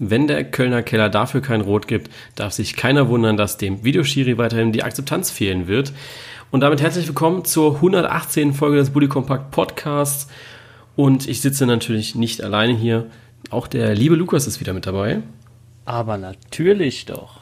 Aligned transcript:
Wenn 0.00 0.28
der 0.28 0.44
Kölner 0.44 0.82
Keller 0.82 1.08
dafür 1.08 1.40
kein 1.40 1.60
Rot 1.60 1.88
gibt, 1.88 2.10
darf 2.36 2.52
sich 2.52 2.76
keiner 2.76 3.08
wundern, 3.08 3.36
dass 3.36 3.56
dem 3.56 3.82
Videoschiri 3.82 4.38
weiterhin 4.38 4.72
die 4.72 4.84
Akzeptanz 4.84 5.30
fehlen 5.32 5.66
wird. 5.66 5.92
Und 6.52 6.60
damit 6.60 6.80
herzlich 6.80 7.08
willkommen 7.08 7.44
zur 7.44 7.76
118. 7.76 8.54
Folge 8.54 8.76
des 8.76 8.90
Bully 8.90 9.08
Compact 9.08 9.50
Podcasts. 9.50 10.28
Und 10.94 11.28
ich 11.28 11.40
sitze 11.40 11.66
natürlich 11.66 12.14
nicht 12.14 12.44
alleine 12.44 12.74
hier. 12.74 13.06
Auch 13.50 13.66
der 13.66 13.92
liebe 13.96 14.14
Lukas 14.14 14.46
ist 14.46 14.60
wieder 14.60 14.72
mit 14.72 14.86
dabei. 14.86 15.20
Aber 15.84 16.16
natürlich 16.16 17.06
doch. 17.06 17.40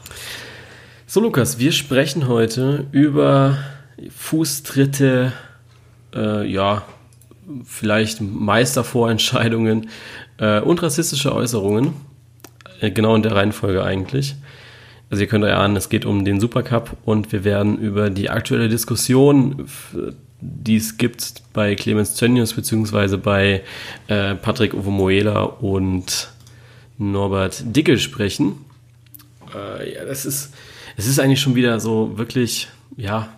So, 1.07 1.20
Lukas, 1.20 1.59
wir 1.59 1.73
sprechen 1.73 2.27
heute 2.27 2.86
über 2.91 3.59
Fußtritte, 4.16 5.34
äh, 6.14 6.50
ja, 6.50 6.84
vielleicht 7.64 8.23
Meistervorentscheidungen 8.23 9.91
äh, 10.38 10.61
und 10.61 10.82
rassistische 10.82 11.34
Äußerungen. 11.34 11.93
Äh, 12.80 12.90
genau 12.90 13.14
in 13.14 13.22
der 13.22 13.32
Reihenfolge 13.32 13.82
eigentlich. 13.82 14.37
Also 15.10 15.23
ihr 15.23 15.28
könnt 15.28 15.45
euch 15.45 15.52
ahnen, 15.52 15.77
es 15.77 15.88
geht 15.88 16.05
um 16.05 16.24
den 16.24 16.41
Supercup 16.41 16.96
und 17.05 17.30
wir 17.30 17.45
werden 17.45 17.78
über 17.78 18.10
die 18.10 18.28
aktuelle 18.28 18.68
Diskussion, 18.68 19.68
die 20.41 20.77
es 20.77 20.98
gibt 20.98 21.42
bei 21.52 21.77
Clemens 21.77 22.15
Tönnius 22.15 22.54
beziehungsweise 22.54 23.16
bei 23.16 23.62
äh, 24.09 24.34
Patrick 24.34 24.74
Ovomoela 24.74 25.42
und 25.42 26.30
Norbert 26.98 27.62
Dickel 27.65 27.98
sprechen. 27.98 28.65
Äh, 29.54 29.95
ja, 29.95 30.04
das 30.04 30.27
ist, 30.27 30.52
es 30.96 31.06
ist 31.06 31.20
eigentlich 31.20 31.40
schon 31.40 31.54
wieder 31.54 31.79
so 31.79 32.18
wirklich, 32.18 32.68
ja, 32.96 33.29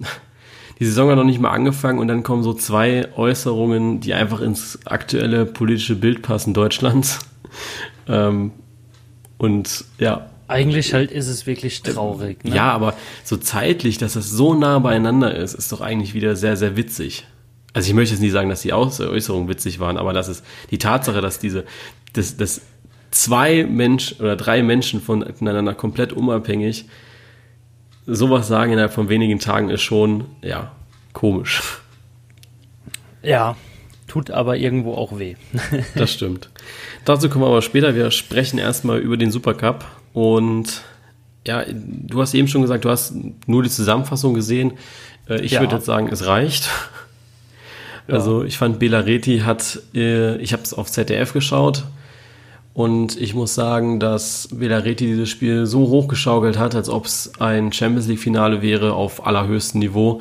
die 0.80 0.86
Saison 0.86 1.10
hat 1.10 1.16
noch 1.16 1.24
nicht 1.24 1.40
mal 1.40 1.50
angefangen 1.50 1.98
und 1.98 2.08
dann 2.08 2.22
kommen 2.22 2.42
so 2.42 2.54
zwei 2.54 3.08
Äußerungen, 3.16 4.00
die 4.00 4.14
einfach 4.14 4.40
ins 4.40 4.78
aktuelle 4.86 5.44
politische 5.44 5.94
Bild 5.94 6.22
passen 6.22 6.54
Deutschlands. 6.54 7.18
ähm, 8.08 8.52
und 9.38 9.84
ja. 9.98 10.30
Eigentlich 10.48 10.94
halt 10.94 11.10
ist 11.10 11.28
es 11.28 11.46
wirklich 11.46 11.82
traurig. 11.82 12.42
Ne? 12.44 12.56
Ja, 12.56 12.72
aber 12.72 12.94
so 13.22 13.36
zeitlich, 13.36 13.98
dass 13.98 14.14
das 14.14 14.30
so 14.30 14.54
nah 14.54 14.78
beieinander 14.78 15.34
ist, 15.34 15.54
ist 15.54 15.70
doch 15.72 15.80
eigentlich 15.80 16.14
wieder 16.14 16.36
sehr, 16.36 16.56
sehr 16.56 16.76
witzig. 16.76 17.26
Also 17.74 17.88
ich 17.88 17.94
möchte 17.94 18.14
jetzt 18.14 18.22
nicht 18.22 18.32
sagen, 18.32 18.48
dass 18.48 18.62
die 18.62 18.72
Äußerungen 18.72 19.48
witzig 19.48 19.78
waren, 19.78 19.98
aber 19.98 20.12
das 20.12 20.28
ist 20.28 20.44
die 20.70 20.78
Tatsache, 20.78 21.20
dass 21.20 21.38
diese, 21.38 21.64
dass, 22.14 22.36
dass 22.38 22.62
zwei 23.10 23.64
Menschen 23.64 24.20
oder 24.20 24.36
drei 24.36 24.62
Menschen 24.62 25.02
voneinander 25.02 25.74
komplett 25.74 26.12
unabhängig 26.12 26.86
sowas 28.06 28.48
sagen 28.48 28.72
innerhalb 28.72 28.92
von 28.92 29.10
wenigen 29.10 29.38
Tagen 29.38 29.68
ist 29.68 29.82
schon, 29.82 30.24
ja, 30.42 30.72
komisch. 31.12 31.62
Ja, 33.22 33.56
tut 34.08 34.30
aber 34.30 34.56
irgendwo 34.56 34.94
auch 34.94 35.18
weh. 35.18 35.36
das 35.94 36.12
stimmt. 36.12 36.50
Dazu 37.04 37.28
kommen 37.28 37.44
wir 37.44 37.48
aber 37.48 37.62
später. 37.62 37.94
Wir 37.94 38.10
sprechen 38.10 38.58
erstmal 38.58 38.98
über 38.98 39.16
den 39.16 39.30
Supercup 39.30 39.84
und 40.12 40.82
ja, 41.46 41.64
du 41.68 42.20
hast 42.20 42.34
eben 42.34 42.48
schon 42.48 42.62
gesagt, 42.62 42.84
du 42.84 42.90
hast 42.90 43.14
nur 43.46 43.62
die 43.62 43.70
Zusammenfassung 43.70 44.34
gesehen. 44.34 44.72
Äh, 45.28 45.40
ich 45.42 45.52
ja. 45.52 45.60
würde 45.60 45.76
jetzt 45.76 45.86
sagen, 45.86 46.08
es 46.10 46.26
reicht. 46.26 46.68
Ja. 48.08 48.14
Also 48.14 48.42
ich 48.42 48.58
fand 48.58 48.78
Bela 48.78 49.00
Reti 49.00 49.40
hat, 49.40 49.80
äh, 49.94 50.36
ich 50.38 50.52
habe 50.52 50.62
es 50.62 50.74
auf 50.74 50.90
ZDF 50.90 51.32
geschaut 51.32 51.84
und 52.78 53.20
ich 53.20 53.34
muss 53.34 53.56
sagen, 53.56 53.98
dass 53.98 54.50
Velareti 54.52 55.04
dieses 55.04 55.28
Spiel 55.28 55.66
so 55.66 55.88
hochgeschaukelt 55.88 56.60
hat, 56.60 56.76
als 56.76 56.88
ob 56.88 57.06
es 57.06 57.32
ein 57.40 57.72
Champions 57.72 58.06
League-Finale 58.06 58.62
wäre 58.62 58.92
auf 58.92 59.26
allerhöchstem 59.26 59.80
Niveau. 59.80 60.20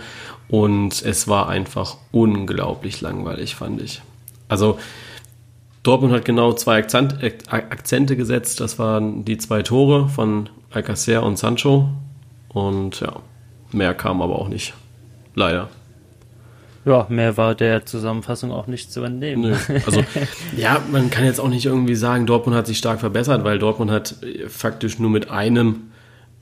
Und 0.49 1.01
es 1.03 1.27
war 1.27 1.49
einfach 1.49 1.97
unglaublich 2.11 3.01
langweilig, 3.01 3.55
fand 3.55 3.81
ich. 3.81 4.01
Also 4.47 4.79
Dortmund 5.83 6.13
hat 6.13 6.25
genau 6.25 6.53
zwei 6.53 6.77
Akzente 6.77 8.15
gesetzt. 8.17 8.59
Das 8.59 8.79
waren 8.79 9.25
die 9.25 9.37
zwei 9.37 9.61
Tore 9.61 10.09
von 10.09 10.49
Alcacer 10.71 11.23
und 11.23 11.37
Sancho. 11.37 11.89
Und 12.49 12.99
ja, 13.01 13.13
mehr 13.71 13.93
kam 13.93 14.21
aber 14.21 14.39
auch 14.39 14.49
nicht. 14.49 14.73
Leider. 15.35 15.69
Ja, 16.85 17.05
mehr 17.09 17.35
war 17.35 17.53
der 17.53 17.85
Zusammenfassung 17.85 18.51
auch 18.51 18.67
nicht 18.67 18.93
zu 18.93 19.03
entnehmen. 19.03 19.41
Nö. 19.41 19.55
Also, 19.85 20.03
ja, 20.57 20.81
man 20.89 21.09
kann 21.09 21.25
jetzt 21.25 21.39
auch 21.39 21.49
nicht 21.49 21.65
irgendwie 21.65 21.95
sagen, 21.95 22.25
Dortmund 22.25 22.55
hat 22.55 22.65
sich 22.65 22.77
stark 22.77 23.01
verbessert, 23.01 23.43
weil 23.43 23.59
Dortmund 23.59 23.91
hat 23.91 24.15
faktisch 24.47 24.97
nur 24.97 25.09
mit 25.09 25.29
einem 25.29 25.91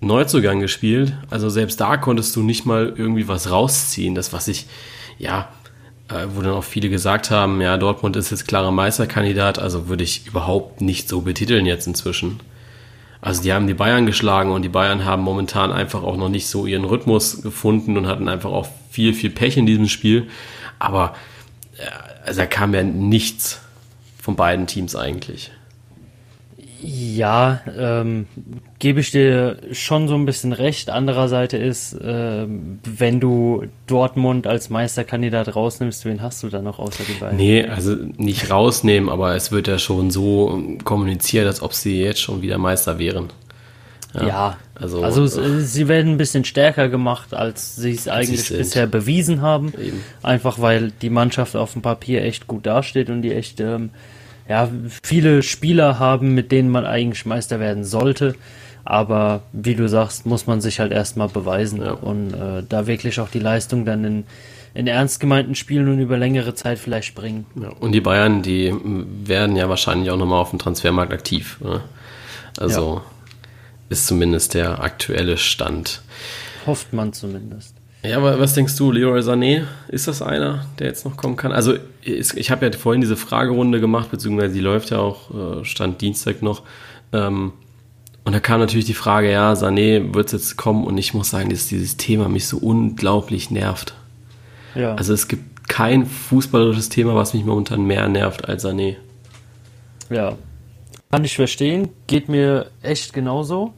Neuzugang 0.02 0.60
gespielt. 0.60 1.14
Also 1.30 1.50
selbst 1.50 1.80
da 1.80 1.98
konntest 1.98 2.36
du 2.36 2.44
nicht 2.44 2.66
mal 2.66 2.94
irgendwie 2.96 3.28
was 3.28 3.50
rausziehen. 3.50 4.16
Das, 4.16 4.34
was 4.34 4.48
ich, 4.48 4.68
ja, 5.18 5.50
äh, 6.10 6.28
wo 6.34 6.42
dann 6.42 6.54
auch 6.54 6.64
viele 6.64 6.90
gesagt 6.90 7.32
haben, 7.32 7.62
ja, 7.62 7.78
Dortmund 7.78 8.16
ist 8.16 8.32
jetzt 8.32 8.48
klarer 8.48 8.72
Meisterkandidat, 8.72 9.58
also 9.58 9.88
würde 9.88 10.04
ich 10.04 10.28
überhaupt 10.28 10.82
nicht 10.82 11.10
so 11.10 11.22
betiteln 11.22 11.66
jetzt 11.66 11.88
inzwischen. 11.88 12.40
Also 13.22 13.42
die 13.42 13.54
haben 13.54 13.66
die 13.66 13.74
Bayern 13.74 14.06
geschlagen 14.06 14.52
und 14.52 14.62
die 14.62 14.70
Bayern 14.70 15.04
haben 15.04 15.24
momentan 15.24 15.72
einfach 15.72 16.04
auch 16.04 16.16
noch 16.16 16.30
nicht 16.30 16.48
so 16.48 16.68
ihren 16.68 16.86
Rhythmus 16.86 17.42
gefunden 17.42 17.98
und 17.98 18.06
hatten 18.06 18.30
einfach 18.30 18.52
auch 18.52 18.68
viel, 18.92 19.14
viel 19.16 19.32
Pech 19.32 19.58
in 19.58 19.66
diesem 19.66 19.88
Spiel. 19.88 20.28
Aber 20.78 21.16
äh, 21.78 22.28
also 22.28 22.42
da 22.42 22.46
kam 22.46 22.76
ja 22.76 22.84
nichts 22.84 23.62
von 24.22 24.36
beiden 24.36 24.68
Teams 24.68 24.96
eigentlich. 24.96 25.52
Ja, 26.88 27.62
ähm, 27.76 28.28
gebe 28.78 29.00
ich 29.00 29.10
dir 29.10 29.58
schon 29.72 30.08
so 30.08 30.14
ein 30.14 30.26
bisschen 30.28 30.54
recht. 30.54 30.92
Andererseits 30.92 31.56
ist, 31.56 31.94
äh, 31.94 32.46
wenn 32.48 33.20
du 33.20 33.64
Dortmund 33.88 34.46
als 34.46 34.70
Meisterkandidat 34.70 35.56
rausnimmst, 35.56 36.06
wen 36.06 36.22
hast 36.22 36.44
du 36.44 36.50
da 36.50 36.62
noch 36.62 36.78
außer 36.78 37.04
die 37.08 37.20
beiden? 37.20 37.38
Nee, 37.38 37.66
also 37.66 37.96
nicht 38.18 38.52
rausnehmen, 38.52 39.10
aber 39.10 39.36
es 39.36 39.52
wird 39.52 39.68
ja 39.68 39.80
schon 39.80 40.12
so 40.12 40.62
kommuniziert, 40.84 41.48
als 41.48 41.64
ob 41.64 41.74
sie 41.74 42.00
jetzt 42.00 42.22
schon 42.22 42.44
wieder 42.44 42.60
Meister 42.60 43.00
wären. 43.00 43.30
Ja, 44.14 44.28
ja 44.28 44.58
also, 44.76 45.02
also 45.02 45.42
äh, 45.42 45.62
sie 45.62 45.88
werden 45.88 46.12
ein 46.12 46.18
bisschen 46.18 46.46
stärker 46.46 46.88
gemacht, 46.88 47.34
als 47.34 47.78
sie 47.78 47.94
es 47.94 48.08
eigentlich 48.08 48.48
bisher 48.50 48.86
bewiesen 48.86 49.42
haben. 49.42 49.74
Eben. 49.82 50.04
Einfach 50.22 50.60
weil 50.60 50.92
die 51.02 51.10
Mannschaft 51.10 51.56
auf 51.56 51.74
dem 51.74 51.82
Papier 51.82 52.24
echt 52.24 52.46
gut 52.46 52.68
dasteht 52.68 53.10
und 53.10 53.24
die 53.24 53.34
echt 53.34 53.60
ähm, 53.60 53.90
ja, 54.48 54.70
viele 55.04 55.44
Spieler 55.44 56.00
haben, 56.00 56.34
mit 56.34 56.52
denen 56.52 56.70
man 56.70 56.86
eigentlich 56.86 57.26
Meister 57.26 57.60
werden 57.60 57.84
sollte. 57.84 58.36
Aber 58.84 59.42
wie 59.52 59.74
du 59.74 59.90
sagst, 59.90 60.28
muss 60.28 60.46
man 60.46 60.62
sich 60.62 60.80
halt 60.80 60.92
erstmal 60.92 61.28
beweisen 61.28 61.82
ja. 61.82 61.94
und 61.94 62.34
äh, 62.34 62.64
da 62.70 62.86
wirklich 62.86 63.20
auch 63.20 63.30
die 63.30 63.40
Leistung 63.40 63.84
dann 63.84 64.06
in, 64.06 64.24
in 64.76 64.86
ernst 64.86 65.20
gemeinten 65.20 65.56
Spielen 65.56 65.88
und 65.88 66.00
über 66.00 66.18
längere 66.18 66.54
Zeit 66.54 66.78
vielleicht 66.78 67.16
bringen. 67.16 67.48
Ja, 67.60 67.70
und 67.80 67.94
die 67.94 68.02
Bayern, 68.02 68.44
die 68.44 68.72
werden 68.84 69.56
ja 69.56 69.70
wahrscheinlich 69.70 70.12
auch 70.12 70.18
nochmal 70.18 70.40
auf 70.40 70.52
dem 70.52 70.60
Transfermarkt 70.60 71.14
aktiv. 71.14 71.58
Ne? 71.62 71.82
Also 72.60 72.96
ja. 72.96 73.02
ist 73.90 74.06
zumindest 74.06 74.54
der 74.54 74.80
aktuelle 74.82 75.38
Stand. 75.38 76.04
Hofft 76.68 76.94
man 76.94 77.12
zumindest. 77.12 77.75
Ja, 78.08 78.18
aber 78.18 78.40
was 78.40 78.54
denkst 78.54 78.76
du, 78.76 78.92
Leroy 78.92 79.20
Sané, 79.22 79.64
ist 79.88 80.08
das 80.08 80.22
einer, 80.22 80.66
der 80.80 80.88
jetzt 80.88 81.06
noch 81.06 81.18
kommen 81.18 81.36
kann? 81.36 81.52
Also 81.52 81.76
ich 82.04 82.52
habe 82.52 82.66
ja 82.66 82.72
vorhin 82.72 83.02
diese 83.02 83.16
Fragerunde 83.16 83.80
gemacht, 83.80 84.12
beziehungsweise 84.12 84.54
die 84.54 84.60
läuft 84.60 84.92
ja 84.92 85.00
auch, 85.00 85.62
äh, 85.62 85.66
Stand 85.66 86.02
Dienstag 86.02 86.42
noch. 86.42 86.64
Ähm, 87.14 87.54
und 88.24 88.34
da 88.34 88.40
kam 88.40 88.60
natürlich 88.60 88.86
die 88.86 88.94
Frage, 88.94 89.32
ja, 89.32 89.54
Sané 89.54 90.14
wird 90.14 90.32
jetzt 90.32 90.58
kommen 90.58 90.86
und 90.86 90.98
ich 90.98 91.14
muss 91.14 91.30
sagen, 91.30 91.50
dass 91.50 91.68
dieses 91.68 91.98
Thema 91.98 92.28
mich 92.28 92.48
so 92.48 92.58
unglaublich 92.58 93.52
nervt. 93.52 93.94
Ja. 94.74 94.96
Also 94.96 95.14
es 95.14 95.28
gibt 95.28 95.70
kein 95.70 96.06
fußballerisches 96.06 96.90
Thema, 96.90 97.16
was 97.16 97.34
mich 97.34 97.46
momentan 97.46 97.86
mehr 97.86 98.08
nervt 98.08 98.48
als 98.48 98.66
Sané. 98.66 98.96
Ja, 100.10 100.38
kann 101.12 101.24
ich 101.24 101.36
verstehen, 101.36 101.90
geht 102.08 102.30
mir 102.30 102.68
echt 102.82 103.14
genauso. 103.14 103.74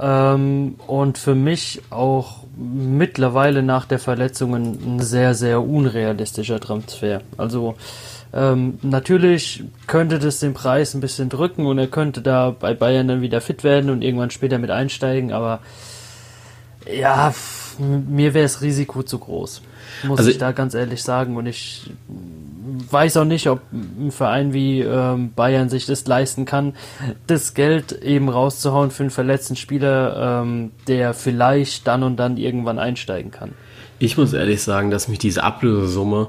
Ähm, 0.00 0.76
und 0.86 1.18
für 1.18 1.34
mich 1.34 1.80
auch 1.90 2.44
mittlerweile 2.58 3.62
nach 3.62 3.86
der 3.86 3.98
Verletzung 3.98 4.54
ein 4.54 5.00
sehr, 5.00 5.34
sehr 5.34 5.62
unrealistischer 5.62 6.60
Transfer. 6.60 7.22
Also 7.36 7.76
ähm, 8.32 8.78
natürlich 8.82 9.64
könnte 9.86 10.18
das 10.18 10.40
den 10.40 10.54
Preis 10.54 10.94
ein 10.94 11.00
bisschen 11.00 11.28
drücken 11.28 11.66
und 11.66 11.78
er 11.78 11.86
könnte 11.86 12.20
da 12.20 12.50
bei 12.50 12.74
Bayern 12.74 13.08
dann 13.08 13.22
wieder 13.22 13.40
fit 13.40 13.64
werden 13.64 13.90
und 13.90 14.02
irgendwann 14.02 14.30
später 14.30 14.58
mit 14.58 14.70
einsteigen, 14.70 15.32
aber 15.32 15.60
ja, 16.90 17.34
mir 17.78 18.34
wäre 18.34 18.44
das 18.44 18.62
Risiko 18.62 19.02
zu 19.02 19.18
groß. 19.18 19.62
Muss 20.04 20.18
also 20.18 20.30
ich 20.30 20.38
da 20.38 20.52
ganz 20.52 20.74
ehrlich 20.74 21.02
sagen. 21.02 21.36
Und 21.36 21.46
ich 21.46 21.90
weiß 22.92 23.16
auch 23.18 23.24
nicht, 23.24 23.48
ob 23.48 23.60
ein 23.72 24.10
Verein 24.10 24.52
wie 24.52 24.80
ähm, 24.80 25.32
Bayern 25.34 25.68
sich 25.68 25.86
das 25.86 26.06
leisten 26.06 26.44
kann, 26.44 26.74
das 27.26 27.54
Geld 27.54 27.92
eben 27.92 28.28
rauszuhauen 28.28 28.90
für 28.90 29.04
einen 29.04 29.10
verletzten 29.10 29.56
Spieler, 29.56 30.42
ähm, 30.42 30.70
der 30.86 31.14
vielleicht 31.14 31.86
dann 31.86 32.02
und 32.02 32.16
dann 32.16 32.36
irgendwann 32.36 32.78
einsteigen 32.78 33.30
kann. 33.30 33.52
Ich 33.98 34.16
muss 34.16 34.32
ehrlich 34.32 34.62
sagen, 34.62 34.90
dass 34.90 35.08
mich 35.08 35.18
diese 35.18 35.42
Ablösesumme, 35.42 36.28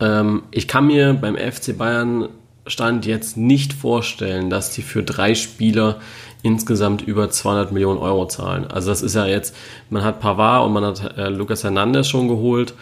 ähm, 0.00 0.44
ich 0.50 0.68
kann 0.68 0.86
mir 0.86 1.14
beim 1.14 1.36
FC 1.36 1.76
Bayern 1.76 2.28
Stand 2.66 3.04
jetzt 3.04 3.36
nicht 3.36 3.74
vorstellen, 3.74 4.48
dass 4.48 4.70
die 4.70 4.82
für 4.82 5.02
drei 5.02 5.34
Spieler 5.34 6.00
insgesamt 6.42 7.02
über 7.02 7.30
200 7.30 7.72
Millionen 7.72 7.98
Euro 7.98 8.26
zahlen. 8.26 8.66
Also 8.66 8.90
das 8.90 9.02
ist 9.02 9.14
ja 9.14 9.26
jetzt, 9.26 9.54
man 9.90 10.02
hat 10.02 10.20
Pavard 10.20 10.66
und 10.66 10.72
man 10.72 10.84
hat 10.84 11.16
äh, 11.16 11.28
Lucas 11.28 11.64
Hernandez 11.64 12.06
schon 12.06 12.28
geholt 12.28 12.74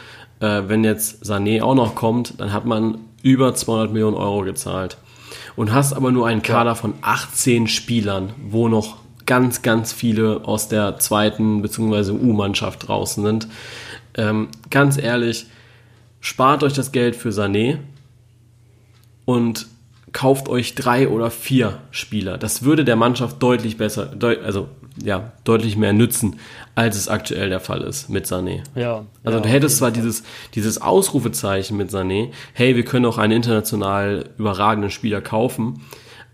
äh, 0.42 0.68
wenn 0.68 0.84
jetzt 0.84 1.24
Sané 1.24 1.62
auch 1.62 1.74
noch 1.74 1.94
kommt, 1.94 2.34
dann 2.38 2.52
hat 2.52 2.66
man 2.66 2.98
über 3.22 3.54
200 3.54 3.92
Millionen 3.92 4.16
Euro 4.16 4.42
gezahlt. 4.42 4.98
und 5.54 5.72
hast 5.72 5.92
aber 5.92 6.10
nur 6.10 6.26
einen 6.26 6.42
Kader 6.42 6.74
von 6.74 6.94
18 7.02 7.68
Spielern, 7.68 8.32
wo 8.42 8.68
noch 8.68 8.96
ganz, 9.26 9.62
ganz 9.62 9.92
viele 9.92 10.44
aus 10.44 10.68
der 10.68 10.98
zweiten 10.98 11.62
bzw. 11.62 12.12
U-Mannschaft 12.12 12.88
draußen 12.88 13.22
sind. 13.22 13.48
Ähm, 14.14 14.48
ganz 14.70 14.98
ehrlich, 14.98 15.46
spart 16.20 16.62
euch 16.62 16.72
das 16.72 16.90
Geld 16.90 17.16
für 17.16 17.30
Sané 17.30 17.78
und 19.26 19.66
kauft 20.12 20.48
euch 20.48 20.74
drei 20.74 21.08
oder 21.08 21.30
vier 21.30 21.78
Spieler. 21.90 22.38
Das 22.38 22.62
würde 22.62 22.84
der 22.84 22.96
Mannschaft 22.96 23.42
deutlich 23.42 23.76
besser, 23.76 24.06
deut, 24.06 24.42
also 24.42 24.68
ja, 25.02 25.32
deutlich 25.44 25.76
mehr 25.76 25.92
nützen, 25.92 26.38
als 26.74 26.96
es 26.96 27.08
aktuell 27.08 27.48
der 27.48 27.60
Fall 27.60 27.82
ist 27.82 28.08
mit 28.08 28.26
Sané. 28.26 28.62
Ja. 28.74 29.04
Also 29.24 29.38
ja, 29.38 29.42
du 29.44 29.48
hättest 29.48 29.78
zwar 29.78 29.90
dieses, 29.90 30.22
dieses 30.54 30.80
Ausrufezeichen 30.80 31.76
mit 31.76 31.90
Sané, 31.90 32.30
hey, 32.52 32.76
wir 32.76 32.84
können 32.84 33.06
auch 33.06 33.18
einen 33.18 33.32
international 33.32 34.26
überragenden 34.38 34.90
Spieler 34.90 35.20
kaufen, 35.20 35.82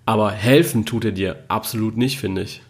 aber 0.06 0.30
helfen 0.30 0.86
tut 0.86 1.04
er 1.04 1.12
dir 1.12 1.36
absolut 1.48 1.96
nicht, 1.96 2.18
finde 2.18 2.42
ich. 2.42 2.62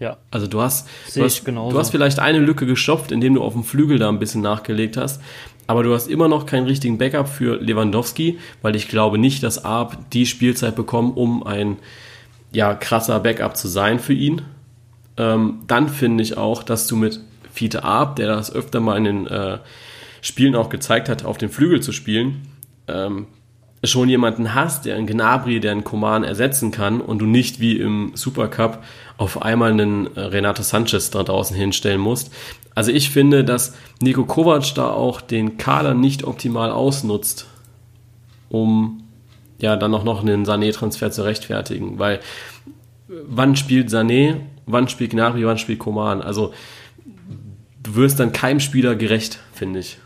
Ja. 0.00 0.16
Also 0.30 0.46
du 0.46 0.60
hast, 0.60 0.88
du 1.14 1.24
hast, 1.24 1.46
du 1.46 1.78
hast 1.78 1.90
vielleicht 1.90 2.20
eine 2.20 2.38
Lücke 2.38 2.66
gestopft, 2.66 3.10
indem 3.10 3.34
du 3.34 3.42
auf 3.42 3.52
dem 3.52 3.64
Flügel 3.64 3.98
da 3.98 4.08
ein 4.08 4.20
bisschen 4.20 4.42
nachgelegt 4.42 4.96
hast, 4.96 5.20
aber 5.66 5.82
du 5.82 5.92
hast 5.92 6.08
immer 6.08 6.28
noch 6.28 6.46
keinen 6.46 6.66
richtigen 6.66 6.98
Backup 6.98 7.28
für 7.28 7.60
Lewandowski, 7.60 8.38
weil 8.62 8.76
ich 8.76 8.88
glaube 8.88 9.18
nicht, 9.18 9.42
dass 9.42 9.64
Arp 9.64 9.98
die 10.12 10.24
Spielzeit 10.24 10.76
bekommt, 10.76 11.16
um 11.16 11.42
ein 11.42 11.76
ja, 12.52 12.74
krasser 12.74 13.20
Backup 13.20 13.56
zu 13.56 13.68
sein 13.68 13.98
für 13.98 14.14
ihn. 14.14 14.42
Ähm, 15.18 15.60
dann 15.66 15.88
finde 15.88 16.22
ich 16.22 16.38
auch, 16.38 16.62
dass 16.62 16.86
du 16.86 16.96
mit 16.96 17.20
Fiete 17.52 17.82
Arp, 17.82 18.16
der 18.16 18.28
das 18.28 18.54
öfter 18.54 18.80
mal 18.80 18.96
in 18.96 19.04
den 19.04 19.26
äh, 19.26 19.58
Spielen 20.22 20.54
auch 20.54 20.68
gezeigt 20.68 21.08
hat, 21.08 21.24
auf 21.24 21.38
dem 21.38 21.50
Flügel 21.50 21.80
zu 21.80 21.92
spielen, 21.92 22.48
ähm, 22.86 23.26
schon 23.84 24.08
jemanden 24.08 24.54
hast, 24.54 24.86
der 24.86 24.96
einen 24.96 25.06
Gnabry, 25.06 25.60
der 25.60 25.72
einen 25.72 25.84
Koman 25.84 26.24
ersetzen 26.24 26.70
kann 26.70 27.00
und 27.00 27.18
du 27.18 27.26
nicht 27.26 27.60
wie 27.60 27.76
im 27.76 28.12
Supercup 28.14 28.82
auf 29.16 29.42
einmal 29.42 29.70
einen 29.70 30.14
äh, 30.16 30.20
Renato 30.20 30.62
Sanchez 30.62 31.10
da 31.10 31.22
draußen 31.22 31.56
hinstellen 31.56 32.00
musst. 32.00 32.32
Also 32.74 32.92
ich 32.92 33.10
finde, 33.10 33.44
dass 33.44 33.74
Nico 34.00 34.24
Kovac 34.24 34.74
da 34.74 34.90
auch 34.90 35.20
den 35.20 35.58
Kader 35.58 35.94
nicht 35.94 36.24
optimal 36.24 36.70
ausnutzt, 36.70 37.46
um 38.48 39.02
ja 39.58 39.76
dann 39.76 39.94
auch 39.94 40.04
noch 40.04 40.22
einen 40.22 40.44
Sané-Transfer 40.44 41.10
zu 41.10 41.22
rechtfertigen, 41.22 41.98
weil 41.98 42.20
wann 43.08 43.56
spielt 43.56 43.88
Sané, 43.88 44.36
wann 44.68 44.88
spielt 44.88 45.10
Gnabry, 45.10 45.44
wann 45.44 45.58
spielt 45.58 45.78
Koman? 45.80 46.22
Also 46.22 46.52
du 47.82 47.94
wirst 47.96 48.20
dann 48.20 48.32
keinem 48.32 48.60
Spieler 48.60 48.94
gerecht, 48.94 49.38
finde 49.52 49.80
ich. 49.80 49.98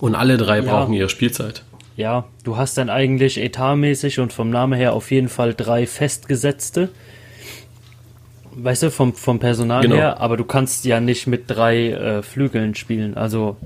Und 0.00 0.14
alle 0.14 0.36
drei 0.36 0.58
Ja. 0.58 0.62
brauchen 0.64 0.92
ihre 0.94 1.08
Spielzeit. 1.08 1.62
Ja, 1.96 2.24
du 2.44 2.56
hast 2.56 2.76
dann 2.78 2.90
eigentlich 2.90 3.38
etatmäßig 3.38 4.18
und 4.18 4.32
vom 4.32 4.50
Namen 4.50 4.72
her 4.78 4.94
auf 4.94 5.10
jeden 5.10 5.28
Fall 5.28 5.54
drei 5.54 5.86
festgesetzte. 5.86 6.88
Weißt 8.54 8.82
du, 8.82 8.90
vom, 8.90 9.14
vom 9.14 9.38
Personal 9.38 9.80
Genau. 9.82 9.96
her, 9.96 10.20
aber 10.20 10.36
du 10.36 10.44
kannst 10.44 10.84
ja 10.84 11.00
nicht 11.00 11.26
mit 11.26 11.44
drei 11.48 11.88
äh, 11.90 12.22
Flügeln 12.22 12.74
spielen. 12.74 13.16
Also 13.16 13.56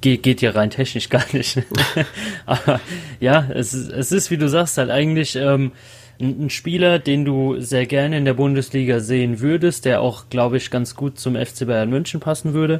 geht, 0.00 0.22
geht 0.22 0.40
ja 0.40 0.50
rein 0.52 0.70
technisch 0.70 1.08
gar 1.10 1.24
nicht. 1.32 1.62
aber 2.46 2.80
ja, 3.18 3.46
es, 3.52 3.74
ist- 3.74 3.90
es 3.90 4.12
ist, 4.12 4.30
wie 4.30 4.36
du 4.36 4.48
sagst, 4.48 4.78
halt 4.78 4.90
eigentlich 4.90 5.34
ähm, 5.34 5.72
ein, 6.20 6.50
Spieler, 6.50 6.98
den 6.98 7.24
du 7.24 7.60
sehr 7.60 7.86
gerne 7.86 8.16
in 8.16 8.24
der 8.24 8.34
Bundesliga 8.34 9.00
sehen 9.00 9.40
würdest, 9.40 9.84
der 9.84 10.00
auch, 10.00 10.24
glaube 10.30 10.56
ich, 10.56 10.70
ganz 10.70 10.94
gut 10.94 11.18
zum 11.18 11.34
FC 11.34 11.66
Bayern 11.66 11.90
München 11.90 12.20
passen 12.20 12.54
würde, 12.54 12.78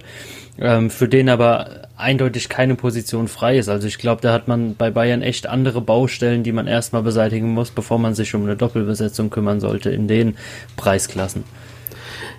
ähm, 0.58 0.90
für 0.90 1.08
den 1.08 1.28
aber 1.28 1.88
eindeutig 1.96 2.48
keine 2.48 2.76
Position 2.76 3.28
frei 3.28 3.58
ist. 3.58 3.68
Also 3.68 3.88
ich 3.88 3.98
glaube, 3.98 4.22
da 4.22 4.32
hat 4.32 4.48
man 4.48 4.76
bei 4.76 4.90
Bayern 4.90 5.22
echt 5.22 5.46
andere 5.46 5.80
Baustellen, 5.80 6.42
die 6.42 6.52
man 6.52 6.66
erstmal 6.66 7.02
beseitigen 7.02 7.52
muss, 7.52 7.70
bevor 7.70 7.98
man 7.98 8.14
sich 8.14 8.34
um 8.34 8.42
eine 8.44 8.56
Doppelbesetzung 8.56 9.30
kümmern 9.30 9.60
sollte 9.60 9.90
in 9.90 10.08
den 10.08 10.36
Preisklassen. 10.76 11.44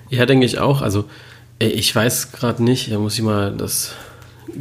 Ja, 0.09 0.25
denke 0.25 0.45
ich 0.45 0.59
auch. 0.59 0.81
Also, 0.81 1.06
ey, 1.59 1.69
ich 1.69 1.94
weiß 1.95 2.31
gerade 2.31 2.63
nicht, 2.63 2.91
da 2.91 3.00
muss 3.00 3.15
ich 3.15 3.24
mal 3.24 3.56
das 3.56 3.95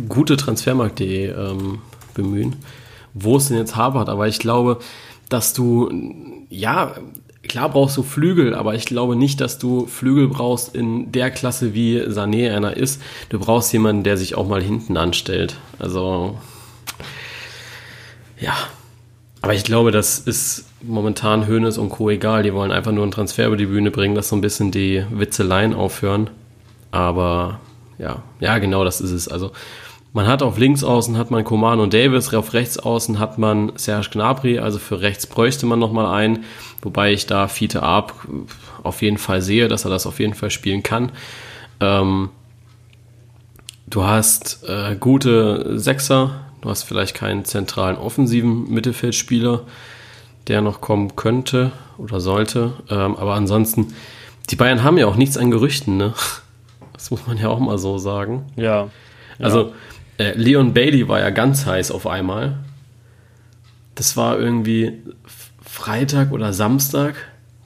gute 0.08 0.36
Transfermarkt.de 0.36 1.30
ähm, 1.30 1.78
bemühen, 2.14 2.56
wo 3.12 3.36
es 3.36 3.48
denn 3.48 3.58
jetzt 3.58 3.76
hapert. 3.76 4.08
Aber 4.08 4.26
ich 4.26 4.38
glaube, 4.38 4.80
dass 5.28 5.52
du, 5.52 5.90
ja, 6.48 6.94
klar 7.42 7.68
brauchst 7.68 7.96
du 7.96 8.02
Flügel, 8.02 8.54
aber 8.54 8.74
ich 8.74 8.84
glaube 8.86 9.16
nicht, 9.16 9.40
dass 9.40 9.58
du 9.58 9.86
Flügel 9.86 10.28
brauchst 10.28 10.74
in 10.74 11.12
der 11.12 11.30
Klasse, 11.30 11.74
wie 11.74 12.00
Sané 12.00 12.54
einer 12.54 12.76
ist. 12.76 13.00
Du 13.28 13.38
brauchst 13.38 13.72
jemanden, 13.72 14.02
der 14.02 14.16
sich 14.16 14.34
auch 14.34 14.48
mal 14.48 14.62
hinten 14.62 14.96
anstellt. 14.96 15.56
Also, 15.78 16.38
ja. 18.40 18.54
Aber 19.42 19.52
ich 19.52 19.64
glaube, 19.64 19.90
das 19.90 20.18
ist 20.18 20.64
momentan 20.80 21.46
Hönes 21.46 21.76
und 21.76 21.90
Co. 21.90 22.08
egal. 22.08 22.42
Die 22.42 22.54
wollen 22.54 22.72
einfach 22.72 22.92
nur 22.92 23.02
einen 23.02 23.12
Transfer 23.12 23.46
über 23.46 23.58
die 23.58 23.66
Bühne 23.66 23.90
bringen, 23.90 24.14
dass 24.14 24.30
so 24.30 24.36
ein 24.36 24.40
bisschen 24.40 24.70
die 24.70 25.04
Witzeleien 25.10 25.74
aufhören. 25.74 26.30
Aber 26.90 27.60
ja, 27.98 28.22
ja, 28.40 28.58
genau 28.58 28.84
das 28.84 29.00
ist 29.00 29.10
es. 29.10 29.28
Also 29.28 29.52
man 30.14 30.28
hat 30.28 30.42
auf 30.42 30.58
links 30.58 30.84
außen 30.84 31.18
hat 31.18 31.32
man 31.32 31.42
Coman 31.42 31.80
und 31.80 31.92
Davis, 31.92 32.32
auf 32.32 32.54
rechts 32.54 32.78
außen 32.78 33.18
hat 33.18 33.36
man 33.36 33.72
Serge 33.74 34.10
Gnabry, 34.12 34.60
also 34.60 34.78
für 34.78 35.00
rechts 35.00 35.26
bräuchte 35.26 35.66
man 35.66 35.80
nochmal 35.80 36.06
einen, 36.06 36.44
wobei 36.82 37.12
ich 37.12 37.26
da 37.26 37.48
Fiete 37.48 37.82
Arp 37.82 38.14
auf 38.84 39.02
jeden 39.02 39.18
Fall 39.18 39.42
sehe, 39.42 39.66
dass 39.66 39.84
er 39.84 39.90
das 39.90 40.06
auf 40.06 40.20
jeden 40.20 40.34
Fall 40.34 40.50
spielen 40.50 40.84
kann. 40.84 41.10
Ähm, 41.80 42.28
du 43.88 44.04
hast 44.04 44.62
äh, 44.68 44.94
gute 44.94 45.80
Sechser, 45.80 46.44
du 46.60 46.70
hast 46.70 46.84
vielleicht 46.84 47.16
keinen 47.16 47.44
zentralen 47.44 47.96
offensiven 47.96 48.70
Mittelfeldspieler, 48.70 49.62
der 50.46 50.60
noch 50.60 50.80
kommen 50.80 51.16
könnte 51.16 51.72
oder 51.98 52.20
sollte, 52.20 52.74
ähm, 52.88 53.16
aber 53.16 53.34
ansonsten, 53.34 53.92
die 54.48 54.56
Bayern 54.56 54.84
haben 54.84 54.96
ja 54.96 55.08
auch 55.08 55.16
nichts 55.16 55.36
an 55.36 55.50
Gerüchten, 55.50 55.96
ne? 55.96 56.14
Das 56.92 57.10
muss 57.10 57.26
man 57.26 57.36
ja 57.36 57.48
auch 57.48 57.58
mal 57.58 57.76
so 57.76 57.98
sagen. 57.98 58.46
Ja. 58.56 58.88
Also 59.38 59.72
äh, 60.18 60.32
Leon 60.36 60.74
Bailey 60.74 61.08
war 61.08 61.20
ja 61.20 61.30
ganz 61.30 61.66
heiß 61.66 61.90
auf 61.90 62.06
einmal. 62.06 62.58
Das 63.94 64.16
war 64.16 64.38
irgendwie 64.38 64.92
Freitag 65.62 66.32
oder 66.32 66.52
Samstag, 66.52 67.14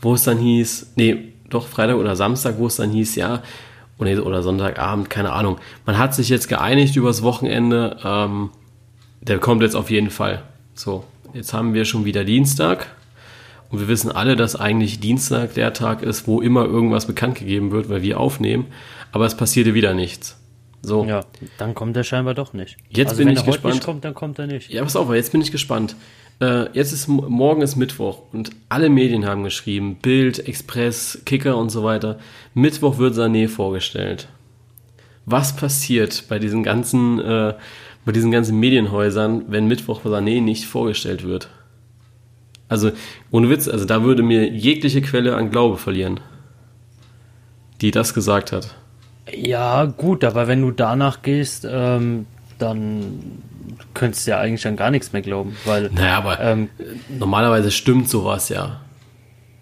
wo 0.01 0.15
es 0.15 0.25
dann 0.25 0.39
hieß, 0.39 0.93
nee, 0.97 1.33
doch 1.51 1.67
Freitag 1.67 1.97
oder 1.97 2.17
Samstag, 2.17 2.59
wo 2.59 2.67
es 2.67 2.77
dann 2.77 2.91
hieß, 2.91 3.17
ja, 3.17 3.43
oh 3.99 4.05
nee, 4.05 4.17
oder 4.17 4.43
Sonntagabend, 4.43 5.11
keine 5.11 5.33
Ahnung. 5.33 5.59
Man 5.87 5.99
hat 5.99 6.15
sich 6.15 6.29
jetzt 6.29 6.49
geeinigt 6.49 6.97
übers 6.97 7.23
Wochenende, 7.23 7.99
ähm, 8.05 8.51
der 9.21 9.39
kommt 9.39 9.63
jetzt 9.63 9.75
auf 9.75 9.91
jeden 9.91 10.11
Fall. 10.11 10.43
So, 10.75 11.05
jetzt 11.35 11.53
haben 11.53 11.75
wir 11.75 11.85
schon 11.85 12.05
wieder 12.05 12.25
Dienstag. 12.25 12.87
Und 13.71 13.81
wir 13.81 13.89
wissen 13.89 14.11
alle, 14.11 14.35
dass 14.35 14.57
eigentlich 14.57 15.01
Dienstag 15.01 15.55
der 15.55 15.75
Tag 15.75 16.03
ist, 16.03 16.27
wo 16.27 16.41
immer 16.41 16.65
irgendwas 16.65 17.07
bekannt 17.07 17.35
gegeben 17.35 17.71
wird, 17.71 17.91
weil 17.91 18.03
wir 18.03 18.19
aufnehmen. 18.19 18.67
Aber 19.13 19.27
es 19.27 19.37
passierte 19.37 19.75
wieder 19.75 19.93
nichts. 19.93 20.38
So. 20.83 21.05
Ja, 21.05 21.21
dann 21.59 21.75
kommt 21.75 21.97
er 21.97 22.05
scheinbar 22.05 22.35
doch 22.35 22.53
nicht. 22.53 22.77
Jetzt 22.91 23.11
also 23.11 23.19
bin 23.19 23.29
wenn 23.29 23.35
ich 23.35 23.41
er 23.41 23.47
heute 23.47 23.53
gespannt. 23.53 23.75
nicht 23.75 23.85
kommt, 23.85 24.05
dann 24.05 24.15
kommt 24.15 24.39
er 24.39 24.47
nicht. 24.47 24.71
Ja, 24.71 24.83
pass 24.83 24.97
auf, 24.97 25.13
jetzt 25.13 25.33
bin 25.33 25.41
ich 25.41 25.51
gespannt. 25.51 25.97
Äh, 26.41 26.71
jetzt 26.73 26.93
ist 26.93 27.09
morgen 27.09 27.63
ist 27.63 27.77
Mittwoch 27.77 28.23
und 28.33 28.51
alle 28.69 28.89
Medien 28.89 29.27
haben 29.27 29.43
geschrieben, 29.43 29.97
Bild, 29.97 30.47
Express, 30.47 31.23
Kicker 31.27 31.57
und 31.57 31.71
so 31.71 31.83
weiter. 31.83 32.19
Mittwoch 32.55 32.99
wird 32.99 33.15
Sané 33.15 33.49
vorgestellt. 33.49 34.29
Was 35.27 35.57
passiert 35.57 36.25
bei 36.29 36.39
diesen 36.39 36.63
ganzen, 36.63 37.19
äh, 37.21 37.55
bei 38.05 38.13
diesen 38.13 38.31
ganzen 38.31 38.59
Medienhäusern, 38.61 39.47
wenn 39.49 39.67
Mittwoch 39.67 40.05
Sané 40.05 40.41
nicht 40.41 40.65
vorgestellt 40.65 41.25
wird? 41.25 41.49
Also, 42.69 42.93
ohne 43.31 43.51
Witz, 43.51 43.67
also 43.67 43.85
da 43.85 44.05
würde 44.05 44.23
mir 44.23 44.49
jegliche 44.49 45.03
Quelle 45.03 45.37
an 45.37 45.51
Glaube 45.51 45.79
verlieren, 45.79 46.21
die 47.81 47.91
das 47.91 48.15
gesagt 48.15 48.53
hat. 48.53 48.75
Ja, 49.35 49.85
gut, 49.85 50.25
aber 50.25 50.47
wenn 50.49 50.63
du 50.63 50.71
danach 50.71 51.23
gehst, 51.23 51.67
ähm, 51.71 52.27
dann 52.59 53.43
könntest 53.95 54.27
du 54.27 54.33
ja 54.33 54.41
eigentlich 54.41 54.67
an 54.67 54.77
gar 54.77 54.91
nichts 54.91 55.13
mehr 55.13 55.23
glauben, 55.23 55.57
weil 55.65 55.91
Naja, 55.93 56.19
aber 56.19 56.41
ähm, 56.41 56.69
normalerweise 57.09 57.71
stimmt 57.71 58.09
sowas 58.09 58.49
ja. 58.49 58.81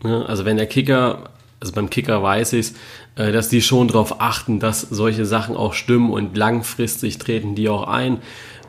Ne? 0.02 0.24
Also 0.26 0.44
wenn 0.44 0.56
der 0.56 0.66
Kicker, 0.66 1.30
also 1.60 1.72
beim 1.72 1.90
Kicker 1.90 2.22
weiß 2.22 2.52
ich 2.54 2.72
äh, 3.16 3.32
dass 3.32 3.48
die 3.48 3.62
schon 3.62 3.88
darauf 3.88 4.20
achten, 4.20 4.60
dass 4.60 4.82
solche 4.82 5.24
Sachen 5.24 5.56
auch 5.56 5.72
stimmen 5.72 6.10
und 6.10 6.36
langfristig 6.36 7.18
treten 7.18 7.54
die 7.54 7.68
auch 7.68 7.88
ein 7.88 8.18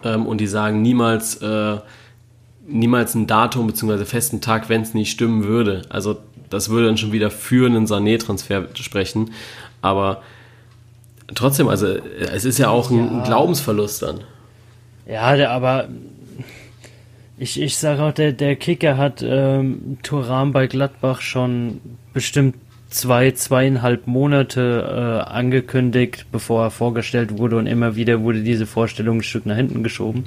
ähm, 0.03 0.25
und 0.25 0.39
die 0.39 0.47
sagen 0.47 0.81
niemals, 0.81 1.35
äh, 1.41 1.77
niemals 2.65 3.13
ein 3.13 3.27
Datum 3.27 3.67
bzw. 3.67 4.05
festen 4.05 4.41
Tag, 4.41 4.69
wenn 4.69 4.81
es 4.81 4.93
nicht 4.93 5.11
stimmen 5.11 5.43
würde. 5.43 5.83
Also 5.89 6.17
das 6.49 6.69
würde 6.69 6.87
dann 6.87 6.97
schon 6.97 7.11
wieder 7.11 7.29
für 7.29 7.65
einen 7.65 7.85
Sané-Transfer 7.85 8.69
sprechen. 8.75 9.31
Aber 9.81 10.21
trotzdem, 11.35 11.67
also 11.67 11.87
es 12.33 12.45
ist 12.45 12.57
ja 12.57 12.69
auch 12.69 12.89
ein 12.91 13.17
Ja. 13.19 13.23
Glaubensverlust 13.23 14.01
dann. 14.03 14.21
ja, 15.07 15.35
der, 15.35 15.51
aber 15.51 15.87
ich, 17.37 17.61
ich 17.61 17.77
sage 17.77 18.01
auch, 18.03 18.13
der, 18.13 18.31
der 18.33 18.55
Kicker 18.55 18.97
hat 18.97 19.23
ähm, 19.25 19.97
Thuram 20.03 20.53
bei 20.53 20.67
Gladbach 20.67 21.21
schon 21.21 21.79
bestimmt 22.13 22.55
zwei, 22.89 23.31
zweieinhalb 23.31 24.07
Monate 24.07 25.23
äh, 25.25 25.29
angekündigt, 25.29 26.25
bevor 26.31 26.63
er 26.63 26.71
vorgestellt 26.71 27.37
wurde 27.37 27.57
und 27.57 27.67
immer 27.67 27.95
wieder 27.95 28.21
wurde 28.21 28.41
diese 28.41 28.65
Vorstellung 28.65 29.17
ein 29.17 29.23
Stück 29.23 29.45
nach 29.45 29.55
hinten 29.57 29.83
geschoben. 29.83 30.25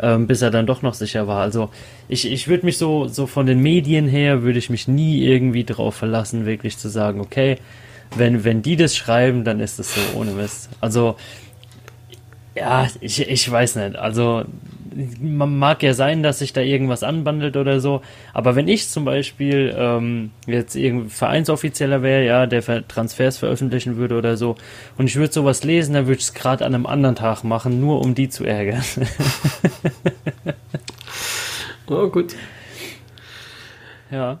ähm, 0.00 0.28
bis 0.28 0.42
er 0.42 0.52
dann 0.52 0.66
doch 0.66 0.82
noch 0.82 0.94
sicher 0.94 1.26
war. 1.26 1.40
Also 1.40 1.70
ich, 2.08 2.30
ich 2.30 2.46
würde 2.46 2.64
mich 2.66 2.78
so, 2.78 3.08
so 3.08 3.26
von 3.26 3.46
den 3.46 3.58
Medien 3.60 4.06
her, 4.06 4.42
würde 4.44 4.60
ich 4.60 4.70
mich 4.70 4.86
nie 4.86 5.24
irgendwie 5.24 5.64
drauf 5.64 5.96
verlassen, 5.96 6.46
wirklich 6.46 6.78
zu 6.78 6.88
sagen, 6.88 7.20
okay, 7.20 7.56
wenn, 8.16 8.44
wenn 8.44 8.62
die 8.62 8.76
das 8.76 8.96
schreiben, 8.96 9.44
dann 9.44 9.60
ist 9.60 9.78
das 9.78 9.94
so 9.94 10.00
ohne 10.18 10.32
Mist. 10.32 10.68
Also 10.80 11.16
ja, 12.54 12.88
ich, 13.00 13.20
ich 13.28 13.50
weiß 13.50 13.76
nicht. 13.76 13.96
Also 13.96 14.44
mag 15.20 15.82
ja 15.82 15.94
sein, 15.94 16.22
dass 16.22 16.40
sich 16.40 16.52
da 16.52 16.60
irgendwas 16.60 17.02
anbandelt 17.02 17.56
oder 17.56 17.78
so, 17.80 18.02
aber 18.32 18.56
wenn 18.56 18.66
ich 18.66 18.88
zum 18.88 19.04
Beispiel 19.04 19.72
ähm, 19.76 20.30
jetzt 20.46 20.74
irgendwie 20.74 21.08
Vereinsoffizieller 21.08 22.02
wäre, 22.02 22.24
ja, 22.24 22.46
der 22.46 22.88
Transfers 22.88 23.38
veröffentlichen 23.38 23.96
würde 23.96 24.16
oder 24.16 24.36
so, 24.36 24.56
und 24.96 25.06
ich 25.06 25.16
würde 25.16 25.32
sowas 25.32 25.62
lesen, 25.62 25.94
dann 25.94 26.06
würde 26.06 26.18
ich 26.18 26.24
es 26.24 26.34
gerade 26.34 26.64
an 26.64 26.74
einem 26.74 26.86
anderen 26.86 27.14
Tag 27.14 27.44
machen, 27.44 27.80
nur 27.80 28.00
um 28.00 28.14
die 28.14 28.28
zu 28.28 28.44
ärgern. 28.44 28.82
oh, 31.86 32.08
gut. 32.08 32.34
Ja. 34.10 34.40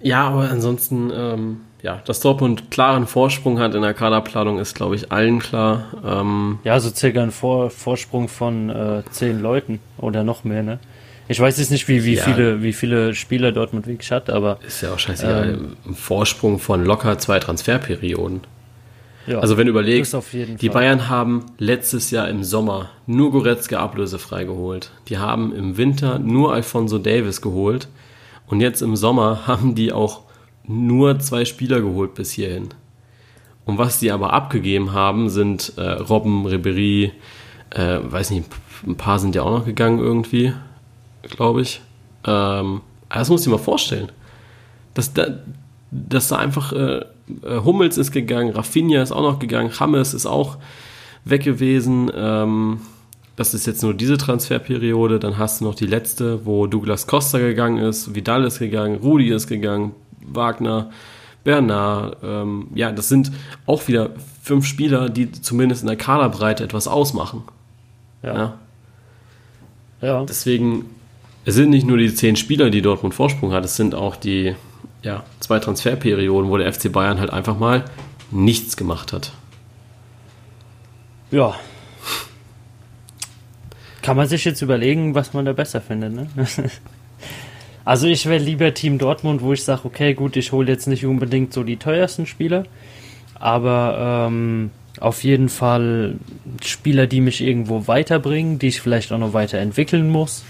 Ja, 0.00 0.28
aber 0.28 0.50
ansonsten, 0.50 1.12
ähm, 1.14 1.60
ja, 1.84 2.00
dass 2.06 2.20
Dortmund 2.20 2.70
klaren 2.70 3.06
Vorsprung 3.06 3.58
hat 3.58 3.74
in 3.74 3.82
der 3.82 3.92
Kaderplanung, 3.92 4.58
ist, 4.58 4.74
glaube 4.74 4.94
ich, 4.96 5.12
allen 5.12 5.38
klar. 5.38 5.84
Ähm, 6.02 6.58
ja, 6.64 6.80
so 6.80 6.88
circa 6.88 7.22
ein 7.22 7.30
Vor 7.30 7.68
Vorsprung 7.68 8.28
von 8.28 8.70
äh, 8.70 9.02
zehn 9.10 9.42
Leuten 9.42 9.80
oder 9.98 10.24
noch 10.24 10.44
mehr, 10.44 10.62
ne? 10.62 10.78
Ich 11.28 11.38
weiß 11.38 11.58
jetzt 11.58 11.70
nicht, 11.70 11.86
wie, 11.86 12.04
wie, 12.04 12.14
ja, 12.14 12.24
viele, 12.24 12.62
wie 12.62 12.72
viele 12.72 13.14
Spieler 13.14 13.52
Dortmund 13.52 13.86
wirklich 13.86 14.10
hat, 14.12 14.30
aber. 14.30 14.60
Ist 14.66 14.80
ja 14.80 14.94
auch 14.94 14.98
scheißegal. 14.98 15.54
Ähm, 15.54 15.76
ein 15.84 15.94
Vorsprung 15.94 16.58
von 16.58 16.86
locker 16.86 17.18
zwei 17.18 17.38
Transferperioden. 17.38 18.40
Ja, 19.26 19.40
also 19.40 19.58
wenn 19.58 19.66
du 19.66 19.70
überlegst, 19.70 20.16
die. 20.60 20.68
Bayern 20.70 21.10
haben 21.10 21.44
letztes 21.58 22.10
Jahr 22.10 22.28
im 22.28 22.44
Sommer 22.44 22.90
nur 23.06 23.30
Goretzka 23.30 23.78
ablösefrei 23.78 24.44
geholt. 24.44 24.90
Die 25.08 25.18
haben 25.18 25.54
im 25.54 25.76
Winter 25.76 26.18
nur 26.18 26.54
Alfonso 26.54 26.96
Davis 26.96 27.42
geholt. 27.42 27.88
Und 28.46 28.60
jetzt 28.60 28.80
im 28.80 28.96
Sommer 28.96 29.40
haben 29.46 29.74
die 29.74 29.92
auch 29.92 30.23
nur 30.66 31.18
zwei 31.18 31.44
Spieler 31.44 31.80
geholt 31.80 32.14
bis 32.14 32.32
hierhin. 32.32 32.68
Und 33.64 33.78
was 33.78 33.98
die 33.98 34.10
aber 34.10 34.32
abgegeben 34.32 34.92
haben, 34.92 35.30
sind 35.30 35.72
äh, 35.76 35.82
Robben, 35.82 36.46
Ribery, 36.46 37.12
äh, 37.70 37.98
weiß 38.02 38.30
nicht, 38.30 38.46
ein 38.86 38.96
paar 38.96 39.18
sind 39.18 39.34
ja 39.34 39.42
auch 39.42 39.58
noch 39.58 39.64
gegangen 39.64 39.98
irgendwie, 39.98 40.52
glaube 41.22 41.62
ich. 41.62 41.80
Ähm, 42.26 42.82
das 43.08 43.30
muss 43.30 43.42
ich 43.42 43.52
mir 43.52 43.58
vorstellen. 43.58 44.12
Dass 44.92 45.12
da, 45.12 45.26
dass 45.90 46.28
da 46.28 46.36
einfach 46.36 46.72
äh, 46.72 47.04
äh, 47.42 47.60
Hummels 47.64 47.96
ist 47.96 48.12
gegangen, 48.12 48.52
Rafinha 48.52 49.02
ist 49.02 49.12
auch 49.12 49.22
noch 49.22 49.38
gegangen, 49.38 49.78
Hammes 49.78 50.14
ist 50.14 50.26
auch 50.26 50.58
weg 51.24 51.42
gewesen. 51.42 52.10
Ähm, 52.14 52.80
das 53.36 53.54
ist 53.54 53.66
jetzt 53.66 53.82
nur 53.82 53.94
diese 53.94 54.18
Transferperiode. 54.18 55.18
Dann 55.18 55.38
hast 55.38 55.60
du 55.60 55.64
noch 55.64 55.74
die 55.74 55.86
letzte, 55.86 56.44
wo 56.46 56.66
Douglas 56.66 57.06
Costa 57.06 57.38
gegangen 57.38 57.78
ist, 57.78 58.14
Vidal 58.14 58.44
ist 58.44 58.58
gegangen, 58.58 58.96
Rudi 58.96 59.30
ist 59.30 59.48
gegangen, 59.48 59.92
Wagner, 60.24 60.90
Bernard. 61.44 62.16
Ähm, 62.22 62.68
ja, 62.74 62.90
das 62.92 63.08
sind 63.08 63.30
auch 63.66 63.86
wieder 63.88 64.10
fünf 64.42 64.66
Spieler, 64.66 65.08
die 65.08 65.30
zumindest 65.30 65.82
in 65.82 65.88
der 65.88 65.96
Kaderbreite 65.96 66.64
etwas 66.64 66.88
ausmachen. 66.88 67.42
Ja. 68.22 68.34
ja. 68.34 68.58
ja. 70.00 70.24
Deswegen, 70.24 70.86
es 71.44 71.54
sind 71.54 71.70
nicht 71.70 71.86
nur 71.86 71.98
die 71.98 72.14
zehn 72.14 72.36
Spieler, 72.36 72.70
die 72.70 72.82
Dortmund 72.82 73.14
Vorsprung 73.14 73.52
hat, 73.52 73.64
es 73.64 73.76
sind 73.76 73.94
auch 73.94 74.16
die 74.16 74.54
ja, 75.02 75.22
zwei 75.40 75.58
Transferperioden, 75.58 76.50
wo 76.50 76.56
der 76.56 76.72
FC 76.72 76.90
Bayern 76.90 77.20
halt 77.20 77.30
einfach 77.30 77.58
mal 77.58 77.84
nichts 78.30 78.76
gemacht 78.76 79.12
hat. 79.12 79.32
Ja. 81.30 81.54
Kann 84.02 84.16
man 84.16 84.28
sich 84.28 84.44
jetzt 84.44 84.62
überlegen, 84.62 85.14
was 85.14 85.32
man 85.32 85.44
da 85.44 85.52
besser 85.52 85.80
findet, 85.80 86.14
ne? 86.14 86.28
Also 87.84 88.06
ich 88.06 88.26
wäre 88.26 88.42
lieber 88.42 88.72
Team 88.72 88.98
Dortmund, 88.98 89.42
wo 89.42 89.52
ich 89.52 89.62
sage, 89.62 89.82
okay, 89.84 90.14
gut, 90.14 90.36
ich 90.36 90.52
hole 90.52 90.70
jetzt 90.70 90.86
nicht 90.86 91.04
unbedingt 91.04 91.52
so 91.52 91.62
die 91.64 91.76
teuersten 91.76 92.26
Spieler, 92.26 92.64
aber 93.38 94.26
ähm, 94.28 94.70
auf 95.00 95.22
jeden 95.22 95.48
Fall 95.48 96.14
Spieler, 96.64 97.06
die 97.06 97.20
mich 97.20 97.42
irgendwo 97.42 97.86
weiterbringen, 97.86 98.58
die 98.58 98.68
ich 98.68 98.80
vielleicht 98.80 99.12
auch 99.12 99.18
noch 99.18 99.34
weiterentwickeln 99.34 100.08
muss. 100.08 100.44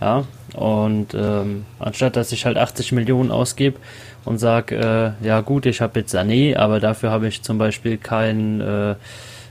Ja, 0.00 0.24
und 0.54 1.08
ähm, 1.12 1.66
anstatt 1.78 2.16
dass 2.16 2.32
ich 2.32 2.46
halt 2.46 2.56
80 2.56 2.92
Millionen 2.92 3.30
ausgebe 3.30 3.78
und 4.24 4.38
sage, 4.38 5.14
äh, 5.22 5.26
ja 5.26 5.42
gut, 5.42 5.66
ich 5.66 5.82
habe 5.82 6.00
jetzt 6.00 6.14
Sané, 6.14 6.56
aber 6.56 6.80
dafür 6.80 7.10
habe 7.10 7.28
ich 7.28 7.42
zum 7.42 7.58
Beispiel 7.58 7.98
kein 7.98 8.62
äh, 8.62 8.94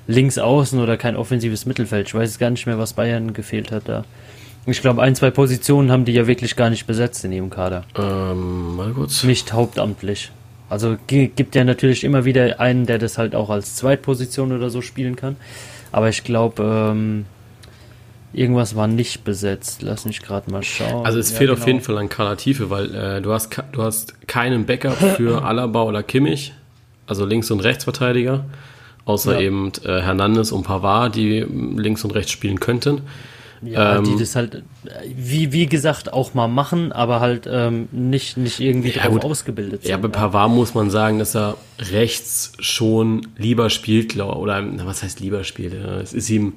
Linksaußen 0.07 0.79
oder 0.79 0.97
kein 0.97 1.15
offensives 1.15 1.67
Mittelfeld. 1.67 2.07
Ich 2.07 2.15
weiß 2.15 2.39
gar 2.39 2.49
nicht 2.49 2.65
mehr, 2.65 2.79
was 2.79 2.93
Bayern 2.93 3.33
gefehlt 3.33 3.71
hat 3.71 3.83
da. 3.87 4.05
Ich 4.65 4.81
glaube, 4.81 5.01
ein, 5.01 5.15
zwei 5.15 5.31
Positionen 5.31 5.91
haben 5.91 6.05
die 6.05 6.11
ja 6.11 6.27
wirklich 6.27 6.55
gar 6.55 6.69
nicht 6.69 6.85
besetzt 6.85 7.23
in 7.25 7.31
ihrem 7.31 7.49
Kader. 7.49 7.85
Ähm, 7.97 8.75
mal 8.75 8.91
kurz. 8.91 9.23
Nicht 9.23 9.53
hauptamtlich. 9.53 10.31
Also 10.69 10.97
gibt 11.07 11.55
ja 11.55 11.63
natürlich 11.63 12.03
immer 12.03 12.25
wieder 12.25 12.59
einen, 12.59 12.85
der 12.85 12.99
das 12.99 13.17
halt 13.17 13.33
auch 13.33 13.49
als 13.49 13.75
Zweitposition 13.75 14.51
oder 14.51 14.69
so 14.69 14.81
spielen 14.81 15.15
kann. 15.15 15.35
Aber 15.91 16.09
ich 16.09 16.23
glaube, 16.23 16.91
ähm, 16.91 17.25
irgendwas 18.33 18.75
war 18.75 18.87
nicht 18.87 19.23
besetzt. 19.23 19.81
Lass 19.81 20.05
mich 20.05 20.21
gerade 20.21 20.51
mal 20.51 20.63
schauen. 20.63 21.05
Also 21.05 21.17
es 21.17 21.31
ja, 21.31 21.37
fehlt 21.37 21.49
genau. 21.49 21.61
auf 21.61 21.67
jeden 21.67 21.81
Fall 21.81 21.97
an 21.97 22.09
Kadertiefe, 22.09 22.69
weil 22.69 22.93
äh, 22.93 23.21
du, 23.21 23.33
hast, 23.33 23.57
du 23.71 23.81
hast 23.81 24.27
keinen 24.27 24.65
Backup 24.65 24.97
für 25.17 25.43
Alaba 25.45 25.83
oder 25.83 26.03
Kimmich, 26.03 26.53
also 27.07 27.25
Links- 27.25 27.49
und 27.49 27.61
Rechtsverteidiger, 27.61 28.45
außer 29.05 29.33
ja. 29.33 29.41
eben 29.41 29.71
äh, 29.83 30.01
Hernandez 30.01 30.51
und 30.51 30.63
Pavard, 30.63 31.15
die 31.15 31.39
links 31.75 32.03
und 32.03 32.11
rechts 32.11 32.31
spielen 32.31 32.59
könnten. 32.59 33.01
Ja, 33.61 33.97
ähm, 33.97 34.05
die 34.05 34.15
das 34.15 34.35
halt, 34.35 34.63
wie, 35.15 35.51
wie 35.51 35.65
gesagt, 35.65 36.13
auch 36.13 36.33
mal 36.33 36.47
machen, 36.47 36.91
aber 36.91 37.19
halt 37.19 37.47
ähm, 37.51 37.89
nicht, 37.91 38.37
nicht 38.37 38.59
irgendwie 38.59 38.91
ja, 38.91 39.03
drauf 39.03 39.13
gut. 39.13 39.25
ausgebildet 39.25 39.81
sind. 39.81 39.91
Ja, 39.91 39.97
bei 39.97 40.07
Pavard 40.07 40.51
muss 40.51 40.73
man 40.73 40.89
sagen, 40.89 41.19
dass 41.19 41.35
er 41.35 41.57
rechts 41.77 42.53
schon 42.59 43.27
lieber 43.37 43.69
spielt, 43.69 44.17
oder 44.17 44.61
na, 44.61 44.85
was 44.85 45.03
heißt 45.03 45.19
lieber 45.19 45.43
spielt? 45.43 45.73
Es 45.73 46.13
ist 46.13 46.29
ihm, 46.29 46.53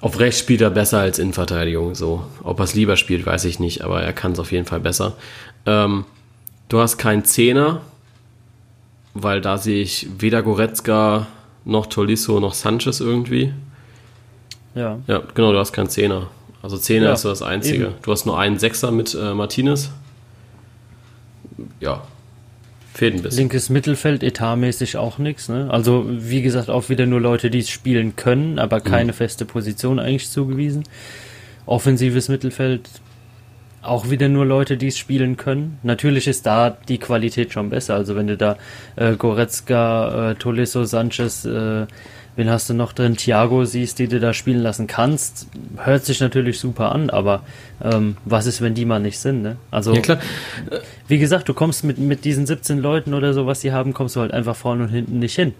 auf 0.00 0.18
rechts 0.18 0.40
spielt 0.40 0.60
er 0.60 0.70
besser 0.70 0.98
als 0.98 1.18
in 1.18 1.32
Verteidigung. 1.32 1.94
So. 1.94 2.26
Ob 2.42 2.58
er 2.58 2.64
es 2.64 2.74
lieber 2.74 2.96
spielt, 2.96 3.24
weiß 3.24 3.44
ich 3.44 3.60
nicht, 3.60 3.82
aber 3.82 4.02
er 4.02 4.12
kann 4.12 4.32
es 4.32 4.38
auf 4.38 4.52
jeden 4.52 4.66
Fall 4.66 4.80
besser. 4.80 5.16
Ähm, 5.64 6.04
du 6.68 6.80
hast 6.80 6.98
keinen 6.98 7.24
Zehner, 7.24 7.82
weil 9.14 9.40
da 9.40 9.58
sehe 9.58 9.80
ich 9.80 10.08
weder 10.18 10.42
Goretzka 10.42 11.28
noch 11.64 11.86
Tolisso 11.86 12.40
noch 12.40 12.52
Sanchez 12.54 13.00
irgendwie. 13.00 13.54
Ja. 14.74 14.98
Ja, 15.06 15.22
genau, 15.34 15.52
du 15.52 15.58
hast 15.58 15.72
keinen 15.72 15.88
Zehner. 15.88 16.28
Also 16.62 16.78
Zehner 16.78 17.06
ja, 17.06 17.12
ist 17.12 17.22
so 17.22 17.28
das 17.28 17.42
Einzige. 17.42 17.84
Eben. 17.84 17.94
Du 18.02 18.10
hast 18.10 18.26
nur 18.26 18.38
einen 18.38 18.58
Sechser 18.58 18.90
mit 18.90 19.14
äh, 19.14 19.34
Martinez. 19.34 19.90
Ja, 21.80 22.02
fehlt 22.94 23.14
ein 23.14 23.22
bisschen. 23.22 23.40
Linkes 23.40 23.68
Mittelfeld, 23.70 24.22
etatmäßig 24.22 24.96
auch 24.96 25.18
nichts. 25.18 25.48
Ne? 25.48 25.68
Also, 25.70 26.06
wie 26.08 26.42
gesagt, 26.42 26.70
auch 26.70 26.88
wieder 26.88 27.06
nur 27.06 27.20
Leute, 27.20 27.50
die 27.50 27.58
es 27.58 27.68
spielen 27.68 28.16
können, 28.16 28.58
aber 28.58 28.80
keine 28.80 29.12
mhm. 29.12 29.16
feste 29.16 29.44
Position 29.44 29.98
eigentlich 29.98 30.30
zugewiesen. 30.30 30.84
Offensives 31.66 32.28
Mittelfeld, 32.28 32.88
auch 33.82 34.10
wieder 34.10 34.28
nur 34.28 34.46
Leute, 34.46 34.76
die 34.76 34.88
es 34.88 34.98
spielen 34.98 35.36
können. 35.36 35.78
Natürlich 35.82 36.26
ist 36.26 36.46
da 36.46 36.70
die 36.88 36.98
Qualität 36.98 37.52
schon 37.52 37.70
besser. 37.70 37.94
Also, 37.94 38.16
wenn 38.16 38.28
du 38.28 38.36
da 38.36 38.56
äh, 38.96 39.16
Goretzka, 39.16 40.30
äh, 40.30 40.34
Tolisso, 40.36 40.84
Sanchez, 40.84 41.44
äh, 41.44 41.86
wen 42.36 42.50
hast 42.50 42.68
du 42.68 42.74
noch 42.74 42.92
drin, 42.92 43.16
Thiago 43.16 43.64
siehst, 43.64 43.98
die 43.98 44.08
du 44.08 44.20
da 44.20 44.32
spielen 44.32 44.62
lassen 44.62 44.86
kannst, 44.86 45.46
hört 45.76 46.04
sich 46.04 46.20
natürlich 46.20 46.58
super 46.58 46.92
an, 46.92 47.10
aber 47.10 47.42
ähm, 47.82 48.16
was 48.24 48.46
ist, 48.46 48.60
wenn 48.60 48.74
die 48.74 48.84
mal 48.84 48.98
nicht 48.98 49.18
sind, 49.18 49.42
ne? 49.42 49.56
Also, 49.70 49.94
ja, 49.94 50.00
klar. 50.00 50.18
wie 51.06 51.18
gesagt, 51.18 51.48
du 51.48 51.54
kommst 51.54 51.84
mit, 51.84 51.98
mit 51.98 52.24
diesen 52.24 52.46
17 52.46 52.78
Leuten 52.78 53.14
oder 53.14 53.34
so, 53.34 53.46
was 53.46 53.60
sie 53.60 53.72
haben, 53.72 53.94
kommst 53.94 54.16
du 54.16 54.20
halt 54.20 54.32
einfach 54.32 54.56
vorne 54.56 54.84
und 54.84 54.90
hinten 54.90 55.18
nicht 55.18 55.34
hin. 55.34 55.54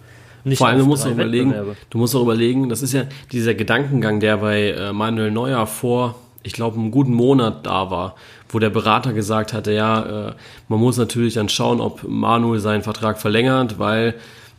Nicht 0.45 0.59
Vor 0.59 0.69
allem 0.69 0.81
du 0.81 0.87
musst 0.87 1.07
auch 1.07 1.11
überlegen, 1.11 1.55
du 1.89 1.99
musst 1.99 2.15
auch 2.15 2.23
überlegen, 2.23 2.69
das 2.69 2.83
ist 2.83 2.93
ja 2.93 3.05
dieser 3.33 3.55
Gedankengang, 3.55 4.21
der 4.21 4.37
bei 4.39 4.71
äh, 4.71 4.93
Manuel 4.93 5.31
Neuer 5.31 5.67
vor, 5.67 6.17
ich 6.43 6.53
glaube, 6.53 6.79
einem 6.79 6.91
guten 6.91 7.15
Monat 7.15 7.65
da 7.65 7.91
war, 7.91 8.15
wo 8.51 8.59
der 8.59 8.69
Berater 8.69 9.15
gesagt 9.15 9.55
hatte, 9.55 9.73
ja, 9.73 10.29
äh, 10.29 10.33
man 10.69 10.81
muss 10.81 10.99
natürlich 10.99 11.35
dann 11.35 11.49
schauen, 11.49 11.81
ob 11.81 12.05
Manuel 12.07 12.61
seinen 12.61 12.83
Vertrag 12.83 13.19
verlängert, 13.19 13.79
weil 13.79 14.15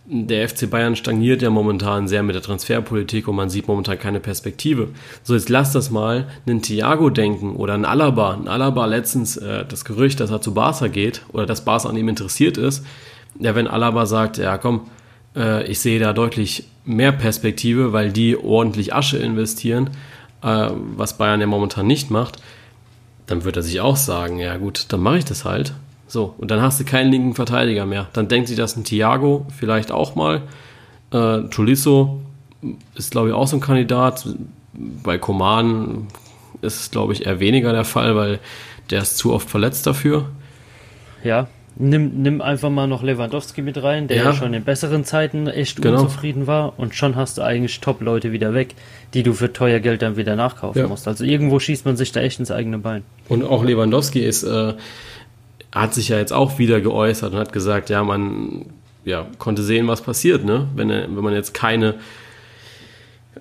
der 0.08 0.48
FC 0.48 0.70
Bayern 0.70 0.96
stagniert 0.96 1.42
ja 1.42 1.50
momentan 1.50 2.08
sehr 2.08 2.22
mit 2.22 2.36
der 2.36 2.44
Transferpolitik 2.44 3.28
und 3.28 3.36
man 3.36 3.50
sieht 3.50 3.68
momentan 3.68 3.98
keine 3.98 4.20
Perspektive. 4.20 4.90
So, 5.24 5.34
jetzt 5.34 5.50
lass 5.50 5.72
das 5.72 5.90
mal 5.90 6.28
einen 6.46 6.62
Thiago 6.62 7.10
denken 7.10 7.56
oder 7.56 7.74
einen 7.74 7.86
Alaba. 7.86 8.36
Ein 8.36 8.48
Alaba 8.48 8.86
letztens 8.86 9.38
äh, 9.38 9.66
das 9.66 9.84
Gerücht, 9.84 10.20
dass 10.20 10.30
er 10.30 10.42
zu 10.42 10.54
Barca 10.54 10.88
geht 10.88 11.24
oder 11.34 11.48
dass 11.48 11.66
Barca 11.66 11.90
an 11.90 11.98
ihm 11.98 12.08
interessiert 12.08 12.58
ist. 12.58 12.86
Ja, 13.40 13.56
wenn 13.56 13.68
Alaba 13.68 14.06
sagt, 14.06 14.38
ja 14.38 14.58
komm, 14.60 14.82
äh, 15.36 15.66
ich 15.66 15.80
sehe 15.80 16.00
da 16.00 16.14
deutlich 16.14 16.68
mehr 16.86 17.12
Perspektive, 17.12 17.92
weil 17.92 18.12
die 18.12 18.38
ordentlich 18.38 18.94
Asche 18.94 19.18
investieren, 19.18 19.90
äh, 20.44 20.70
was 20.96 21.18
Bayern 21.18 21.42
ja 21.42 21.48
momentan 21.48 21.88
nicht 21.88 22.12
macht, 22.12 22.38
dann 23.26 23.44
wird 23.44 23.58
er 23.58 23.64
sich 23.64 23.82
auch 23.82 23.96
sagen, 23.96 24.38
ja 24.38 24.56
gut, 24.58 24.86
dann 24.90 25.02
mache 25.02 25.18
ich 25.18 25.26
das 25.26 25.46
halt. 25.46 25.74
So, 26.08 26.36
und 26.38 26.52
dann 26.52 26.62
hast 26.62 26.80
du 26.80 26.86
keinen 26.86 27.12
linken 27.12 27.34
Verteidiger 27.34 27.86
mehr. 27.86 28.08
Dann 28.14 28.28
denkt 28.28 28.48
sich 28.48 28.58
das 28.58 28.76
ein 28.76 28.84
Thiago 28.84 29.46
vielleicht 29.58 29.92
auch 29.92 30.16
mal. 30.16 30.44
Äh, 31.12 31.44
Tolisso 31.50 32.22
ist, 32.96 33.12
glaube 33.12 33.30
ich, 33.30 33.34
auch 33.34 33.48
so 33.48 33.58
ein 33.58 33.62
Kandidat. 33.62 34.28
Bei 34.74 35.18
Koman 35.18 36.08
ist 36.62 36.80
es, 36.80 36.92
glaube 36.92 37.14
ich, 37.14 37.26
eher 37.26 37.40
weniger 37.40 37.72
der 37.72 37.86
Fall, 37.86 38.16
weil 38.16 38.40
der 38.90 39.02
ist 39.02 39.18
zu 39.18 39.34
oft 39.34 39.50
verletzt 39.50 39.88
dafür. 39.88 40.30
Ja, 41.24 41.48
nimm, 41.78 42.22
nimm 42.22 42.42
einfach 42.42 42.70
mal 42.70 42.88
noch 42.88 43.04
Lewandowski 43.04 43.62
mit 43.62 43.82
rein, 43.82 44.08
der 44.08 44.18
ja, 44.18 44.24
ja 44.26 44.34
schon 44.34 44.54
in 44.54 44.64
besseren 44.64 45.06
Zeiten 45.06 45.48
echt 45.48 45.82
genau. 45.82 46.02
unzufrieden 46.02 46.48
war 46.48 46.78
und 46.78 46.96
schon 46.96 47.16
hast 47.16 47.38
du 47.38 47.42
eigentlich 47.42 47.80
Top-Leute 47.82 48.32
wieder 48.32 48.54
weg, 48.54 48.76
die 49.14 49.24
du 49.24 49.34
für 49.34 49.52
teuer 49.52 49.80
Geld 49.80 50.02
dann 50.02 50.18
wieder 50.18 50.36
nachkaufen 50.36 50.82
ja. 50.82 50.88
musst. 50.88 51.08
Also 51.08 51.24
irgendwo 51.24 51.60
schießt 51.60 51.86
man 51.86 51.98
sich 51.98 52.12
da 52.12 52.22
echt 52.22 52.40
ins 52.40 52.52
eigene 52.52 52.78
Bein. 52.78 53.04
Und 53.28 53.44
auch 53.44 53.64
Lewandowski 53.64 54.20
ist, 54.20 54.44
äh, 54.44 54.74
hat 55.76 55.94
sich 55.94 56.10
ja 56.10 56.18
jetzt 56.18 56.34
auch 56.34 56.58
wieder 56.58 56.82
geäußert 56.82 57.34
und 57.34 57.40
hat 57.40 57.54
gesagt, 57.54 57.90
ja, 57.90 58.04
man 58.04 58.66
ja, 59.04 59.28
konnte 59.38 59.62
sehen, 59.62 59.88
was 59.88 60.02
passiert, 60.02 60.44
ne? 60.46 60.68
Wenn, 60.76 60.90
wenn 60.90 61.24
man 61.24 61.34
jetzt 61.34 61.54
keine, 61.54 61.96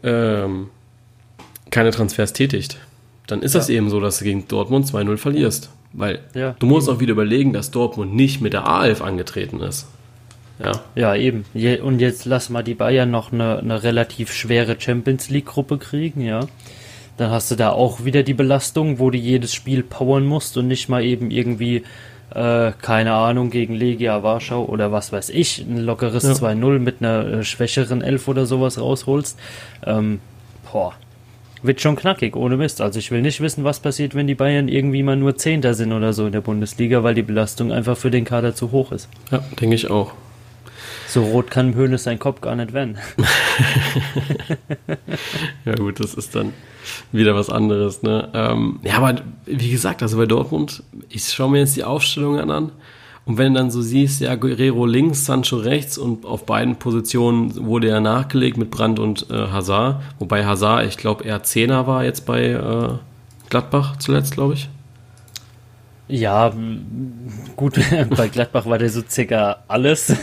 ähm, 0.02 0.68
keine 1.70 1.90
Transfers 1.90 2.32
tätigt. 2.32 2.78
Dann 3.26 3.40
ist 3.40 3.54
ja. 3.54 3.60
das 3.60 3.70
eben 3.70 3.88
so, 3.88 4.00
dass 4.00 4.18
du 4.18 4.24
gegen 4.24 4.46
Dortmund 4.48 4.86
2-0 4.86 5.16
verlierst. 5.16 5.70
Weil 5.94 6.20
ja, 6.34 6.54
du 6.58 6.66
musst 6.66 6.88
eben. 6.88 6.96
auch 6.96 7.00
wieder 7.00 7.12
überlegen, 7.12 7.52
dass 7.52 7.70
Dortmund 7.70 8.14
nicht 8.14 8.40
mit 8.40 8.52
der 8.52 8.66
A11 8.66 9.00
angetreten 9.00 9.60
ist. 9.60 9.86
Ja. 10.58 10.72
ja, 10.94 11.16
eben. 11.16 11.44
Und 11.82 12.00
jetzt 12.00 12.26
lass 12.26 12.48
mal 12.48 12.62
die 12.62 12.74
Bayern 12.74 13.10
noch 13.10 13.32
eine, 13.32 13.58
eine 13.58 13.82
relativ 13.82 14.32
schwere 14.32 14.76
Champions 14.78 15.30
League-Gruppe 15.30 15.78
kriegen, 15.78 16.20
ja. 16.20 16.46
Dann 17.16 17.30
hast 17.30 17.50
du 17.50 17.54
da 17.54 17.70
auch 17.70 18.04
wieder 18.04 18.24
die 18.24 18.34
Belastung, 18.34 18.98
wo 18.98 19.10
du 19.10 19.18
jedes 19.18 19.54
Spiel 19.54 19.82
powern 19.82 20.26
musst 20.26 20.56
und 20.56 20.66
nicht 20.66 20.88
mal 20.88 21.04
eben 21.04 21.30
irgendwie, 21.30 21.84
äh, 22.34 22.72
keine 22.80 23.12
Ahnung, 23.12 23.50
gegen 23.50 23.74
Legia 23.74 24.22
Warschau 24.22 24.64
oder 24.64 24.92
was 24.92 25.12
weiß 25.12 25.30
ich, 25.30 25.60
ein 25.60 25.78
lockeres 25.78 26.24
ja. 26.24 26.32
2-0 26.32 26.78
mit 26.78 26.96
einer 27.00 27.26
äh, 27.26 27.44
schwächeren 27.44 28.02
Elf 28.02 28.28
oder 28.28 28.46
sowas 28.46 28.80
rausholst. 28.80 29.38
Ähm, 29.86 30.20
boah, 30.70 30.94
wird 31.62 31.80
schon 31.80 31.96
knackig, 31.96 32.36
ohne 32.36 32.56
Mist. 32.56 32.80
Also 32.80 32.98
ich 32.98 33.10
will 33.10 33.22
nicht 33.22 33.40
wissen, 33.40 33.64
was 33.64 33.80
passiert, 33.80 34.14
wenn 34.14 34.26
die 34.26 34.34
Bayern 34.34 34.68
irgendwie 34.68 35.02
mal 35.02 35.16
nur 35.16 35.36
Zehnter 35.36 35.74
sind 35.74 35.92
oder 35.92 36.12
so 36.12 36.26
in 36.26 36.32
der 36.32 36.42
Bundesliga, 36.42 37.02
weil 37.02 37.14
die 37.14 37.22
Belastung 37.22 37.72
einfach 37.72 37.96
für 37.96 38.10
den 38.10 38.24
Kader 38.24 38.54
zu 38.54 38.70
hoch 38.70 38.92
ist. 38.92 39.08
Ja, 39.30 39.38
denke 39.60 39.74
ich 39.74 39.90
auch. 39.90 40.12
So 41.14 41.22
rot 41.22 41.48
kann 41.48 41.76
Hönes 41.76 42.02
sein 42.02 42.18
Kopf 42.18 42.40
gar 42.40 42.56
nicht 42.56 42.72
werden. 42.72 42.98
ja 45.64 45.76
gut, 45.76 46.00
das 46.00 46.14
ist 46.14 46.34
dann 46.34 46.52
wieder 47.12 47.36
was 47.36 47.50
anderes. 47.50 48.02
Ne? 48.02 48.30
Ähm, 48.34 48.80
ja, 48.82 48.96
aber 48.96 49.22
wie 49.46 49.70
gesagt, 49.70 50.02
also 50.02 50.16
bei 50.16 50.26
Dortmund, 50.26 50.82
ich 51.08 51.28
schaue 51.28 51.52
mir 51.52 51.60
jetzt 51.60 51.76
die 51.76 51.84
Aufstellungen 51.84 52.50
an 52.50 52.72
und 53.26 53.38
wenn 53.38 53.54
du 53.54 53.60
dann 53.60 53.70
so 53.70 53.80
siehst, 53.80 54.22
ja, 54.22 54.34
Guerrero 54.34 54.86
links, 54.86 55.24
Sancho 55.24 55.58
rechts 55.58 55.98
und 55.98 56.26
auf 56.26 56.46
beiden 56.46 56.80
Positionen 56.80 57.64
wurde 57.64 57.90
er 57.90 58.00
nachgelegt 58.00 58.56
mit 58.56 58.72
Brandt 58.72 58.98
und 58.98 59.30
äh, 59.30 59.34
Hazard. 59.34 60.02
Wobei 60.18 60.44
Hazard, 60.44 60.88
ich 60.88 60.96
glaube, 60.96 61.22
eher 61.22 61.44
Zehner 61.44 61.86
war 61.86 62.02
jetzt 62.02 62.26
bei 62.26 62.46
äh, 62.46 62.88
Gladbach 63.50 63.98
zuletzt, 63.98 64.34
glaube 64.34 64.54
ich. 64.54 64.68
Ja, 66.06 66.52
gut, 67.56 67.80
bei 68.16 68.28
Gladbach 68.28 68.66
war 68.66 68.76
der 68.76 68.90
so 68.90 69.02
circa 69.08 69.64
alles. 69.68 70.14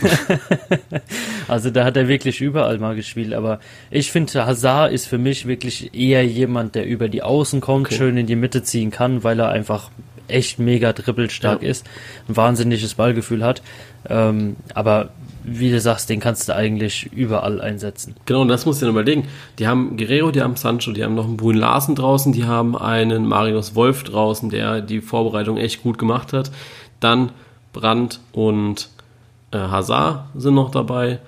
also 1.48 1.70
da 1.70 1.84
hat 1.84 1.96
er 1.96 2.06
wirklich 2.06 2.40
überall 2.40 2.78
mal 2.78 2.94
gespielt. 2.94 3.34
Aber 3.34 3.58
ich 3.90 4.12
finde, 4.12 4.46
Hazard 4.46 4.92
ist 4.92 5.06
für 5.06 5.18
mich 5.18 5.46
wirklich 5.46 5.92
eher 5.92 6.24
jemand, 6.24 6.76
der 6.76 6.86
über 6.86 7.08
die 7.08 7.22
Außen 7.22 7.60
kommt, 7.60 7.86
okay. 7.86 7.96
schön 7.96 8.16
in 8.16 8.26
die 8.26 8.36
Mitte 8.36 8.62
ziehen 8.62 8.92
kann, 8.92 9.24
weil 9.24 9.40
er 9.40 9.48
einfach 9.48 9.90
echt 10.32 10.58
mega 10.58 10.92
dribbelstark 10.92 11.62
ja. 11.62 11.68
ist, 11.68 11.86
ein 12.28 12.36
wahnsinniges 12.36 12.94
Ballgefühl 12.94 13.44
hat. 13.44 13.62
Ähm, 14.08 14.56
aber 14.74 15.10
wie 15.44 15.70
du 15.70 15.80
sagst, 15.80 16.08
den 16.08 16.20
kannst 16.20 16.48
du 16.48 16.54
eigentlich 16.54 17.12
überall 17.12 17.60
einsetzen. 17.60 18.14
Genau, 18.26 18.42
und 18.42 18.48
das 18.48 18.64
musst 18.66 18.80
du 18.80 18.86
dir 18.86 18.90
überlegen. 18.90 19.28
Die 19.58 19.66
haben 19.66 19.96
Guerrero, 19.96 20.30
die 20.30 20.40
haben 20.40 20.56
Sancho, 20.56 20.92
die 20.92 21.04
haben 21.04 21.14
noch 21.14 21.24
einen 21.24 21.36
Brun 21.36 21.56
Larsen 21.56 21.94
draußen, 21.94 22.32
die 22.32 22.44
haben 22.44 22.76
einen 22.76 23.26
Marius 23.26 23.74
Wolf 23.74 24.04
draußen, 24.04 24.50
der 24.50 24.80
die 24.80 25.00
Vorbereitung 25.00 25.56
echt 25.56 25.82
gut 25.82 25.98
gemacht 25.98 26.32
hat. 26.32 26.50
Dann 27.00 27.32
Brandt 27.72 28.20
und 28.32 28.88
äh, 29.50 29.58
Hazard 29.58 30.26
sind 30.34 30.54
noch 30.54 30.70
dabei. 30.70 31.18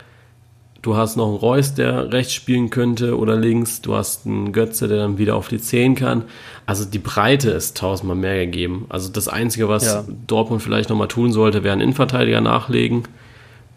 Du 0.85 0.99
hast 0.99 1.17
noch 1.17 1.29
einen 1.29 1.37
Reus, 1.37 1.73
der 1.73 2.13
rechts 2.13 2.35
spielen 2.35 2.69
könnte 2.69 3.17
oder 3.17 3.37
links. 3.37 3.81
Du 3.81 3.95
hast 3.95 4.27
einen 4.27 4.53
Götze, 4.53 4.87
der 4.87 4.99
dann 4.99 5.17
wieder 5.17 5.35
auf 5.35 5.49
die 5.49 5.59
10 5.59 5.95
kann. 5.95 6.25
Also 6.67 6.85
die 6.85 6.99
Breite 6.99 7.53
ist 7.53 7.79
tausendmal 7.79 8.19
mehr 8.19 8.45
gegeben. 8.45 8.85
Also 8.91 9.11
das 9.11 9.27
Einzige, 9.27 9.67
was 9.71 9.87
ja. 9.87 10.05
Dortmund 10.27 10.63
vielleicht 10.63 10.91
nochmal 10.91 11.09
tun 11.09 11.33
sollte, 11.33 11.65
wäre 11.65 11.73
einen 11.73 11.81
Innenverteidiger 11.81 12.43
nachlegen. 12.43 13.05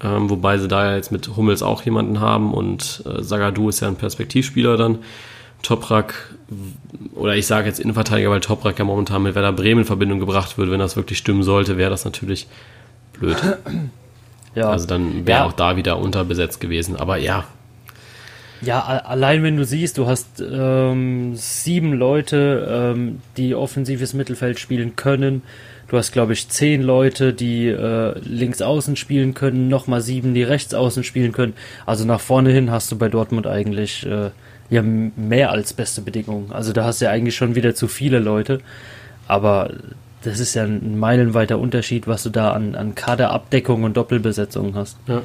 Ähm, 0.04 0.30
wobei 0.30 0.58
sie 0.58 0.68
da 0.68 0.84
ja 0.86 0.96
jetzt 0.98 1.14
mit 1.14 1.38
Hummels 1.38 1.64
auch 1.64 1.82
jemanden 1.84 2.20
haben 2.20 2.54
und 2.54 3.02
äh, 3.06 3.24
Sagadu 3.24 3.70
ist 3.70 3.80
ja 3.80 3.88
ein 3.88 3.96
Perspektivspieler 3.96 4.76
dann. 4.76 4.98
Toprak, 5.64 6.36
oder 7.16 7.38
ich 7.38 7.48
sage 7.48 7.68
jetzt 7.70 7.80
Innenverteidiger, 7.80 8.32
weil 8.32 8.42
Toprak 8.42 8.80
ja 8.80 8.84
momentan 8.84 9.24
mit 9.24 9.34
Werder 9.34 9.54
Bremen 9.54 9.80
in 9.80 9.88
Verbindung 9.88 10.20
gebracht 10.20 10.58
wird. 10.58 10.70
Wenn 10.70 10.80
das 10.80 10.98
wirklich 10.98 11.20
stimmen 11.20 11.44
sollte, 11.44 11.78
wäre 11.78 11.90
das 11.90 12.04
natürlich 12.04 12.48
blöd. 13.14 13.38
Ja. 14.58 14.72
Also 14.72 14.88
dann 14.88 15.28
wäre 15.28 15.40
ja. 15.40 15.46
auch 15.46 15.54
da 15.54 15.78
wieder 15.78 16.00
unterbesetzt 16.00 16.60
gewesen. 16.60 16.96
Aber 16.96 17.18
ja. 17.18 17.46
Ja, 18.60 18.80
allein 18.80 19.44
wenn 19.44 19.56
du 19.56 19.66
siehst, 19.66 20.00
du 20.00 20.08
hast 20.08 20.42
ähm, 20.42 21.36
sieben 21.36 21.94
Leute, 21.94 22.96
ähm, 22.96 23.22
die 23.38 23.54
offensives 23.54 24.16
Mittelfeld 24.16 24.60
spielen 24.60 24.96
können. 24.96 25.44
Du 25.90 25.98
hast, 25.98 26.12
glaube 26.12 26.34
ich, 26.34 26.50
zehn 26.50 26.82
Leute, 26.82 27.34
die 27.34 27.68
äh, 27.68 28.18
links 28.20 28.64
außen 28.64 28.96
spielen 28.96 29.36
können, 29.36 29.68
nochmal 29.68 30.02
sieben, 30.02 30.34
die 30.34 30.42
rechts 30.42 30.74
außen 30.74 31.04
spielen 31.04 31.34
können. 31.34 31.54
Also 31.86 32.04
nach 32.04 32.20
vorne 32.20 32.50
hin 32.50 32.72
hast 32.72 32.92
du 32.92 32.98
bei 32.98 33.10
Dortmund 33.10 33.46
eigentlich 33.46 34.08
äh, 34.08 34.32
ja 34.72 34.82
mehr 34.82 35.52
als 35.52 35.74
beste 35.74 36.02
Bedingungen. 36.02 36.52
Also 36.52 36.74
da 36.74 36.84
hast 36.84 37.00
du 37.00 37.06
ja 37.06 37.12
eigentlich 37.12 37.36
schon 37.36 37.54
wieder 37.54 37.76
zu 37.76 37.88
viele 37.88 38.18
Leute. 38.18 38.60
Aber 39.28 39.70
das 40.24 40.40
ist 40.40 40.56
ja 40.56 40.64
ein 40.64 40.98
meilenweiter 40.98 41.60
Unterschied, 41.60 42.08
was 42.08 42.24
du 42.24 42.30
da 42.30 42.52
an, 42.52 42.76
an 42.76 42.96
Kaderabdeckung 42.96 43.84
und 43.84 43.98
Doppelbesetzung 43.98 44.76
hast. 44.76 44.98
Ja. 45.08 45.22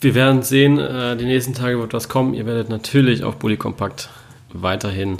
Wir 0.00 0.14
werden 0.14 0.42
sehen, 0.42 0.78
äh, 0.78 1.16
die 1.16 1.24
nächsten 1.24 1.54
Tage 1.54 1.78
wird 1.78 1.94
was 1.94 2.08
kommen. 2.08 2.34
Ihr 2.34 2.46
werdet 2.46 2.68
natürlich 2.68 3.24
auf 3.24 3.36
Bully 3.36 3.56
Kompakt 3.56 4.10
weiterhin 4.52 5.16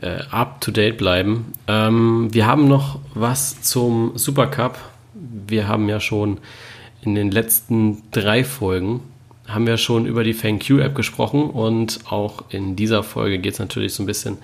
äh, 0.00 0.22
up 0.30 0.60
to 0.60 0.70
date 0.70 0.96
bleiben. 0.96 1.52
Ähm, 1.68 2.28
wir 2.32 2.46
haben 2.46 2.66
noch 2.66 2.98
was 3.14 3.60
zum 3.62 4.12
Supercup. 4.16 4.78
Wir 5.14 5.68
haben 5.68 5.88
ja 5.88 6.00
schon 6.00 6.38
in 7.02 7.14
den 7.14 7.30
letzten 7.30 8.02
drei 8.10 8.44
Folgen 8.44 9.00
haben 9.50 9.66
wir 9.66 9.76
schon 9.76 10.06
über 10.06 10.24
die 10.24 10.34
FanQ-App 10.34 10.94
gesprochen 10.94 11.50
und 11.50 12.00
auch 12.06 12.44
in 12.50 12.76
dieser 12.76 13.02
Folge 13.02 13.38
geht 13.38 13.54
es 13.54 13.58
natürlich 13.58 13.94
so 13.94 14.02
ein 14.02 14.06
bisschen 14.06 14.38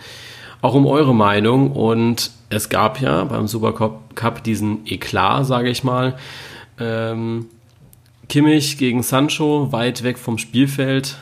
auch 0.63 0.75
um 0.75 0.87
eure 0.87 1.15
Meinung. 1.15 1.73
Und 1.73 2.31
es 2.51 2.69
gab 2.69 3.01
ja 3.01 3.25
beim 3.25 3.47
Supercup 3.47 4.43
diesen 4.45 4.87
Eklat, 4.87 5.47
sage 5.47 5.69
ich 5.69 5.85
mal. 5.85 6.17
Ähm, 6.79 7.47
Kimmich 8.29 8.79
gegen 8.79 9.03
Sancho, 9.03 9.73
weit 9.73 10.03
weg 10.03 10.19
vom 10.19 10.39
Spielfeld, 10.39 11.17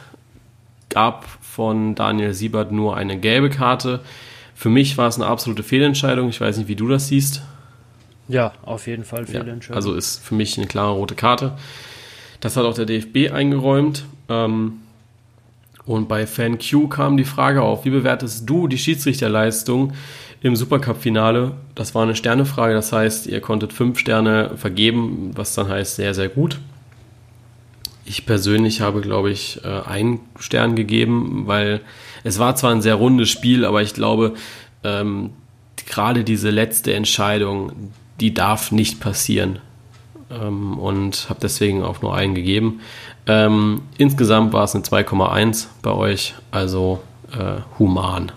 gab 0.89 1.27
von 1.41 1.95
Daniel 1.95 2.35
Siebert 2.35 2.73
nur 2.73 2.97
eine 2.97 3.19
gelbe 3.19 3.51
Karte. 3.51 4.01
Für 4.55 4.71
mich 4.71 4.97
war 4.97 5.09
es 5.09 5.17
eine 5.17 5.27
absolute 5.27 5.63
Fehlentscheidung. 5.63 6.29
Ich 6.29 6.41
weiß 6.41 6.57
nicht, 6.57 6.69
wie 6.69 6.77
du 6.77 6.89
das 6.89 7.09
siehst. 7.09 7.43
Ja, 8.29 8.53
auf 8.63 8.87
jeden 8.87 9.05
Fall 9.05 9.27
Fehlentscheidung. 9.27 9.75
Ja, 9.75 9.77
also 9.77 9.95
ist 9.95 10.25
für 10.25 10.35
mich 10.35 10.57
eine 10.57 10.67
klare 10.67 10.93
rote 10.93 11.15
Karte. 11.15 11.53
Das 12.41 12.57
hat 12.57 12.65
auch 12.65 12.75
der 12.75 12.87
DFB 12.87 13.33
eingeräumt. 13.33 14.05
Ähm, 14.29 14.81
und 15.87 16.09
bei 16.09 16.27
FanQ 16.27 16.89
kam 16.89 17.17
die 17.17 17.25
Frage 17.25 17.63
auf, 17.63 17.85
wie 17.85 17.91
bewertest 17.91 18.49
du 18.49 18.69
die 18.69 18.79
Schiedsrichterleistung 18.79 19.93
im 20.41 20.57
Supercup-Finale? 20.57 21.53
Das 21.75 21.95
war 21.95 22.03
eine 22.03 22.17
Sternefrage, 22.17 22.75
das 22.75 22.93
heißt, 22.93 23.27
ihr 23.27 23.41
konntet 23.41 23.73
fünf 23.73 23.99
Sterne 23.99 24.53
vergeben, 24.57 25.33
was 25.35 25.55
dann 25.55 25.69
heißt 25.69 25.97
sehr, 25.97 26.15
sehr 26.15 26.29
gut. 26.29 26.59
Ich 28.07 28.27
persönlich 28.27 28.81
habe, 28.81 29.01
glaube 29.01 29.31
ich, 29.31 29.63
äh, 29.65 29.69
einen 29.69 30.21
Stern 30.39 30.77
gegeben, 30.77 31.45
weil 31.47 31.81
es 32.23 32.39
war 32.39 32.57
zwar 32.57 32.71
ein 32.73 32.83
sehr 32.83 32.95
rundes 32.95 33.31
Spiel, 33.31 33.65
aber 33.65 33.83
ich 33.83 33.95
glaube, 33.95 34.35
ähm, 34.83 35.31
gerade 35.77 36.25
diese 36.25 36.51
letzte 36.51 36.95
Entscheidung, 36.95 37.93
die 38.21 38.33
darf 38.33 38.73
nicht 38.73 39.01
passieren. 39.01 39.59
Ähm, 40.43 40.79
und 40.79 41.27
habe 41.29 41.41
deswegen 41.43 41.83
auch 41.83 42.03
nur 42.03 42.15
einen 42.15 42.35
gegeben. 42.35 42.81
Ähm, 43.27 43.83
insgesamt 43.99 44.53
war 44.53 44.65
es 44.65 44.75
eine 44.75 44.85
2,1 44.85 45.67
bei 45.83 45.93
euch, 45.93 46.35
also 46.51 47.01
äh, 47.33 47.61
human. 47.79 48.33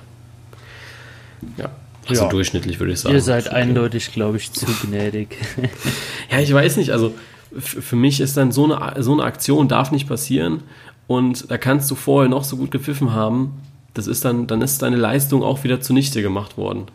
Ja, 1.57 1.69
also 2.07 2.23
ja. 2.23 2.29
durchschnittlich 2.29 2.79
würde 2.79 2.93
ich 2.93 2.99
sagen. 2.99 3.15
Ihr 3.15 3.21
seid 3.21 3.47
okay. 3.47 3.55
eindeutig, 3.55 4.11
glaube 4.13 4.37
ich, 4.37 4.51
zu 4.51 4.65
gnädig. 4.83 5.37
ja, 6.31 6.39
ich 6.39 6.53
weiß 6.53 6.77
nicht, 6.77 6.91
also 6.91 7.13
für 7.57 7.95
mich 7.95 8.19
ist 8.19 8.37
dann 8.37 8.51
so 8.51 8.65
eine, 8.65 9.01
so 9.01 9.13
eine 9.13 9.23
Aktion 9.23 9.67
darf 9.67 9.91
nicht 9.91 10.07
passieren 10.07 10.63
und 11.07 11.49
da 11.49 11.57
kannst 11.57 11.89
du 11.89 11.95
vorher 11.95 12.29
noch 12.29 12.43
so 12.43 12.57
gut 12.57 12.71
gepfiffen 12.71 13.13
haben, 13.13 13.61
das 13.93 14.07
ist 14.07 14.25
dann, 14.25 14.47
dann 14.47 14.61
ist 14.61 14.81
deine 14.81 14.97
Leistung 14.97 15.43
auch 15.43 15.63
wieder 15.63 15.81
zunichte 15.81 16.21
gemacht 16.21 16.57
worden. 16.57 16.85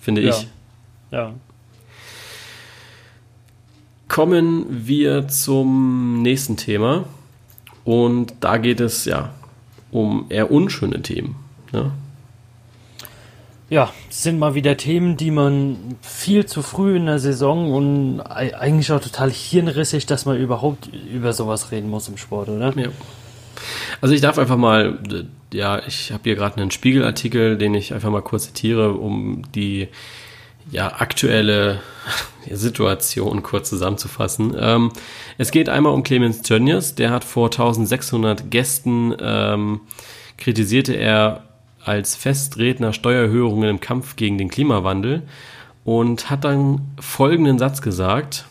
Finde 0.00 0.22
ja. 0.22 0.30
ich. 0.30 0.48
Ja. 1.10 1.32
Kommen 4.08 4.66
wir 4.68 5.28
zum 5.28 6.22
nächsten 6.22 6.56
Thema. 6.56 7.04
Und 7.84 8.34
da 8.40 8.58
geht 8.58 8.80
es 8.80 9.04
ja 9.04 9.30
um 9.90 10.26
eher 10.28 10.50
unschöne 10.50 11.00
Themen. 11.02 11.36
Ne? 11.72 11.90
Ja, 13.70 13.92
sind 14.08 14.38
mal 14.38 14.54
wieder 14.54 14.76
Themen, 14.78 15.16
die 15.18 15.30
man 15.30 15.96
viel 16.00 16.46
zu 16.46 16.62
früh 16.62 16.96
in 16.96 17.06
der 17.06 17.18
Saison 17.18 17.72
und 17.72 18.20
eigentlich 18.20 18.90
auch 18.92 19.00
total 19.00 19.30
hirnrissig, 19.30 20.06
dass 20.06 20.24
man 20.24 20.38
überhaupt 20.38 20.88
über 21.12 21.34
sowas 21.34 21.70
reden 21.70 21.90
muss 21.90 22.08
im 22.08 22.16
Sport, 22.16 22.48
oder? 22.48 22.74
Ja. 22.78 22.88
Also 24.00 24.14
ich 24.14 24.22
darf 24.22 24.38
einfach 24.38 24.56
mal, 24.56 24.98
ja, 25.52 25.82
ich 25.86 26.12
habe 26.12 26.22
hier 26.24 26.34
gerade 26.34 26.56
einen 26.56 26.70
Spiegelartikel, 26.70 27.58
den 27.58 27.74
ich 27.74 27.92
einfach 27.92 28.10
mal 28.10 28.22
kurz 28.22 28.46
zitiere, 28.46 28.94
um 28.94 29.42
die 29.54 29.88
ja, 30.70 31.00
aktuelle 31.00 31.80
Situation 32.50 33.42
kurz 33.42 33.68
zusammenzufassen. 33.68 34.54
Ähm, 34.58 34.92
es 35.36 35.50
geht 35.50 35.68
einmal 35.68 35.92
um 35.92 36.02
Clemens 36.02 36.42
Tönnies, 36.42 36.94
der 36.94 37.10
hat 37.10 37.24
vor 37.24 37.46
1600 37.46 38.50
Gästen 38.50 39.14
ähm, 39.20 39.80
kritisierte 40.36 40.94
er 40.94 41.44
als 41.84 42.14
Festredner 42.16 42.92
Steuererhöhungen 42.92 43.68
im 43.68 43.80
Kampf 43.80 44.16
gegen 44.16 44.38
den 44.38 44.48
Klimawandel 44.48 45.22
und 45.84 46.30
hat 46.30 46.44
dann 46.44 46.82
folgenden 47.00 47.58
Satz 47.58 47.82
gesagt. 47.82 48.46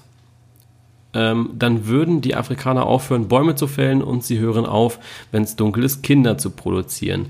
Ähm, 1.14 1.52
dann 1.54 1.88
würden 1.88 2.22
die 2.22 2.36
Afrikaner 2.36 2.86
aufhören, 2.86 3.28
Bäume 3.28 3.56
zu 3.56 3.68
fällen 3.68 4.02
und 4.02 4.24
sie 4.24 4.40
hören 4.40 4.66
auf, 4.66 5.00
wenn 5.32 5.44
es 5.44 5.56
dunkel 5.56 5.84
ist, 5.84 6.04
Kinder 6.04 6.38
zu 6.38 6.50
produzieren. 6.50 7.28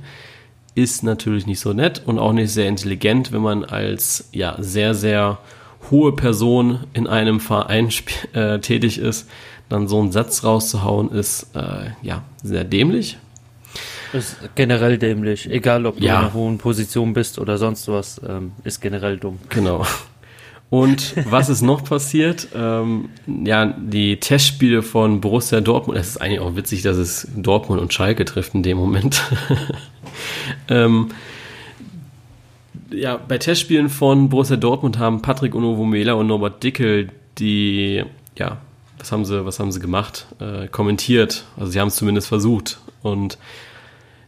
Ist 0.78 1.02
natürlich 1.02 1.48
nicht 1.48 1.60
so 1.60 1.74
nett 1.74 2.04
und 2.06 2.20
auch 2.20 2.34
nicht 2.34 2.52
sehr 2.52 2.68
intelligent, 2.68 3.32
wenn 3.32 3.42
man 3.42 3.66
als 3.66 4.30
ja, 4.32 4.58
sehr, 4.60 4.94
sehr 4.94 5.40
hohe 5.90 6.12
Person 6.12 6.82
in 6.94 7.08
einem 7.08 7.40
Verein 7.40 7.90
äh, 8.34 8.60
tätig 8.60 9.00
ist, 9.00 9.28
dann 9.70 9.88
so 9.88 10.00
einen 10.00 10.12
Satz 10.12 10.44
rauszuhauen, 10.44 11.10
ist 11.12 11.56
äh, 11.56 11.90
ja 12.04 12.22
sehr 12.44 12.64
dämlich. 12.64 13.18
Ist 14.14 14.38
generell 14.54 15.00
dämlich. 15.00 15.50
Egal, 15.50 15.88
ob 15.88 15.98
du 15.98 16.04
ja. 16.04 16.14
in 16.14 16.26
einer 16.26 16.34
hohen 16.34 16.60
Position 16.60 17.14
bist 17.14 17.40
oder 17.40 17.58
sonst 17.58 17.88
was, 17.88 18.22
ähm, 18.28 18.52
ist 18.64 18.80
generell 18.80 19.18
dumm. 19.18 19.40
Genau. 19.50 19.84
Und 20.70 21.16
was 21.30 21.48
ist 21.48 21.62
noch 21.62 21.84
passiert? 21.86 22.50
Ähm, 22.54 23.10
ja, 23.26 23.66
die 23.66 24.20
Testspiele 24.20 24.84
von 24.84 25.22
Borussia 25.22 25.62
Dortmund. 25.62 25.98
Es 25.98 26.10
ist 26.10 26.18
eigentlich 26.18 26.42
auch 26.42 26.56
witzig, 26.56 26.82
dass 26.82 26.98
es 26.98 27.28
Dortmund 27.36 27.82
und 27.82 27.94
Schalke 27.94 28.26
trifft 28.26 28.54
in 28.54 28.64
dem 28.64 28.78
Moment. 28.78 29.22
ähm, 30.68 31.10
ja, 32.92 33.18
bei 33.18 33.38
Testspielen 33.38 33.90
von 33.90 34.28
Borussia 34.28 34.58
Dortmund 34.58 35.00
haben 35.00 35.22
Patrick 35.22 35.56
Onovomela 35.56 36.14
und 36.14 36.28
Norbert 36.28 36.64
Dickel 36.64 37.10
die, 37.38 38.04
ja, 38.38 38.58
was 38.98 39.12
haben 39.12 39.26
sie, 39.26 39.46
was 39.46 39.60
haben 39.60 39.72
sie 39.72 39.80
gemacht? 39.80 40.26
Äh, 40.40 40.68
kommentiert. 40.68 41.46
Also 41.56 41.72
sie 41.72 41.80
haben 41.80 41.90
es 41.90 41.96
zumindest 41.96 42.28
versucht. 42.28 42.80
Und 43.04 43.38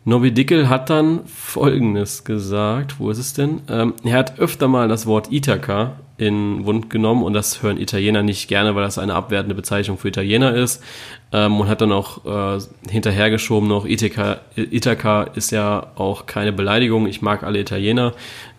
Nobby 0.10 0.32
Dickel 0.32 0.70
hat 0.70 0.90
dann 0.90 1.24
Folgendes 1.28 2.24
gesagt. 2.24 3.00
Wo 3.00 3.12
ist 3.12 3.20
es 3.20 3.34
denn? 3.34 3.62
Ähm, 3.70 3.94
er 4.04 4.18
hat 4.18 4.40
öfter 4.40 4.68
mal 4.68 4.88
das 4.88 5.06
Wort 5.06 5.32
Ithaka 5.32 5.98
in 6.18 6.66
Wund 6.66 6.90
genommen 6.90 7.22
und 7.22 7.34
das 7.34 7.62
hören 7.62 7.80
Italiener 7.80 8.24
nicht 8.24 8.48
gerne, 8.48 8.74
weil 8.74 8.82
das 8.82 8.98
eine 8.98 9.14
abwertende 9.14 9.54
Bezeichnung 9.54 10.00
für 10.00 10.08
Italiener 10.08 10.56
ist. 10.56 10.84
Ähm, 11.32 11.62
und 11.62 11.68
hat 11.68 11.82
dann 11.82 11.92
auch 11.92 12.26
äh, 12.26 12.60
hinterhergeschoben 12.90 13.70
noch, 13.70 13.86
Ithaka, 13.86 14.40
Ithaka 14.56 15.24
ist 15.36 15.52
ja 15.52 15.92
auch 15.94 16.26
keine 16.26 16.54
Beleidigung. 16.54 17.06
Ich 17.06 17.22
mag 17.22 17.44
alle 17.44 17.60
Italiener. 17.60 18.14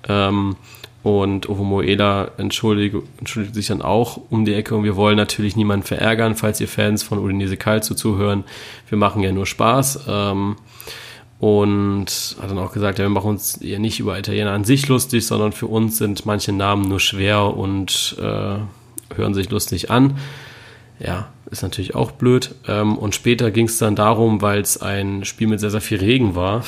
Ähm, 0.08 0.54
und 1.02 1.48
Ovo 1.48 1.64
Moela 1.64 2.30
entschuldigt, 2.36 2.94
entschuldigt 3.18 3.56
sich 3.56 3.66
dann 3.66 3.82
auch 3.82 4.20
um 4.30 4.44
die 4.44 4.54
Ecke 4.54 4.76
und 4.76 4.84
wir 4.84 4.94
wollen 4.94 5.16
natürlich 5.16 5.56
niemanden 5.56 5.84
verärgern, 5.84 6.36
falls 6.36 6.60
ihr 6.60 6.68
Fans 6.68 7.02
von 7.02 7.18
Udinese 7.18 7.56
Calcio 7.56 7.96
zuhören. 7.96 8.44
Wir 8.88 8.98
machen 8.98 9.22
ja 9.22 9.32
nur 9.32 9.46
Spaß. 9.46 10.04
Ähm, 10.06 10.56
und 11.40 12.36
hat 12.40 12.50
dann 12.50 12.58
auch 12.58 12.72
gesagt, 12.72 12.98
ja, 12.98 13.06
wir 13.06 13.10
machen 13.10 13.30
uns 13.30 13.58
ja 13.62 13.78
nicht 13.78 13.98
über 13.98 14.18
Italiener 14.18 14.52
an 14.52 14.64
sich 14.64 14.86
lustig, 14.88 15.26
sondern 15.26 15.52
für 15.52 15.66
uns 15.66 15.96
sind 15.96 16.26
manche 16.26 16.52
Namen 16.52 16.86
nur 16.86 17.00
schwer 17.00 17.56
und 17.56 18.16
äh, 18.20 18.58
hören 19.16 19.34
sich 19.34 19.50
lustig 19.50 19.90
an. 19.90 20.18
Ja, 20.98 21.28
ist 21.50 21.62
natürlich 21.62 21.94
auch 21.94 22.10
blöd. 22.10 22.54
Ähm, 22.68 22.98
und 22.98 23.14
später 23.14 23.50
ging 23.50 23.66
es 23.66 23.78
dann 23.78 23.96
darum, 23.96 24.42
weil 24.42 24.60
es 24.60 24.82
ein 24.82 25.24
Spiel 25.24 25.48
mit 25.48 25.60
sehr, 25.60 25.70
sehr 25.70 25.80
viel 25.80 25.98
Regen 25.98 26.34
war, 26.34 26.62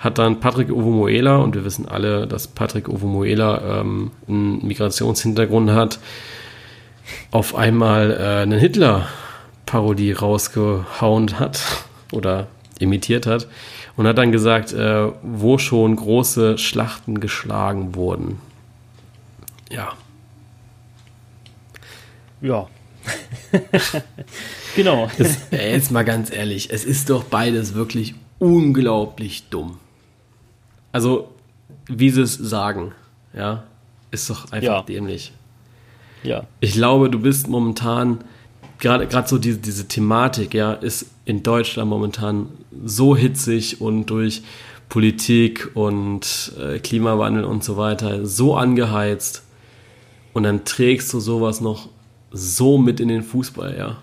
hat 0.00 0.18
dann 0.18 0.40
Patrick 0.40 0.72
Ovomoela, 0.72 1.36
und 1.36 1.54
wir 1.54 1.64
wissen 1.64 1.88
alle, 1.88 2.26
dass 2.26 2.48
Patrick 2.48 2.88
Ovomoela 2.88 3.80
ähm, 3.80 4.10
einen 4.26 4.66
Migrationshintergrund 4.66 5.70
hat, 5.70 6.00
auf 7.30 7.54
einmal 7.54 8.10
äh, 8.10 8.42
eine 8.42 8.58
Hitler-Parodie 8.58 10.12
rausgehauen 10.12 11.38
hat 11.38 11.62
oder 12.10 12.48
imitiert 12.78 13.26
hat 13.26 13.48
und 13.96 14.06
hat 14.06 14.18
dann 14.18 14.32
gesagt, 14.32 14.72
äh, 14.72 15.08
wo 15.22 15.58
schon 15.58 15.96
große 15.96 16.58
Schlachten 16.58 17.20
geschlagen 17.20 17.94
wurden. 17.94 18.40
Ja. 19.70 19.92
Ja. 22.40 22.68
genau. 24.76 25.10
Das, 25.18 25.38
jetzt 25.50 25.90
mal 25.90 26.04
ganz 26.04 26.30
ehrlich, 26.30 26.70
es 26.72 26.84
ist 26.84 27.10
doch 27.10 27.24
beides 27.24 27.74
wirklich 27.74 28.14
unglaublich 28.38 29.48
dumm. 29.50 29.78
Also, 30.92 31.32
wie 31.86 32.10
sie 32.10 32.22
es 32.22 32.34
sagen, 32.34 32.92
ja, 33.34 33.64
ist 34.10 34.30
doch 34.30 34.52
einfach 34.52 34.62
ja. 34.62 34.82
dämlich. 34.82 35.32
Ja. 36.22 36.46
Ich 36.60 36.72
glaube, 36.72 37.10
du 37.10 37.20
bist 37.20 37.48
momentan 37.48 38.24
gerade 38.78 39.06
gerade 39.06 39.28
so 39.28 39.38
diese, 39.38 39.58
diese 39.58 39.88
Thematik, 39.88 40.54
ja, 40.54 40.72
ist 40.72 41.06
in 41.24 41.42
Deutschland 41.42 41.90
momentan 41.90 42.48
so 42.84 43.16
hitzig 43.16 43.80
und 43.80 44.06
durch 44.06 44.42
Politik 44.88 45.70
und 45.74 46.52
äh, 46.58 46.78
Klimawandel 46.78 47.44
und 47.44 47.62
so 47.62 47.76
weiter 47.76 48.26
so 48.26 48.56
angeheizt 48.56 49.42
und 50.32 50.44
dann 50.44 50.64
trägst 50.64 51.12
du 51.12 51.20
sowas 51.20 51.60
noch 51.60 51.88
so 52.30 52.78
mit 52.78 53.00
in 53.00 53.08
den 53.08 53.22
Fußball, 53.22 53.76
ja. 53.76 53.98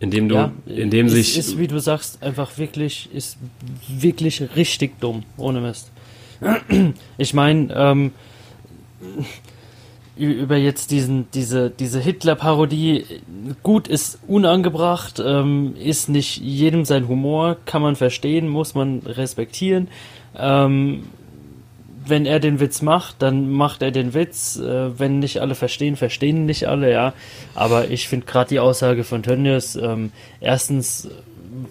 Indem 0.00 0.28
du, 0.28 0.34
ja, 0.34 0.52
indem 0.66 1.08
sich. 1.08 1.38
Ist, 1.38 1.56
wie 1.56 1.66
du 1.66 1.78
sagst, 1.80 2.22
einfach 2.22 2.58
wirklich, 2.58 3.08
ist 3.12 3.38
wirklich 3.88 4.42
richtig 4.54 5.00
dumm, 5.00 5.22
ohne 5.36 5.60
Mist. 5.60 5.90
Ich 7.16 7.32
meine, 7.32 7.72
ähm, 7.74 8.12
über 10.16 10.56
jetzt 10.56 10.90
diesen, 10.90 11.30
diese, 11.32 11.70
diese 11.70 12.00
Hitler-Parodie. 12.00 13.04
Gut, 13.62 13.88
ist 13.88 14.18
unangebracht, 14.28 15.20
ähm, 15.24 15.74
ist 15.76 16.08
nicht 16.08 16.38
jedem 16.38 16.84
sein 16.84 17.08
Humor, 17.08 17.56
kann 17.64 17.82
man 17.82 17.96
verstehen, 17.96 18.48
muss 18.48 18.74
man 18.74 19.00
respektieren. 19.00 19.88
Ähm, 20.36 21.04
wenn 22.06 22.26
er 22.26 22.38
den 22.38 22.60
Witz 22.60 22.82
macht, 22.82 23.16
dann 23.20 23.50
macht 23.50 23.82
er 23.82 23.90
den 23.90 24.14
Witz. 24.14 24.56
Äh, 24.56 24.98
wenn 24.98 25.18
nicht 25.18 25.40
alle 25.40 25.54
verstehen, 25.54 25.96
verstehen 25.96 26.46
nicht 26.46 26.68
alle, 26.68 26.92
ja. 26.92 27.12
Aber 27.54 27.90
ich 27.90 28.08
finde 28.08 28.26
gerade 28.26 28.50
die 28.50 28.60
Aussage 28.60 29.04
von 29.04 29.22
Tönnies, 29.22 29.76
ähm, 29.76 30.12
erstens, 30.40 31.08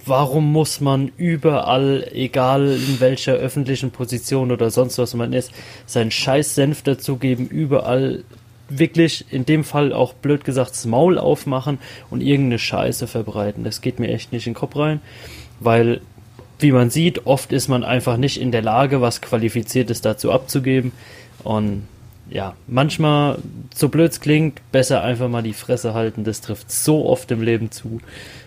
warum 0.05 0.51
muss 0.51 0.81
man 0.81 1.11
überall, 1.17 2.07
egal 2.13 2.67
in 2.67 2.99
welcher 2.99 3.33
öffentlichen 3.33 3.91
Position 3.91 4.51
oder 4.51 4.69
sonst 4.69 4.97
was 4.97 5.13
man 5.13 5.33
ist, 5.33 5.51
seinen 5.85 6.11
scheiß 6.11 6.55
Senf 6.55 6.81
dazugeben, 6.83 7.47
überall 7.47 8.23
wirklich 8.69 9.25
in 9.31 9.45
dem 9.45 9.63
Fall 9.63 9.93
auch 9.93 10.13
blöd 10.13 10.45
gesagt 10.45 10.71
das 10.71 10.85
Maul 10.85 11.17
aufmachen 11.17 11.79
und 12.09 12.21
irgendeine 12.21 12.59
Scheiße 12.59 13.07
verbreiten. 13.07 13.63
Das 13.63 13.81
geht 13.81 13.99
mir 13.99 14.07
echt 14.07 14.31
nicht 14.31 14.47
in 14.47 14.53
den 14.53 14.59
Kopf 14.59 14.75
rein, 14.75 15.01
weil 15.59 16.01
wie 16.59 16.71
man 16.71 16.89
sieht, 16.89 17.25
oft 17.25 17.51
ist 17.51 17.67
man 17.67 17.83
einfach 17.83 18.15
nicht 18.17 18.39
in 18.39 18.51
der 18.51 18.61
Lage, 18.61 19.01
was 19.01 19.21
Qualifiziertes 19.21 20.01
dazu 20.01 20.31
abzugeben 20.31 20.93
und 21.43 21.83
ja, 22.29 22.55
manchmal, 22.67 23.37
so 23.75 23.89
blöd 23.89 24.11
es 24.11 24.19
klingt, 24.19 24.61
besser 24.71 25.03
einfach 25.03 25.29
mal 25.29 25.43
die 25.43 25.53
Fresse 25.53 25.93
halten. 25.93 26.23
Das 26.23 26.41
trifft 26.41 26.71
so 26.71 27.05
oft 27.05 27.29
im 27.31 27.41
Leben 27.41 27.69
zu 27.69 27.99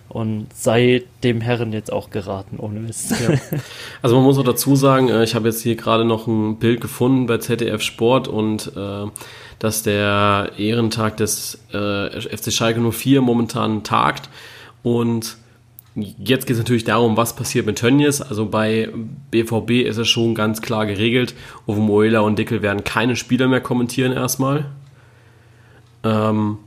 und 0.09 0.47
sei 0.55 1.03
dem 1.23 1.41
Herren 1.41 1.73
jetzt 1.73 1.93
auch 1.93 2.11
geraten, 2.11 2.59
ohne 2.59 2.81
Mist. 2.81 3.11
Ja. 3.11 3.39
Also 4.03 4.17
man 4.17 4.25
muss 4.25 4.39
auch 4.39 4.45
dazu 4.45 4.77
sagen, 4.77 5.09
äh, 5.09 5.25
ich 5.25 5.35
habe 5.35 5.49
jetzt 5.49 5.63
hier 5.63 5.77
gerade 5.77 6.05
noch 6.05 6.27
ein 6.27 6.59
Bild 6.59 6.81
gefunden 6.81 7.27
bei 7.27 7.39
ZDF 7.39 7.83
Sport 7.83 8.29
und 8.29 8.73
äh, 8.77 9.07
dass 9.59 9.83
der 9.83 10.53
Ehrentag 10.59 11.17
des 11.17 11.59
äh, 11.73 12.21
FC 12.21 12.53
Schalke 12.53 12.81
04 12.81 13.21
momentan 13.21 13.83
tagt 13.83 14.29
und 14.83 15.39
Jetzt 15.99 16.47
geht 16.47 16.51
es 16.51 16.59
natürlich 16.59 16.85
darum, 16.85 17.17
was 17.17 17.35
passiert 17.37 17.65
mit 17.65 17.79
Tönnies. 17.79 18.21
Also 18.21 18.45
bei 18.45 18.91
BVB 19.31 19.87
ist 19.87 19.97
es 19.97 20.07
schon 20.07 20.35
ganz 20.35 20.61
klar 20.61 20.85
geregelt. 20.85 21.35
Ovo 21.65 21.81
Moela 21.81 22.21
und 22.21 22.39
Dickel 22.39 22.61
werden 22.61 22.85
keine 22.85 23.17
Spieler 23.17 23.49
mehr 23.49 23.63
kommentieren 23.63 24.13
erstmal. 24.13 24.67
Ähm, 26.05 26.59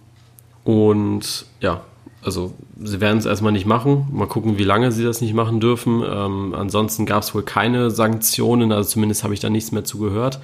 und 0.63 1.45
ja, 1.61 1.81
also 2.21 2.53
sie 2.81 2.99
werden 2.99 3.17
es 3.17 3.25
erstmal 3.25 3.51
nicht 3.51 3.65
machen. 3.65 4.07
Mal 4.11 4.27
gucken, 4.27 4.57
wie 4.57 4.63
lange 4.63 4.91
sie 4.91 5.03
das 5.03 5.21
nicht 5.21 5.33
machen 5.33 5.59
dürfen. 5.59 6.03
Ähm, 6.05 6.53
ansonsten 6.53 7.05
gab 7.05 7.23
es 7.23 7.33
wohl 7.33 7.43
keine 7.43 7.91
Sanktionen, 7.91 8.71
also 8.71 8.89
zumindest 8.89 9.23
habe 9.23 9.33
ich 9.33 9.39
da 9.39 9.49
nichts 9.49 9.71
mehr 9.71 9.85
zugehört. 9.85 10.39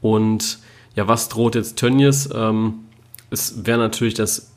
Und 0.00 0.58
ja, 0.96 1.06
was 1.06 1.28
droht 1.28 1.54
jetzt 1.54 1.78
Tönnies? 1.78 2.28
Ähm, 2.34 2.80
es 3.30 3.64
wäre 3.64 3.78
natürlich 3.78 4.14
das 4.14 4.52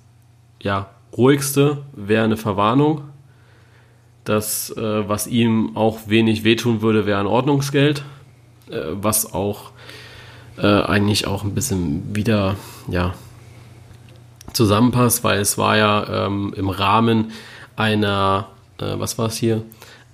ja, 0.61 0.89
ruhigste, 1.15 1.83
wäre 1.93 2.23
eine 2.23 2.37
Verwarnung. 2.37 3.01
Das, 4.23 4.71
äh, 4.71 5.07
was 5.07 5.27
ihm 5.27 5.75
auch 5.75 5.99
wenig 6.07 6.43
wehtun 6.43 6.81
würde, 6.81 7.05
wäre 7.05 7.19
ein 7.19 7.27
Ordnungsgeld, 7.27 8.03
äh, 8.69 8.79
was 8.91 9.33
auch 9.33 9.71
äh, 10.57 10.65
eigentlich 10.65 11.27
auch 11.27 11.43
ein 11.43 11.53
bisschen 11.53 12.15
wieder, 12.15 12.55
ja, 12.89 13.13
zusammenpasst, 14.53 15.23
weil 15.23 15.39
es 15.39 15.57
war 15.57 15.77
ja 15.77 16.25
ähm, 16.27 16.53
im 16.55 16.69
Rahmen 16.69 17.31
einer, 17.75 18.49
äh, 18.79 18.93
was 18.97 19.17
war 19.17 19.27
es 19.27 19.38
hier? 19.38 19.63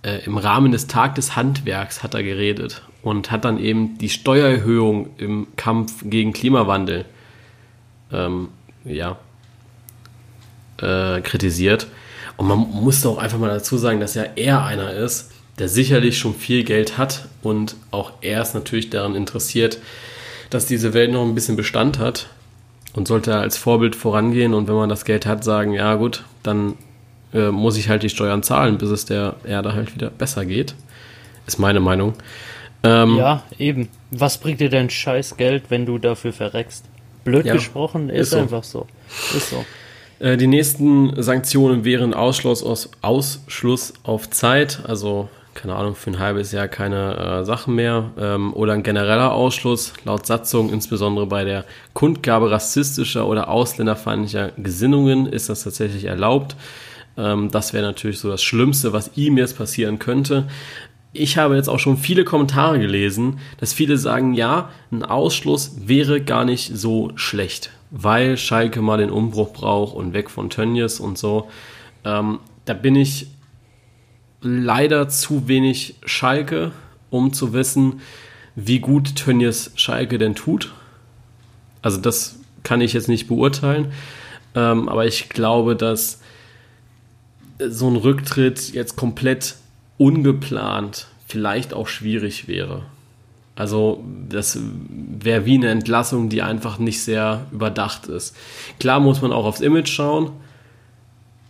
Äh, 0.03 0.25
Im 0.25 0.37
Rahmen 0.37 0.71
des 0.71 0.87
Tag 0.87 1.15
des 1.15 1.35
Handwerks 1.35 2.03
hat 2.03 2.13
er 2.13 2.23
geredet 2.23 2.81
und 3.01 3.31
hat 3.31 3.45
dann 3.45 3.59
eben 3.59 3.97
die 3.97 4.09
Steuererhöhung 4.09 5.09
im 5.17 5.47
Kampf 5.55 6.03
gegen 6.03 6.33
Klimawandel 6.33 7.05
ähm, 8.11 8.49
ja, 8.85 9.17
äh, 10.81 11.21
kritisiert. 11.21 11.87
Und 12.37 12.47
man 12.47 12.59
muss 12.59 13.01
doch 13.01 13.17
einfach 13.17 13.37
mal 13.37 13.49
dazu 13.49 13.77
sagen, 13.77 13.99
dass 13.99 14.15
ja 14.15 14.23
er 14.35 14.65
einer 14.65 14.91
ist, 14.91 15.31
der 15.59 15.69
sicherlich 15.69 16.17
schon 16.17 16.33
viel 16.33 16.63
Geld 16.63 16.97
hat 16.97 17.27
und 17.43 17.75
auch 17.91 18.13
er 18.21 18.41
ist 18.41 18.55
natürlich 18.55 18.89
daran 18.89 19.15
interessiert, 19.15 19.77
dass 20.49 20.65
diese 20.65 20.93
Welt 20.93 21.11
noch 21.11 21.23
ein 21.23 21.35
bisschen 21.35 21.55
Bestand 21.55 21.99
hat 21.99 22.27
und 22.95 23.07
sollte 23.07 23.35
als 23.35 23.57
Vorbild 23.57 23.95
vorangehen 23.95 24.53
und 24.53 24.67
wenn 24.67 24.75
man 24.75 24.89
das 24.89 25.05
Geld 25.05 25.25
hat, 25.25 25.43
sagen, 25.43 25.73
ja 25.73 25.95
gut, 25.95 26.23
dann 26.43 26.75
äh, 27.33 27.49
muss 27.49 27.77
ich 27.77 27.89
halt 27.89 28.03
die 28.03 28.09
Steuern 28.09 28.43
zahlen, 28.43 28.77
bis 28.77 28.89
es 28.89 29.05
der 29.05 29.35
Erde 29.43 29.73
halt 29.73 29.95
wieder 29.95 30.09
besser 30.09 30.45
geht. 30.45 30.75
Ist 31.47 31.59
meine 31.59 31.79
Meinung. 31.79 32.13
Ähm, 32.83 33.17
ja, 33.17 33.43
eben. 33.57 33.89
Was 34.11 34.37
bringt 34.37 34.59
dir 34.59 34.69
denn 34.69 34.89
scheiß 34.89 35.37
Geld, 35.37 35.63
wenn 35.69 35.85
du 35.85 35.97
dafür 35.97 36.33
verreckst? 36.33 36.85
Blöd 37.23 37.45
ja, 37.45 37.53
gesprochen, 37.53 38.09
ist, 38.09 38.21
ist 38.21 38.29
so. 38.31 38.37
einfach 38.37 38.63
so. 38.63 38.87
Ist 39.35 39.49
so. 39.49 39.65
Äh, 40.19 40.37
die 40.37 40.47
nächsten 40.47 41.21
Sanktionen 41.21 41.85
wären 41.85 42.13
Ausschluss, 42.13 42.63
aus, 42.63 42.91
Ausschluss 43.01 43.93
auf 44.03 44.29
Zeit, 44.29 44.81
also 44.85 45.29
keine 45.53 45.75
Ahnung, 45.75 45.95
für 45.95 46.11
ein 46.11 46.19
halbes 46.19 46.51
Jahr 46.51 46.67
keine 46.67 47.17
äh, 47.17 47.45
Sachen 47.45 47.75
mehr 47.75 48.11
ähm, 48.17 48.53
oder 48.53 48.73
ein 48.73 48.83
genereller 48.83 49.33
Ausschluss 49.33 49.93
laut 50.05 50.25
Satzung, 50.25 50.71
insbesondere 50.71 51.27
bei 51.27 51.43
der 51.43 51.65
Kundgabe 51.93 52.51
rassistischer 52.51 53.27
oder 53.27 53.49
ausländerfeindlicher 53.49 54.51
Gesinnungen 54.57 55.27
ist 55.27 55.49
das 55.49 55.63
tatsächlich 55.63 56.05
erlaubt. 56.05 56.55
Ähm, 57.17 57.51
das 57.51 57.73
wäre 57.73 57.85
natürlich 57.85 58.19
so 58.19 58.29
das 58.29 58.43
Schlimmste, 58.43 58.93
was 58.93 59.11
ihm 59.15 59.37
jetzt 59.37 59.57
passieren 59.57 59.99
könnte. 59.99 60.47
Ich 61.15 61.37
habe 61.37 61.55
jetzt 61.55 61.69
auch 61.69 61.79
schon 61.79 61.97
viele 61.97 62.23
Kommentare 62.25 62.79
gelesen, 62.79 63.39
dass 63.59 63.71
viele 63.71 63.97
sagen, 63.97 64.33
ja, 64.33 64.69
ein 64.91 65.03
Ausschluss 65.03 65.73
wäre 65.85 66.21
gar 66.21 66.43
nicht 66.43 66.75
so 66.75 67.11
schlecht, 67.15 67.69
weil 67.91 68.35
Schalke 68.35 68.81
mal 68.81 68.97
den 68.97 69.11
Umbruch 69.11 69.53
braucht 69.53 69.95
und 69.95 70.13
weg 70.13 70.31
von 70.31 70.49
Tönnies 70.49 70.99
und 70.99 71.19
so. 71.19 71.49
Ähm, 72.03 72.39
da 72.65 72.73
bin 72.73 72.95
ich 72.95 73.27
leider 74.43 75.09
zu 75.09 75.47
wenig 75.47 75.95
Schalke, 76.05 76.71
um 77.09 77.33
zu 77.33 77.53
wissen, 77.53 78.01
wie 78.55 78.79
gut 78.79 79.15
Tönnies 79.15 79.71
Schalke 79.75 80.17
denn 80.17 80.35
tut. 80.35 80.73
Also 81.81 81.99
das 81.99 82.39
kann 82.63 82.81
ich 82.81 82.93
jetzt 82.93 83.09
nicht 83.09 83.27
beurteilen. 83.27 83.91
Ähm, 84.55 84.87
aber 84.89 85.07
ich 85.07 85.29
glaube, 85.29 85.75
dass 85.75 86.21
so 87.59 87.89
ein 87.89 87.95
Rücktritt 87.95 88.73
jetzt 88.73 88.95
komplett 88.95 89.55
ungeplant 89.97 91.07
vielleicht 91.27 91.73
auch 91.73 91.87
schwierig 91.87 92.47
wäre. 92.47 92.83
Also 93.55 94.03
das 94.29 94.59
wäre 94.89 95.45
wie 95.45 95.55
eine 95.55 95.69
Entlassung, 95.69 96.29
die 96.29 96.41
einfach 96.41 96.79
nicht 96.79 97.01
sehr 97.01 97.45
überdacht 97.51 98.07
ist. 98.07 98.35
Klar 98.79 98.99
muss 98.99 99.21
man 99.21 99.31
auch 99.31 99.45
aufs 99.45 99.61
Image 99.61 99.89
schauen, 99.89 100.31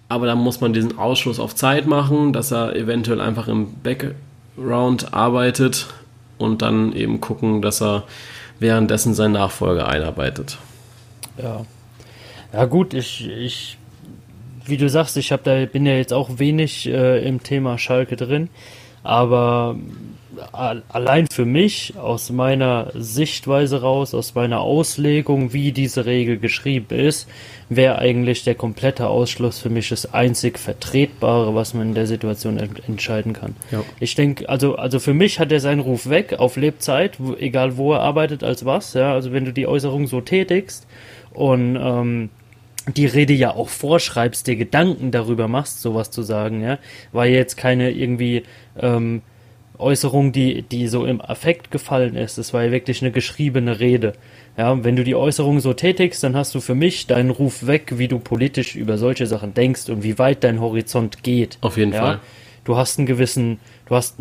aber 0.09 0.25
dann 0.25 0.39
muss 0.39 0.61
man 0.61 0.73
diesen 0.73 0.97
Ausschluss 0.97 1.39
auf 1.39 1.55
Zeit 1.55 1.87
machen, 1.87 2.33
dass 2.33 2.51
er 2.51 2.75
eventuell 2.75 3.21
einfach 3.21 3.47
im 3.47 3.73
Background 3.81 5.13
arbeitet 5.13 5.87
und 6.37 6.61
dann 6.61 6.93
eben 6.93 7.21
gucken, 7.21 7.61
dass 7.61 7.81
er 7.81 8.03
währenddessen 8.59 9.13
seinen 9.13 9.33
Nachfolger 9.33 9.87
einarbeitet. 9.87 10.57
Ja. 11.41 11.65
Ja 12.51 12.65
gut, 12.65 12.93
ich, 12.93 13.27
ich 13.27 13.77
wie 14.65 14.77
du 14.77 14.87
sagst, 14.87 15.17
ich 15.17 15.31
hab 15.31 15.43
da 15.43 15.65
bin 15.65 15.85
ja 15.85 15.93
jetzt 15.93 16.13
auch 16.13 16.37
wenig 16.37 16.87
äh, 16.87 17.27
im 17.27 17.43
Thema 17.43 17.77
Schalke 17.77 18.15
drin, 18.15 18.49
aber 19.03 19.75
allein 20.51 21.27
für 21.31 21.45
mich 21.45 21.93
aus 21.97 22.31
meiner 22.31 22.91
Sichtweise 22.95 23.81
raus, 23.81 24.13
aus 24.13 24.33
meiner 24.33 24.61
Auslegung, 24.61 25.53
wie 25.53 25.71
diese 25.71 26.05
Regel 26.05 26.37
geschrieben 26.37 26.97
ist, 26.97 27.27
wäre 27.69 27.99
eigentlich 27.99 28.43
der 28.43 28.55
komplette 28.55 29.07
Ausschluss 29.07 29.59
für 29.59 29.69
mich 29.69 29.89
das 29.89 30.13
einzig 30.13 30.57
Vertretbare, 30.57 31.53
was 31.53 31.73
man 31.73 31.89
in 31.89 31.93
der 31.95 32.07
Situation 32.07 32.57
ent 32.57 32.81
entscheiden 32.87 33.33
kann. 33.33 33.55
Ja. 33.71 33.83
Ich 33.99 34.15
denke, 34.15 34.49
also, 34.49 34.75
also 34.75 34.99
für 34.99 35.13
mich 35.13 35.39
hat 35.39 35.51
er 35.51 35.59
seinen 35.59 35.81
Ruf 35.81 36.09
weg 36.09 36.39
auf 36.39 36.55
Lebzeit, 36.55 37.17
egal 37.39 37.77
wo 37.77 37.93
er 37.93 38.01
arbeitet, 38.01 38.43
als 38.43 38.65
was. 38.65 38.93
Ja, 38.93 39.13
also 39.13 39.31
wenn 39.31 39.45
du 39.45 39.53
die 39.53 39.67
Äußerung 39.67 40.07
so 40.07 40.21
tätigst 40.21 40.87
und 41.33 41.77
ähm, 41.79 42.29
die 42.87 43.05
Rede 43.05 43.33
ja 43.33 43.55
auch 43.55 43.69
vorschreibst, 43.69 44.47
dir 44.47 44.55
Gedanken 44.55 45.11
darüber 45.11 45.47
machst, 45.47 45.81
sowas 45.81 46.11
zu 46.11 46.21
sagen, 46.21 46.61
ja, 46.61 46.79
war 47.11 47.25
jetzt 47.25 47.55
keine 47.55 47.91
irgendwie 47.91 48.43
ähm, 48.79 49.21
Äußerung, 49.77 50.31
die, 50.31 50.63
die 50.63 50.87
so 50.87 51.05
im 51.05 51.21
Affekt 51.21 51.71
gefallen 51.71 52.15
ist. 52.15 52.37
Es 52.37 52.53
war 52.53 52.63
ja 52.63 52.71
wirklich 52.71 53.01
eine 53.01 53.11
geschriebene 53.11 53.79
Rede. 53.79 54.13
Ja, 54.57 54.83
wenn 54.83 54.95
du 54.95 55.03
die 55.03 55.15
Äußerung 55.15 55.59
so 55.59 55.73
tätigst, 55.73 56.23
dann 56.23 56.35
hast 56.35 56.53
du 56.53 56.61
für 56.61 56.75
mich 56.75 57.07
deinen 57.07 57.31
Ruf 57.31 57.65
weg, 57.65 57.93
wie 57.97 58.07
du 58.07 58.19
politisch 58.19 58.75
über 58.75 58.97
solche 58.97 59.25
Sachen 59.25 59.53
denkst 59.53 59.89
und 59.89 60.03
wie 60.03 60.19
weit 60.19 60.43
dein 60.43 60.61
Horizont 60.61 61.23
geht. 61.23 61.57
Auf 61.61 61.77
jeden 61.77 61.93
ja? 61.93 61.99
Fall. 61.99 62.19
Du 62.63 62.77
hast 62.77 62.97
einen 62.97 63.07
gewissen, 63.07 63.59
du 63.87 63.95
hast 63.95 64.15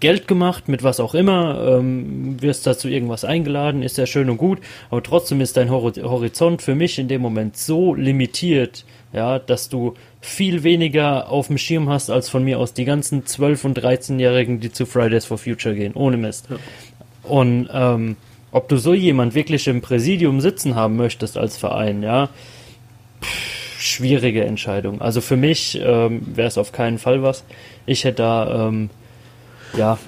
Geld 0.00 0.28
gemacht 0.28 0.68
mit 0.68 0.82
was 0.82 1.00
auch 1.00 1.14
immer, 1.14 1.78
ähm, 1.78 2.40
wirst 2.42 2.66
dazu 2.66 2.88
irgendwas 2.88 3.24
eingeladen, 3.24 3.82
ist 3.82 3.96
ja 3.96 4.06
schön 4.06 4.28
und 4.28 4.36
gut, 4.36 4.60
aber 4.90 5.02
trotzdem 5.02 5.40
ist 5.40 5.56
dein 5.56 5.70
Horizont 5.70 6.60
für 6.60 6.74
mich 6.74 6.98
in 6.98 7.08
dem 7.08 7.22
Moment 7.22 7.56
so 7.56 7.94
limitiert, 7.94 8.84
ja, 9.12 9.38
dass 9.38 9.70
du 9.70 9.94
viel 10.20 10.64
weniger 10.64 11.30
auf 11.30 11.46
dem 11.46 11.56
Schirm 11.56 11.88
hast 11.88 12.10
als 12.10 12.28
von 12.28 12.44
mir 12.44 12.58
aus 12.58 12.74
die 12.74 12.84
ganzen 12.84 13.24
12- 13.24 13.64
und 13.64 13.78
13-Jährigen, 13.78 14.60
die 14.60 14.70
zu 14.70 14.84
Fridays 14.84 15.24
for 15.24 15.38
Future 15.38 15.74
gehen, 15.74 15.94
ohne 15.94 16.18
Mist. 16.18 16.48
Ja. 16.50 16.56
Und 17.22 17.68
ähm, 17.72 18.16
ob 18.52 18.68
du 18.68 18.76
so 18.76 18.92
jemand 18.92 19.34
wirklich 19.34 19.66
im 19.66 19.80
Präsidium 19.80 20.40
sitzen 20.40 20.74
haben 20.74 20.96
möchtest 20.96 21.38
als 21.38 21.56
Verein, 21.56 22.02
ja, 22.02 22.28
pff, 23.22 23.56
schwierige 23.78 24.44
Entscheidung. 24.44 25.00
Also 25.00 25.20
für 25.20 25.36
mich 25.36 25.80
ähm, 25.82 26.22
wäre 26.34 26.48
es 26.48 26.58
auf 26.58 26.72
keinen 26.72 26.98
Fall 26.98 27.22
was. 27.22 27.44
Ich 27.86 28.04
hätte 28.04 28.22
da 28.22 28.68
ähm, 28.68 28.90
ja, 29.76 29.98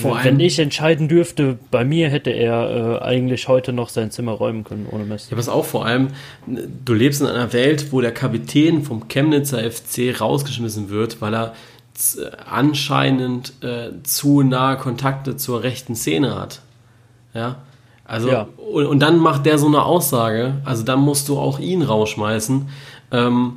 Vor 0.00 0.20
wenn 0.22 0.40
ich 0.40 0.58
entscheiden 0.58 1.08
dürfte, 1.08 1.58
bei 1.70 1.84
mir 1.84 2.08
hätte 2.08 2.30
er 2.30 3.00
äh, 3.00 3.04
eigentlich 3.04 3.48
heute 3.48 3.72
noch 3.72 3.88
sein 3.88 4.10
Zimmer 4.10 4.32
räumen 4.32 4.64
können, 4.64 4.86
ohne 4.90 5.04
Mist. 5.04 5.30
Ja, 5.30 5.36
was 5.36 5.48
auch 5.48 5.64
vor 5.64 5.84
allem, 5.86 6.08
du 6.46 6.94
lebst 6.94 7.20
in 7.20 7.26
einer 7.26 7.52
Welt, 7.52 7.92
wo 7.92 8.00
der 8.00 8.12
Kapitän 8.12 8.82
vom 8.82 9.08
Chemnitzer 9.08 9.58
FC 9.58 10.20
rausgeschmissen 10.20 10.90
wird, 10.90 11.20
weil 11.20 11.34
er 11.34 11.54
anscheinend 12.48 13.52
äh, 13.62 13.90
zu 14.04 14.42
nahe 14.42 14.76
Kontakte 14.76 15.36
zur 15.36 15.62
rechten 15.62 15.96
Szene 15.96 16.36
hat. 16.36 16.60
Ja. 17.34 17.56
Also, 18.04 18.28
ja. 18.28 18.48
Und, 18.56 18.86
und, 18.86 19.00
dann 19.00 19.18
macht 19.18 19.44
der 19.44 19.58
so 19.58 19.66
eine 19.66 19.82
Aussage, 19.82 20.54
also 20.64 20.82
dann 20.82 21.00
musst 21.00 21.28
du 21.28 21.38
auch 21.38 21.58
ihn 21.58 21.82
rausschmeißen. 21.82 22.68
Ähm, 23.10 23.52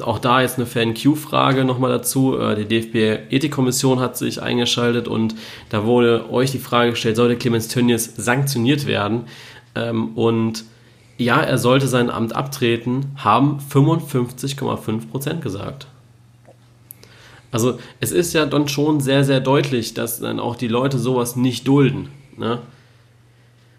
auch 0.00 0.18
da 0.18 0.40
jetzt 0.40 0.56
eine 0.56 0.66
Fan-Q-Frage 0.66 1.64
nochmal 1.64 1.90
dazu. 1.90 2.38
Äh, 2.38 2.64
die 2.64 2.66
DFB-Ethikkommission 2.66 4.00
hat 4.00 4.16
sich 4.16 4.42
eingeschaltet 4.42 5.08
und 5.08 5.34
da 5.70 5.84
wurde 5.84 6.30
euch 6.30 6.50
die 6.50 6.58
Frage 6.58 6.90
gestellt, 6.90 7.16
sollte 7.16 7.36
Clemens 7.36 7.68
Tönnies 7.68 8.14
sanktioniert 8.16 8.86
werden? 8.86 9.22
Ähm, 9.74 10.16
und 10.16 10.64
ja, 11.18 11.40
er 11.40 11.58
sollte 11.58 11.86
sein 11.86 12.10
Amt 12.10 12.34
abtreten, 12.34 13.12
haben 13.16 13.58
55,5% 13.72 15.40
gesagt. 15.40 15.86
Also 17.50 17.78
es 18.00 18.12
ist 18.12 18.32
ja 18.32 18.46
dann 18.46 18.66
schon 18.66 19.00
sehr, 19.00 19.24
sehr 19.24 19.40
deutlich, 19.40 19.94
dass 19.94 20.20
dann 20.20 20.40
auch 20.40 20.56
die 20.56 20.68
Leute 20.68 20.98
sowas 20.98 21.36
nicht 21.36 21.68
dulden. 21.68 22.08
Ne? 22.36 22.60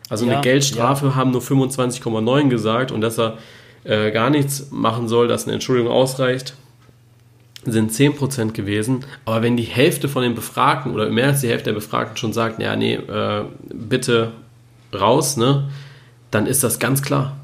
Also 0.10 0.26
ja, 0.26 0.34
eine 0.34 0.42
Geldstrafe 0.42 1.08
ja. 1.08 1.16
haben 1.16 1.32
nur 1.32 1.42
25,9 1.42 2.50
gesagt 2.50 2.92
und 2.92 3.02
dass 3.02 3.18
er 3.18 3.38
äh, 3.84 4.12
gar 4.12 4.30
nichts 4.30 4.72
machen 4.72 5.08
soll, 5.08 5.28
dass 5.28 5.46
eine 5.46 5.54
Entschuldigung 5.54 5.92
ausreicht, 5.92 6.56
sind 7.66 7.92
10% 7.92 8.52
gewesen. 8.52 9.06
Aber 9.26 9.42
wenn 9.42 9.58
die 9.58 9.64
Hälfte 9.64 10.10
von 10.10 10.24
den 10.24 10.36
Befragten 10.36 10.94
oder 10.94 11.10
mehr 11.10 11.28
als 11.28 11.42
die 11.42 11.50
Hälfte 11.50 11.66
der 11.66 11.74
Befragten 11.74 12.18
schon 12.18 12.34
sagt, 12.34 12.62
ja, 12.62 12.76
nee, 12.76 12.96
äh, 12.96 13.46
bitte 13.74 14.32
raus, 14.94 15.38
ne, 15.38 15.70
dann 16.32 16.46
ist 16.46 16.64
das 16.64 16.80
ganz 16.80 17.02
klar. 17.02 17.38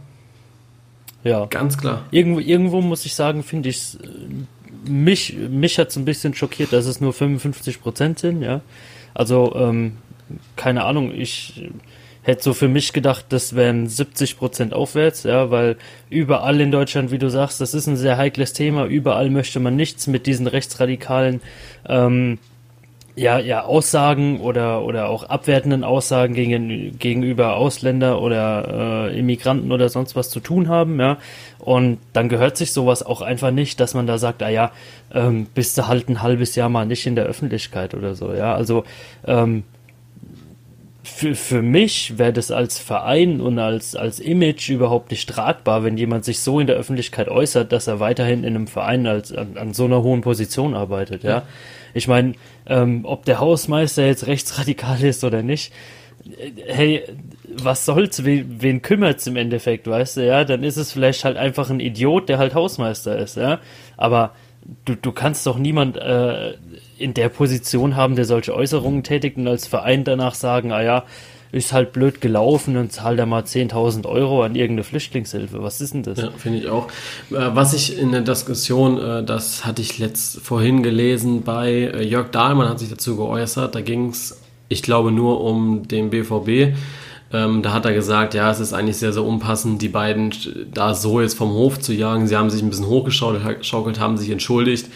Ja. 1.23 1.45
Ganz 1.45 1.77
klar. 1.77 2.05
Irgendwo, 2.11 2.39
irgendwo 2.39 2.81
muss 2.81 3.05
ich 3.05 3.13
sagen, 3.13 3.43
finde 3.43 3.69
ich 3.69 3.97
mich, 4.85 5.35
mich 5.35 5.77
hat 5.77 5.89
es 5.89 5.97
ein 5.97 6.05
bisschen 6.05 6.33
schockiert, 6.33 6.71
dass 6.73 6.85
es 6.85 7.01
nur 7.01 7.13
55% 7.13 8.19
sind, 8.19 8.41
ja. 8.41 8.61
Also, 9.13 9.53
ähm, 9.55 9.97
keine 10.55 10.85
Ahnung, 10.85 11.11
ich 11.13 11.69
hätte 12.29 12.43
so 12.43 12.53
für 12.53 12.67
mich 12.67 12.93
gedacht, 12.93 13.25
das 13.29 13.55
wären 13.55 13.87
70 13.87 14.37
Prozent 14.37 14.73
aufwärts, 14.73 15.23
ja, 15.23 15.51
weil 15.51 15.77
überall 16.09 16.61
in 16.61 16.71
Deutschland, 16.71 17.11
wie 17.11 17.17
du 17.19 17.29
sagst, 17.29 17.61
das 17.61 17.73
ist 17.73 17.87
ein 17.87 17.97
sehr 17.97 18.17
heikles 18.17 18.53
Thema. 18.53 18.85
Überall 18.85 19.29
möchte 19.29 19.59
man 19.59 19.75
nichts 19.75 20.07
mit 20.07 20.25
diesen 20.27 20.47
rechtsradikalen 20.47 21.41
ähm, 21.87 22.39
ja, 23.19 23.37
ja, 23.37 23.63
Aussagen 23.65 24.39
oder, 24.39 24.83
oder 24.83 25.09
auch 25.09 25.23
abwertenden 25.23 25.83
Aussagen 25.83 26.33
gegen, 26.33 26.97
gegenüber 26.97 27.57
Ausländer 27.57 28.21
oder 28.21 29.09
äh, 29.09 29.19
Immigranten 29.19 29.71
oder 29.73 29.89
sonst 29.89 30.15
was 30.15 30.29
zu 30.29 30.39
tun 30.39 30.69
haben, 30.69 30.99
ja. 30.99 31.17
Und 31.59 31.99
dann 32.13 32.29
gehört 32.29 32.55
sich 32.55 32.71
sowas 32.71 33.03
auch 33.03 33.21
einfach 33.21 33.51
nicht, 33.51 33.79
dass 33.81 33.93
man 33.93 34.07
da 34.07 34.17
sagt, 34.17 34.41
ah 34.41 34.49
ja, 34.49 34.71
ähm, 35.13 35.47
bist 35.53 35.77
du 35.77 35.87
halt 35.87 36.07
ein 36.07 36.21
halbes 36.21 36.55
Jahr 36.55 36.69
mal 36.69 36.85
nicht 36.85 37.05
in 37.05 37.15
der 37.15 37.25
Öffentlichkeit 37.25 37.93
oder 37.93 38.15
so, 38.15 38.33
ja. 38.33 38.55
Also 38.55 38.85
ähm, 39.27 39.63
für, 41.09 41.35
für 41.35 41.61
mich 41.61 42.17
wäre 42.17 42.33
das 42.33 42.51
als 42.51 42.79
Verein 42.79 43.41
und 43.41 43.59
als, 43.59 43.95
als 43.95 44.19
Image 44.19 44.69
überhaupt 44.69 45.11
nicht 45.11 45.29
tragbar, 45.29 45.83
wenn 45.83 45.97
jemand 45.97 46.25
sich 46.25 46.39
so 46.39 46.59
in 46.59 46.67
der 46.67 46.75
Öffentlichkeit 46.75 47.27
äußert, 47.27 47.71
dass 47.71 47.87
er 47.87 47.99
weiterhin 47.99 48.43
in 48.43 48.55
einem 48.55 48.67
Verein 48.67 49.07
als, 49.07 49.33
an, 49.33 49.57
an 49.57 49.73
so 49.73 49.85
einer 49.85 50.03
hohen 50.03 50.21
Position 50.21 50.75
arbeitet, 50.75 51.23
ja. 51.23 51.43
Ich 51.93 52.07
meine, 52.07 52.33
ähm, 52.67 53.01
ob 53.03 53.25
der 53.25 53.39
Hausmeister 53.39 54.05
jetzt 54.05 54.27
rechtsradikal 54.27 55.03
ist 55.03 55.23
oder 55.23 55.41
nicht, 55.41 55.73
äh, 56.37 56.51
hey, 56.67 57.03
was 57.51 57.85
soll's, 57.85 58.23
wen, 58.23 58.61
wen 58.61 58.81
kümmert's 58.81 59.27
im 59.27 59.35
Endeffekt, 59.35 59.87
weißt 59.87 60.17
du, 60.17 60.25
ja, 60.25 60.45
dann 60.45 60.63
ist 60.63 60.77
es 60.77 60.91
vielleicht 60.91 61.25
halt 61.25 61.37
einfach 61.37 61.69
ein 61.69 61.79
Idiot, 61.79 62.29
der 62.29 62.37
halt 62.37 62.53
Hausmeister 62.53 63.17
ist, 63.17 63.37
ja, 63.37 63.59
aber 63.97 64.31
du, 64.85 64.95
du 64.95 65.11
kannst 65.11 65.45
doch 65.47 65.57
niemand 65.57 65.97
äh, 65.97 66.53
in 66.99 67.13
der 67.13 67.29
Position 67.29 67.95
haben, 67.95 68.15
der 68.15 68.25
solche 68.25 68.53
Äußerungen 68.53 69.03
tätigt 69.03 69.37
und 69.37 69.47
als 69.47 69.67
Verein 69.67 70.03
danach 70.03 70.35
sagen, 70.35 70.71
ah 70.71 70.83
ja, 70.83 71.05
ist 71.51 71.73
halt 71.73 71.93
blöd 71.93 72.21
gelaufen 72.21 72.77
und 72.77 72.91
zahlt 72.91 73.17
da 73.17 73.25
mal 73.25 73.41
10.000 73.41 74.05
Euro 74.05 74.43
an 74.43 74.55
irgendeine 74.55 74.83
Flüchtlingshilfe. 74.83 75.63
Was 75.63 75.81
ist 75.81 75.93
denn 75.93 76.03
das? 76.03 76.19
Ja, 76.19 76.29
finde 76.37 76.59
ich 76.59 76.69
auch. 76.69 76.87
Äh, 77.31 77.49
was 77.53 77.73
ich 77.73 77.97
in 77.97 78.11
der 78.11 78.21
Diskussion, 78.21 78.99
äh, 78.99 79.23
das 79.23 79.65
hatte 79.65 79.81
ich 79.81 79.97
letzt 79.97 80.41
vorhin 80.41 80.83
gelesen, 80.83 81.41
bei 81.43 81.71
äh, 81.71 82.03
Jörg 82.03 82.29
Dahlmann 82.29 82.69
hat 82.69 82.79
sich 82.79 82.89
dazu 82.89 83.15
geäußert, 83.15 83.73
da 83.73 83.81
ging 83.81 84.09
es, 84.09 84.39
ich 84.67 84.83
glaube, 84.83 85.11
nur 85.11 85.41
um 85.41 85.87
den 85.87 86.11
BVB. 86.11 86.75
Ähm, 87.31 87.61
da 87.61 87.73
hat 87.73 87.85
er 87.85 87.93
gesagt, 87.93 88.33
ja, 88.33 88.49
es 88.51 88.59
ist 88.59 88.73
eigentlich 88.73 88.97
sehr, 88.97 89.13
sehr 89.13 89.23
unpassend, 89.23 89.81
die 89.81 89.89
beiden 89.89 90.31
da 90.71 90.93
so 90.93 91.21
jetzt 91.21 91.35
vom 91.35 91.51
Hof 91.51 91.79
zu 91.79 91.93
jagen. 91.93 92.27
Sie 92.27 92.35
haben 92.35 92.49
sich 92.49 92.61
ein 92.61 92.69
bisschen 92.69 92.87
hochgeschaukelt, 92.87 93.99
haben 93.99 94.17
sich 94.17 94.31
entschuldigt 94.31 94.87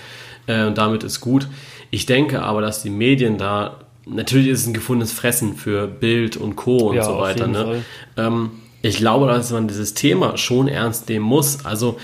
und 0.47 0.77
damit 0.77 1.03
ist 1.03 1.21
gut. 1.21 1.47
Ich 1.93 2.07
denke 2.07 2.41
aber, 2.41 2.61
dass 2.61 2.81
die 2.81 2.89
Medien 2.89 3.37
da 3.37 3.75
natürlich 4.07 4.47
ist 4.47 4.61
es 4.61 4.67
ein 4.67 4.73
gefundenes 4.73 5.11
Fressen 5.11 5.55
für 5.55 5.85
Bild 5.85 6.37
und 6.37 6.55
Co. 6.55 6.89
und 6.89 6.95
ja, 6.95 7.03
so 7.03 7.19
weiter. 7.19 7.45
Ne? 7.45 7.83
Ähm, 8.17 8.49
ich 8.81 8.97
glaube, 8.97 9.27
dass 9.27 9.51
man 9.51 9.67
dieses 9.67 9.93
Thema 9.93 10.35
schon 10.35 10.67
ernst 10.67 11.07
nehmen 11.07 11.23
muss. 11.23 11.63
Also 11.65 11.99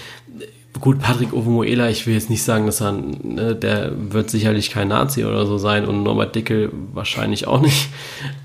gut, 0.79 0.99
Patrick 0.99 1.33
Ovomoela, 1.33 1.89
ich 1.89 2.05
will 2.05 2.13
jetzt 2.13 2.29
nicht 2.29 2.43
sagen, 2.43 2.67
dass 2.67 2.81
er, 2.81 2.91
ne, 2.91 3.55
der 3.55 3.91
wird 4.13 4.29
sicherlich 4.29 4.69
kein 4.69 4.89
Nazi 4.89 5.25
oder 5.25 5.47
so 5.47 5.57
sein 5.57 5.85
und 5.85 6.03
Norbert 6.03 6.35
Dickel 6.35 6.71
wahrscheinlich 6.93 7.47
auch 7.47 7.59
nicht. 7.59 7.89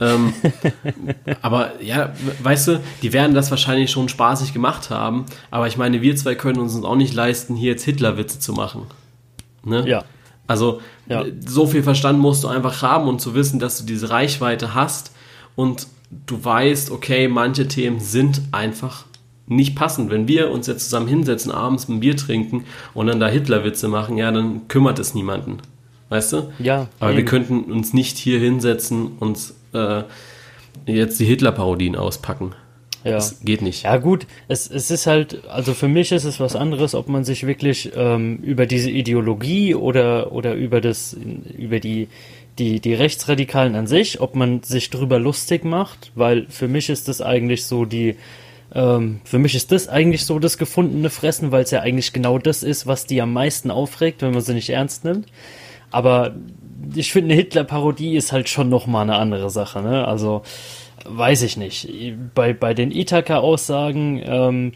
Ähm, 0.00 0.32
aber 1.42 1.72
ja, 1.82 2.14
weißt 2.42 2.68
du, 2.68 2.80
die 3.02 3.12
werden 3.12 3.34
das 3.34 3.50
wahrscheinlich 3.50 3.90
schon 3.90 4.08
spaßig 4.08 4.54
gemacht 4.54 4.88
haben. 4.88 5.26
Aber 5.50 5.66
ich 5.66 5.76
meine, 5.76 6.00
wir 6.00 6.16
zwei 6.16 6.36
können 6.36 6.58
uns 6.58 6.82
auch 6.82 6.96
nicht 6.96 7.12
leisten, 7.12 7.54
hier 7.54 7.72
jetzt 7.72 7.84
Hitlerwitze 7.84 8.40
zu 8.40 8.54
machen. 8.54 8.86
Ne? 9.62 9.86
Ja. 9.86 10.04
Also 10.46 10.80
ja. 11.06 11.24
so 11.44 11.66
viel 11.66 11.82
Verstand 11.82 12.18
musst 12.18 12.44
du 12.44 12.48
einfach 12.48 12.82
haben 12.82 13.08
und 13.08 13.20
zu 13.20 13.34
wissen, 13.34 13.58
dass 13.58 13.78
du 13.78 13.84
diese 13.84 14.10
Reichweite 14.10 14.74
hast 14.74 15.12
und 15.56 15.86
du 16.26 16.42
weißt, 16.44 16.90
okay, 16.90 17.28
manche 17.28 17.68
Themen 17.68 18.00
sind 18.00 18.40
einfach 18.52 19.04
nicht 19.46 19.76
passend. 19.76 20.10
Wenn 20.10 20.28
wir 20.28 20.50
uns 20.50 20.66
jetzt 20.66 20.84
zusammen 20.84 21.08
hinsetzen, 21.08 21.52
abends 21.52 21.88
ein 21.88 22.00
Bier 22.00 22.16
trinken 22.16 22.64
und 22.94 23.06
dann 23.06 23.20
da 23.20 23.28
Hitlerwitze 23.28 23.88
machen, 23.88 24.16
ja, 24.16 24.30
dann 24.30 24.68
kümmert 24.68 24.98
es 24.98 25.14
niemanden. 25.14 25.58
Weißt 26.08 26.32
du? 26.32 26.52
Ja. 26.58 26.88
Aber 27.00 27.10
eben. 27.10 27.18
wir 27.18 27.24
könnten 27.24 27.72
uns 27.72 27.92
nicht 27.92 28.16
hier 28.16 28.38
hinsetzen 28.38 29.12
und 29.18 29.38
äh, 29.72 30.02
jetzt 30.86 31.18
die 31.20 31.24
Hitler-Parodien 31.24 31.96
auspacken. 31.96 32.54
Ja. 33.04 33.12
Das 33.12 33.40
geht 33.40 33.60
nicht. 33.60 33.84
Ja, 33.84 33.98
gut, 33.98 34.26
es, 34.48 34.68
es 34.68 34.90
ist 34.90 35.06
halt, 35.06 35.46
also 35.48 35.74
für 35.74 35.88
mich 35.88 36.10
ist 36.10 36.24
es 36.24 36.40
was 36.40 36.56
anderes, 36.56 36.94
ob 36.94 37.08
man 37.08 37.22
sich 37.22 37.46
wirklich 37.46 37.92
ähm, 37.94 38.38
über 38.38 38.64
diese 38.64 38.90
Ideologie 38.90 39.74
oder, 39.74 40.32
oder 40.32 40.54
über 40.54 40.80
das, 40.80 41.14
über 41.56 41.80
die, 41.80 42.08
die, 42.58 42.80
die 42.80 42.94
Rechtsradikalen 42.94 43.74
an 43.74 43.86
sich, 43.86 44.20
ob 44.20 44.34
man 44.34 44.62
sich 44.62 44.88
drüber 44.88 45.18
lustig 45.18 45.64
macht, 45.64 46.12
weil 46.14 46.46
für 46.48 46.66
mich 46.66 46.88
ist 46.88 47.08
das 47.08 47.20
eigentlich 47.20 47.66
so 47.66 47.84
die, 47.84 48.16
ähm, 48.74 49.20
für 49.24 49.38
mich 49.38 49.54
ist 49.54 49.70
das 49.70 49.88
eigentlich 49.88 50.24
so 50.24 50.38
das 50.38 50.56
gefundene 50.56 51.10
Fressen, 51.10 51.52
weil 51.52 51.64
es 51.64 51.70
ja 51.70 51.80
eigentlich 51.80 52.14
genau 52.14 52.38
das 52.38 52.62
ist, 52.62 52.86
was 52.86 53.04
die 53.04 53.20
am 53.20 53.34
meisten 53.34 53.70
aufregt, 53.70 54.22
wenn 54.22 54.32
man 54.32 54.40
sie 54.40 54.54
nicht 54.54 54.70
ernst 54.70 55.04
nimmt. 55.04 55.26
Aber 55.90 56.34
ich 56.94 57.12
finde, 57.12 57.32
eine 57.32 57.40
Hitler-Parodie 57.40 58.16
ist 58.16 58.32
halt 58.32 58.48
schon 58.48 58.68
nochmal 58.68 59.02
eine 59.02 59.16
andere 59.16 59.50
Sache, 59.50 59.80
ne? 59.80 60.06
Also, 60.08 60.42
weiß 61.04 61.42
ich 61.42 61.56
nicht. 61.56 61.88
Bei, 62.34 62.52
bei 62.52 62.74
den 62.74 62.90
Ithaka-Aussagen 62.90 64.22
ähm, 64.24 64.72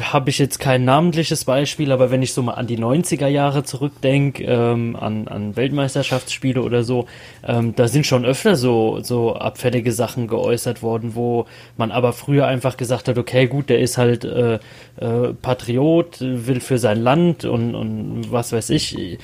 habe 0.00 0.30
ich 0.30 0.38
jetzt 0.38 0.58
kein 0.60 0.84
namentliches 0.84 1.44
Beispiel, 1.44 1.90
aber 1.92 2.10
wenn 2.10 2.22
ich 2.22 2.32
so 2.32 2.42
mal 2.42 2.54
an 2.54 2.66
die 2.66 2.78
90er 2.78 3.26
Jahre 3.26 3.64
zurückdenke, 3.64 4.44
ähm, 4.44 4.96
an, 4.96 5.28
an 5.28 5.56
Weltmeisterschaftsspiele 5.56 6.62
oder 6.62 6.84
so, 6.84 7.06
ähm, 7.46 7.74
da 7.74 7.88
sind 7.88 8.06
schon 8.06 8.24
öfter 8.24 8.56
so, 8.56 9.00
so 9.02 9.34
abfällige 9.34 9.92
Sachen 9.92 10.28
geäußert 10.28 10.82
worden, 10.82 11.14
wo 11.14 11.46
man 11.76 11.90
aber 11.90 12.12
früher 12.12 12.46
einfach 12.46 12.76
gesagt 12.76 13.08
hat, 13.08 13.18
okay, 13.18 13.46
gut, 13.46 13.68
der 13.70 13.80
ist 13.80 13.98
halt 13.98 14.24
äh, 14.24 14.54
äh, 14.96 15.34
Patriot, 15.42 16.20
will 16.20 16.60
für 16.60 16.78
sein 16.78 17.02
Land 17.02 17.44
und, 17.44 17.74
und 17.74 18.30
was 18.30 18.52
weiß 18.52 18.70
ich. 18.70 19.18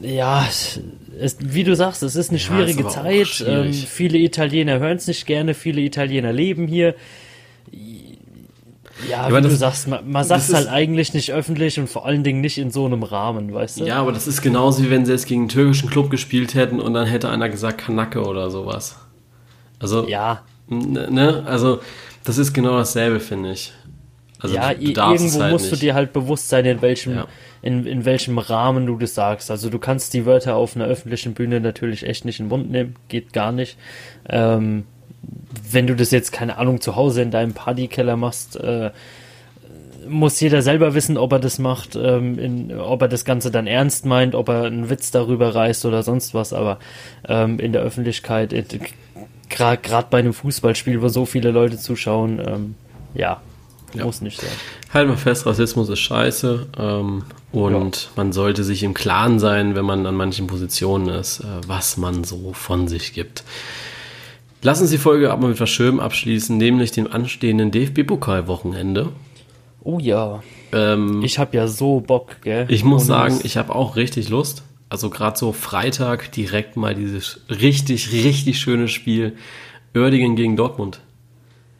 Ja, 0.00 0.48
es, 1.18 1.36
wie 1.40 1.64
du 1.64 1.74
sagst, 1.74 2.02
es 2.02 2.16
ist 2.16 2.30
eine 2.30 2.38
ja, 2.38 2.44
schwierige 2.44 2.86
ist 2.86 2.92
Zeit. 2.92 3.26
Schwierig. 3.26 3.66
Ähm, 3.66 3.72
viele 3.72 4.18
Italiener 4.18 4.78
hören 4.78 4.96
es 4.96 5.06
nicht 5.06 5.26
gerne, 5.26 5.54
viele 5.54 5.80
Italiener 5.80 6.32
leben 6.32 6.66
hier. 6.66 6.94
Ja, 9.08 9.28
ja 9.28 9.28
wie 9.28 9.42
das, 9.42 9.52
du 9.52 9.56
sagst, 9.56 9.88
man, 9.88 10.08
man 10.10 10.24
sagt 10.24 10.42
es 10.42 10.54
halt 10.54 10.68
eigentlich 10.68 11.12
nicht 11.14 11.32
öffentlich 11.32 11.78
und 11.78 11.88
vor 11.88 12.06
allen 12.06 12.24
Dingen 12.24 12.40
nicht 12.40 12.58
in 12.58 12.70
so 12.70 12.86
einem 12.86 13.02
Rahmen, 13.02 13.52
weißt 13.52 13.80
du? 13.80 13.84
Ja, 13.84 13.96
aber 13.96 14.12
das 14.12 14.26
ist 14.26 14.42
genauso 14.42 14.82
wie 14.82 14.90
wenn 14.90 15.04
sie 15.04 15.12
jetzt 15.12 15.26
gegen 15.26 15.42
einen 15.42 15.48
türkischen 15.48 15.90
Club 15.90 16.10
gespielt 16.10 16.54
hätten 16.54 16.80
und 16.80 16.94
dann 16.94 17.06
hätte 17.06 17.28
einer 17.28 17.48
gesagt 17.48 17.78
Kanake 17.78 18.22
oder 18.24 18.50
sowas. 18.50 18.96
Also, 19.78 20.06
ja. 20.08 20.42
Ne, 20.68 21.42
also, 21.46 21.80
das 22.24 22.38
ist 22.38 22.52
genau 22.52 22.78
dasselbe, 22.78 23.18
finde 23.20 23.52
ich. 23.52 23.72
Also, 24.38 24.54
ja, 24.54 24.70
irgendwo 24.72 25.40
halt 25.40 25.52
musst 25.52 25.70
nicht. 25.70 25.74
du 25.74 25.86
dir 25.86 25.94
halt 25.94 26.12
bewusst 26.12 26.48
sein, 26.48 26.64
in 26.64 26.82
welchem 26.82 27.14
ja 27.14 27.26
in, 27.62 27.86
in 27.86 28.04
welchem 28.04 28.38
Rahmen 28.38 28.86
du 28.86 28.98
das 28.98 29.14
sagst. 29.14 29.50
Also 29.50 29.70
du 29.70 29.78
kannst 29.78 30.14
die 30.14 30.26
Wörter 30.26 30.56
auf 30.56 30.76
einer 30.76 30.86
öffentlichen 30.86 31.34
Bühne 31.34 31.60
natürlich 31.60 32.06
echt 32.06 32.24
nicht 32.24 32.40
in 32.40 32.46
den 32.46 32.50
Mund 32.50 32.70
nehmen, 32.70 32.96
geht 33.08 33.32
gar 33.32 33.52
nicht. 33.52 33.78
Ähm, 34.28 34.84
wenn 35.70 35.86
du 35.86 35.94
das 35.94 36.10
jetzt, 36.10 36.32
keine 36.32 36.58
Ahnung, 36.58 36.80
zu 36.80 36.96
Hause 36.96 37.22
in 37.22 37.30
deinem 37.30 37.54
Partykeller 37.54 38.16
machst, 38.16 38.56
äh, 38.56 38.90
muss 40.08 40.40
jeder 40.40 40.62
selber 40.62 40.94
wissen, 40.94 41.16
ob 41.16 41.32
er 41.32 41.38
das 41.38 41.60
macht, 41.60 41.94
ähm, 41.94 42.36
in, 42.38 42.76
ob 42.76 43.02
er 43.02 43.08
das 43.08 43.24
Ganze 43.24 43.52
dann 43.52 43.68
ernst 43.68 44.04
meint, 44.04 44.34
ob 44.34 44.48
er 44.48 44.64
einen 44.64 44.90
Witz 44.90 45.12
darüber 45.12 45.54
reißt 45.54 45.84
oder 45.86 46.02
sonst 46.02 46.34
was, 46.34 46.52
aber 46.52 46.80
ähm, 47.28 47.60
in 47.60 47.72
der 47.72 47.82
Öffentlichkeit, 47.82 48.52
gerade 49.48 50.06
bei 50.10 50.18
einem 50.18 50.32
Fußballspiel, 50.32 51.02
wo 51.02 51.08
so 51.08 51.24
viele 51.24 51.52
Leute 51.52 51.78
zuschauen, 51.78 52.40
ähm, 52.44 52.74
ja, 53.14 53.40
ja. 53.94 54.04
Muss 54.04 54.20
nicht 54.20 54.40
sein. 54.40 54.50
Halt 54.92 55.08
mal 55.08 55.16
fest, 55.16 55.46
Rassismus 55.46 55.88
ist 55.88 56.00
scheiße 56.00 56.66
ähm, 56.78 57.24
und 57.52 58.02
ja. 58.02 58.08
man 58.16 58.32
sollte 58.32 58.64
sich 58.64 58.82
im 58.82 58.94
Klaren 58.94 59.38
sein, 59.38 59.74
wenn 59.74 59.84
man 59.84 60.06
an 60.06 60.14
manchen 60.14 60.46
Positionen 60.46 61.08
ist, 61.08 61.40
äh, 61.40 61.44
was 61.66 61.96
man 61.96 62.24
so 62.24 62.52
von 62.52 62.88
sich 62.88 63.12
gibt. 63.12 63.44
Lass 64.62 64.80
uns 64.80 64.90
die 64.90 64.98
Folge 64.98 65.32
aber 65.32 65.48
mit 65.48 65.60
was 65.60 65.70
Schönem 65.70 65.98
abschließen, 65.98 66.56
nämlich 66.56 66.92
dem 66.92 67.12
anstehenden 67.12 67.70
DFB-Pokal-Wochenende. 67.70 69.08
Oh 69.82 69.98
ja. 69.98 70.42
Ähm, 70.72 71.22
ich 71.24 71.38
habe 71.38 71.56
ja 71.56 71.66
so 71.66 72.00
Bock, 72.00 72.36
gell? 72.42 72.66
Ich 72.68 72.84
muss 72.84 73.06
sagen, 73.06 73.40
ich 73.42 73.56
habe 73.56 73.74
auch 73.74 73.96
richtig 73.96 74.28
Lust. 74.28 74.62
Also 74.88 75.10
gerade 75.10 75.36
so 75.38 75.52
Freitag 75.52 76.30
direkt 76.32 76.76
mal 76.76 76.94
dieses 76.94 77.40
richtig, 77.48 78.12
richtig 78.12 78.60
schöne 78.60 78.88
Spiel 78.88 79.36
Oerdingen 79.94 80.36
gegen 80.36 80.56
Dortmund. 80.56 81.00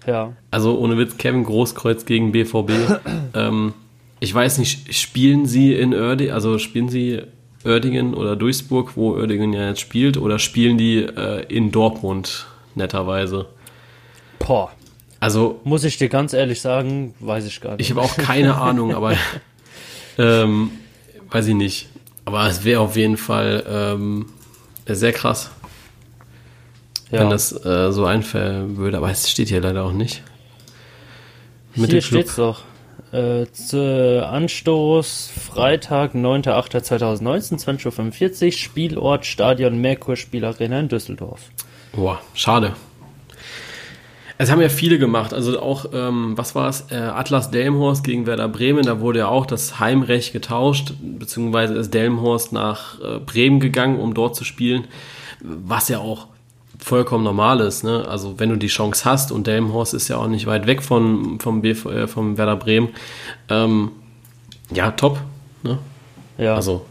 Ja. 0.07 0.33
Also 0.51 0.79
ohne 0.79 0.99
Witz, 0.99 1.17
Kevin 1.17 1.45
Großkreuz 1.45 2.05
gegen 2.05 2.33
BVB. 2.33 2.71
ähm, 3.35 3.75
ich 4.21 4.33
weiß 4.33 4.59
nicht, 4.59 4.95
spielen 4.95 5.47
sie 5.47 5.75
in 5.75 5.95
Oerdingen, 5.95 6.33
also 6.33 6.59
spielen 6.59 6.89
sie 6.89 7.23
Oerdingen 7.65 8.15
oder 8.15 8.37
Duisburg, 8.37 8.97
wo 8.97 9.13
Oerdingen 9.13 9.53
ja 9.53 9.69
jetzt 9.69 9.81
spielt, 9.81 10.17
oder 10.17 10.39
spielen 10.39 10.79
die 10.79 10.99
äh, 10.99 11.45
in 11.49 11.71
Dortmund, 11.73 12.47
netterweise? 12.75 13.47
Boah. 14.39 14.71
Also. 15.21 15.61
Muss 15.65 15.85
ich 15.85 15.99
dir 15.99 16.09
ganz 16.09 16.33
ehrlich 16.33 16.61
sagen, 16.61 17.15
weiß 17.21 17.47
ich 17.47 17.61
gar 17.61 17.77
nicht. 17.77 17.81
Ich 17.81 17.91
habe 17.91 18.01
auch 18.01 18.17
keine 18.17 18.57
Ahnung, 18.61 18.95
aber 18.95 19.15
ähm, 20.19 20.71
weiß 21.31 21.47
ich 21.49 21.55
nicht. 21.55 21.89
Aber 22.25 22.47
es 22.49 22.65
wäre 22.65 22.81
auf 22.81 22.97
jeden 22.97 23.17
Fall 23.17 23.65
ähm, 23.69 24.27
sehr 24.87 25.13
krass. 25.13 25.51
Ja. 27.13 27.21
wenn 27.21 27.31
das 27.31 27.53
äh, 27.65 27.93
so 27.93 28.05
einfallen 28.05 28.77
würde. 28.77 28.97
Aber 28.97 29.11
es 29.11 29.31
steht 29.31 29.49
hier 29.49 29.61
leider 29.61 29.85
auch 29.85 29.93
nicht. 29.93 30.23
Mit 31.77 31.91
hier 31.91 32.03
steht 32.03 32.27
es 32.27 32.37
doch. 32.37 32.63
Äh, 33.13 33.47
Anstoß 34.21 35.31
Freitag, 35.39 36.15
9.8.2019, 36.15 37.63
20.45 37.63 38.47
Uhr, 38.47 38.53
Spielort 38.53 39.27
Stadion 39.27 39.79
Merkur 39.81 40.17
Spielarena 40.17 40.81
in 40.81 40.89
Düsseldorf. 40.89 41.43
Boah, 41.93 42.21
schade. 42.35 42.73
Es 44.39 44.51
haben 44.51 44.63
ja 44.63 44.71
viele 44.71 44.99
gemacht, 44.99 45.35
also 45.35 45.61
auch, 45.61 45.87
ähm, 45.93 46.37
was 46.37 46.55
war 46.55 46.69
es, 46.69 46.87
äh, 46.91 46.97
Atlas 46.97 47.51
Delmhorst 47.51 48.03
gegen 48.03 48.27
Werder 48.27 48.49
Bremen, 48.49 48.85
da 48.85 48.99
wurde 48.99 49.21
ja 49.21 49.29
auch 49.29 49.47
das 49.47 49.79
Heimrecht 49.79 50.33
getauscht, 50.33 50.95
beziehungsweise 51.01 51.75
ist 51.75 51.95
Delmhorst 51.95 52.53
nach 52.53 52.99
äh, 53.01 53.19
Bremen 53.19 53.61
gegangen, 53.61 54.01
um 54.01 54.15
dort 54.15 54.35
zu 54.35 54.45
spielen, 54.45 54.89
was 55.41 55.89
ja 55.89 55.99
auch 55.99 56.27
vollkommen 56.83 57.25
normal 57.25 57.61
ist. 57.61 57.85
Ne? 57.85 58.07
Also 58.09 58.39
wenn 58.39 58.49
du 58.51 58.57
die 58.57 58.67
Chance 58.69 59.05
hast 59.05 59.33
und 59.33 59.47
Delmenhorst 59.47 59.95
ist 59.95 60.09
ja 60.09 60.17
auch 60.17 60.27
nicht 60.27 60.47
weit 60.47 60.67
weg 60.67 60.83
von, 60.83 61.39
vom, 61.41 61.63
BV, 61.63 61.91
äh, 61.91 62.07
vom 62.09 62.39
Werder 62.39 62.57
Bremen, 62.57 62.89
ähm, 63.49 63.93
ja, 64.73 64.91
top. 64.91 65.21
Ne? 65.63 65.79
Ja. 66.39 66.55
Also. 66.55 66.85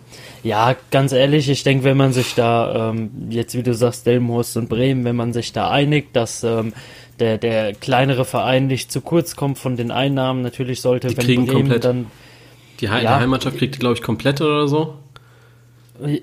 Ja, 0.44 0.76
ganz 0.90 1.12
ehrlich, 1.12 1.50
ich 1.50 1.64
denke, 1.64 1.84
wenn 1.84 1.98
man 1.98 2.14
sich 2.14 2.34
da, 2.34 2.90
ähm, 2.90 3.12
jetzt 3.30 3.56
wie 3.56 3.62
du 3.62 3.76
sagst, 3.76 4.08
Delmenhorst 4.08 4.58
und 4.58 4.70
Bremen, 4.70 5.04
wenn 5.04 5.16
man 5.16 5.34
sich 5.34 5.54
da 5.54 5.70
einigt, 5.70 6.16
dass 6.16 6.44
ähm, 6.44 6.74
der, 7.20 7.38
der 7.38 7.74
kleinere 7.74 8.26
Verein 8.26 8.66
nicht 8.66 8.92
zu 8.92 9.02
kurz 9.02 9.36
kommt 9.36 9.60
von 9.60 9.78
den 9.78 9.92
Einnahmen, 9.92 10.42
natürlich 10.42 10.82
sollte, 10.82 11.10
die 11.10 11.18
wenn 11.18 11.26
kriegen 11.26 11.46
Bremen 11.46 11.60
komplett, 11.60 11.86
dann... 11.86 12.08
Die, 12.80 12.90
He 12.90 13.04
ja, 13.04 13.20
Heimmannschaft 13.20 13.58
kriegt, 13.58 13.80
glaube 13.80 13.94
ich, 13.94 14.02
komplett 14.02 14.42
oder 14.42 14.68
so. 14.68 14.96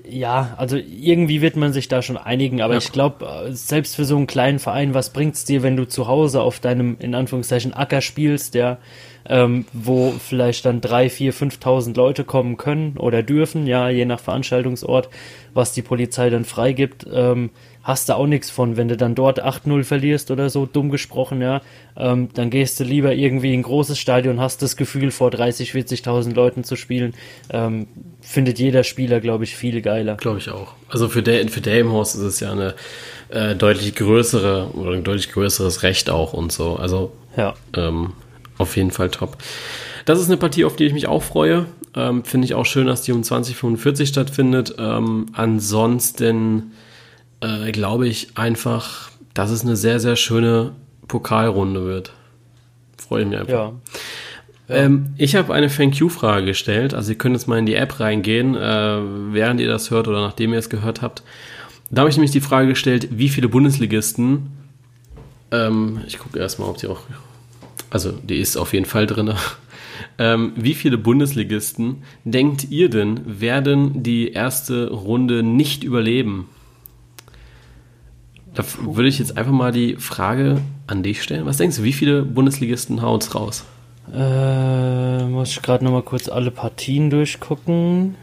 Ja, 0.09 0.55
also 0.57 0.77
irgendwie 0.77 1.41
wird 1.41 1.55
man 1.55 1.71
sich 1.71 1.87
da 1.87 2.01
schon 2.01 2.17
einigen, 2.17 2.61
aber 2.61 2.73
ja. 2.73 2.79
ich 2.79 2.91
glaube, 2.91 3.25
äh, 3.25 3.53
selbst 3.53 3.95
für 3.95 4.05
so 4.05 4.17
einen 4.17 4.27
kleinen 4.27 4.59
Verein, 4.59 4.93
was 4.93 5.11
bringt's 5.11 5.45
dir, 5.45 5.63
wenn 5.63 5.77
du 5.77 5.87
zu 5.87 6.07
Hause 6.07 6.41
auf 6.41 6.59
deinem, 6.59 6.97
in 6.99 7.15
Anführungszeichen, 7.15 7.73
Acker 7.73 8.01
spielst, 8.01 8.55
der, 8.55 8.79
ähm, 9.27 9.65
wo 9.71 10.11
vielleicht 10.11 10.65
dann 10.65 10.81
drei, 10.81 11.09
vier, 11.09 11.31
fünftausend 11.31 11.95
Leute 11.95 12.23
kommen 12.25 12.57
können 12.57 12.97
oder 12.97 13.23
dürfen, 13.23 13.67
ja, 13.67 13.89
je 13.89 14.05
nach 14.05 14.19
Veranstaltungsort, 14.19 15.09
was 15.53 15.71
die 15.71 15.81
Polizei 15.81 16.29
dann 16.29 16.45
freigibt, 16.45 17.05
ähm, 17.11 17.51
hast 17.83 18.09
du 18.09 18.13
auch 18.13 18.27
nichts 18.27 18.49
von. 18.49 18.77
Wenn 18.77 18.87
du 18.87 18.97
dann 18.97 19.15
dort 19.15 19.43
8-0 19.43 19.83
verlierst 19.83 20.31
oder 20.31 20.49
so, 20.49 20.65
dumm 20.65 20.89
gesprochen, 20.89 21.41
ja, 21.41 21.61
ähm, 21.97 22.29
dann 22.33 22.49
gehst 22.49 22.79
du 22.79 22.83
lieber 22.83 23.13
irgendwie 23.13 23.53
in 23.53 23.61
ein 23.61 23.63
großes 23.63 23.97
Stadion, 23.97 24.39
hast 24.39 24.61
das 24.61 24.75
Gefühl, 24.75 25.11
vor 25.11 25.31
30, 25.31 25.71
40.000 25.71 26.33
Leuten 26.33 26.63
zu 26.63 26.75
spielen. 26.75 27.13
Ähm, 27.49 27.87
findet 28.21 28.59
jeder 28.59 28.83
Spieler, 28.83 29.21
glaube 29.21 29.43
ich, 29.43 29.55
viel 29.55 29.81
geiler. 29.81 30.15
Glaube 30.15 30.39
ich 30.39 30.49
auch. 30.49 30.73
Also 30.89 31.09
für, 31.09 31.23
De 31.23 31.47
für 31.47 31.61
Delmenhorst 31.61 32.15
ist 32.15 32.21
es 32.21 32.39
ja 32.39 32.51
eine 32.51 32.75
äh, 33.29 33.55
deutlich 33.55 33.95
größere 33.95 34.71
oder 34.73 34.91
ein 34.91 35.03
deutlich 35.03 35.31
größeres 35.31 35.83
Recht 35.83 36.09
auch 36.09 36.33
und 36.33 36.51
so. 36.51 36.75
Also 36.75 37.11
ja. 37.37 37.53
ähm, 37.75 38.13
auf 38.57 38.75
jeden 38.75 38.91
Fall 38.91 39.09
top. 39.09 39.37
Das 40.05 40.19
ist 40.19 40.27
eine 40.27 40.37
Partie, 40.37 40.65
auf 40.65 40.75
die 40.75 40.85
ich 40.85 40.93
mich 40.93 41.07
auch 41.07 41.23
freue. 41.23 41.65
Ähm, 41.95 42.23
Finde 42.23 42.45
ich 42.45 42.53
auch 42.53 42.65
schön, 42.65 42.87
dass 42.87 43.01
die 43.01 43.11
um 43.11 43.23
2045 43.23 44.09
stattfindet. 44.09 44.75
Ähm, 44.77 45.27
ansonsten 45.33 46.71
äh, 47.41 47.71
glaube 47.71 48.07
ich 48.07 48.37
einfach, 48.37 49.09
dass 49.33 49.51
es 49.51 49.63
eine 49.63 49.75
sehr, 49.75 49.99
sehr 49.99 50.15
schöne 50.15 50.73
Pokalrunde 51.07 51.85
wird. 51.85 52.13
Freue 52.97 53.23
ich 53.23 53.29
mich 53.29 53.39
einfach. 53.39 53.53
Ja. 53.53 53.73
Ähm, 54.69 55.13
ich 55.17 55.35
habe 55.35 55.53
eine 55.53 55.67
Thank 55.67 55.95
You-Frage 55.95 56.45
gestellt. 56.45 56.93
Also 56.93 57.11
ihr 57.11 57.17
könnt 57.17 57.35
jetzt 57.35 57.47
mal 57.47 57.57
in 57.57 57.65
die 57.65 57.75
App 57.75 57.99
reingehen, 57.99 58.55
äh, 58.55 58.99
während 59.31 59.59
ihr 59.59 59.67
das 59.67 59.89
hört 59.89 60.07
oder 60.07 60.21
nachdem 60.21 60.53
ihr 60.53 60.59
es 60.59 60.69
gehört 60.69 61.01
habt. 61.01 61.23
Da 61.89 62.01
habe 62.01 62.09
ich 62.09 62.17
nämlich 62.17 62.31
die 62.31 62.41
Frage 62.41 62.67
gestellt, 62.67 63.07
wie 63.11 63.29
viele 63.29 63.49
Bundesligisten, 63.49 64.51
ähm, 65.51 66.01
ich 66.07 66.19
gucke 66.19 66.37
erstmal, 66.37 66.69
ob 66.69 66.77
die 66.77 66.87
auch, 66.87 67.01
also 67.89 68.11
die 68.11 68.37
ist 68.37 68.57
auf 68.57 68.73
jeden 68.73 68.85
Fall 68.85 69.07
drin. 69.07 69.33
Ähm, 70.17 70.53
wie 70.55 70.75
viele 70.75 70.97
Bundesligisten 70.97 72.03
denkt 72.23 72.69
ihr 72.69 72.89
denn, 72.89 73.19
werden 73.25 74.01
die 74.01 74.31
erste 74.31 74.89
Runde 74.89 75.43
nicht 75.43 75.83
überleben? 75.83 76.47
Da 78.53 78.63
würde 78.81 79.07
ich 79.07 79.19
jetzt 79.19 79.37
einfach 79.37 79.51
mal 79.51 79.71
die 79.71 79.95
Frage 79.95 80.61
an 80.87 81.03
dich 81.03 81.21
stellen. 81.21 81.45
Was 81.45 81.57
denkst 81.57 81.77
du, 81.77 81.83
wie 81.83 81.93
viele 81.93 82.23
Bundesligisten 82.23 83.01
hauen 83.01 83.19
es 83.19 83.35
raus? 83.35 83.65
Äh, 84.13 85.25
muss 85.25 85.51
ich 85.51 85.61
gerade 85.61 85.83
nochmal 85.83 86.01
kurz 86.01 86.29
alle 86.29 86.51
Partien 86.51 87.09
durchgucken. 87.09 88.15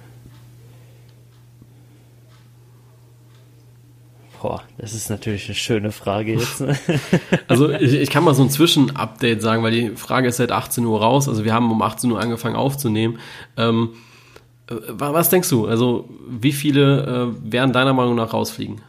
Boah, 4.42 4.62
das 4.78 4.94
ist 4.94 5.10
natürlich 5.10 5.46
eine 5.46 5.54
schöne 5.54 5.92
Frage 5.92 6.34
jetzt. 6.34 6.60
Ne? 6.60 6.78
also 7.48 7.70
ich, 7.70 7.94
ich, 7.94 8.10
kann 8.10 8.22
mal 8.22 8.34
so 8.34 8.44
ein 8.44 8.50
Zwischenupdate 8.50 9.42
sagen, 9.42 9.62
weil 9.64 9.72
die 9.72 9.96
Frage 9.96 10.28
ist 10.28 10.36
seit 10.36 10.52
18 10.52 10.84
Uhr 10.84 11.00
raus. 11.00 11.28
Also 11.28 11.44
wir 11.44 11.52
haben 11.52 11.70
um 11.70 11.82
18 11.82 12.10
Uhr 12.12 12.20
angefangen 12.20 12.54
aufzunehmen. 12.54 13.18
Ähm, 13.56 13.94
äh, 14.68 14.74
was 14.88 15.30
denkst 15.30 15.50
du? 15.50 15.66
Also 15.66 16.08
wie 16.28 16.52
viele 16.52 17.34
äh, 17.42 17.52
werden 17.52 17.72
deiner 17.72 17.92
Meinung 17.92 18.14
nach 18.14 18.32
rausfliegen? 18.32 18.82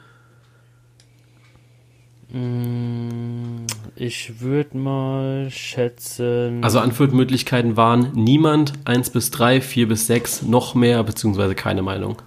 Mm, 2.38 3.66
ich 3.96 4.42
würde 4.42 4.78
mal 4.78 5.50
schätzen. 5.50 6.64
Also 6.64 6.80
Antwortmöglichkeiten 6.80 7.78
waren 7.78 8.12
niemand, 8.14 8.74
1 8.86 9.10
bis 9.10 9.32
3, 9.32 9.62
4 9.62 9.88
bis 9.88 10.08
6, 10.08 10.44
noch 10.44 10.76
mehr, 10.76 11.04
beziehungsweise 11.04 11.56
keine 11.56 11.82
Meinung. 11.82 12.22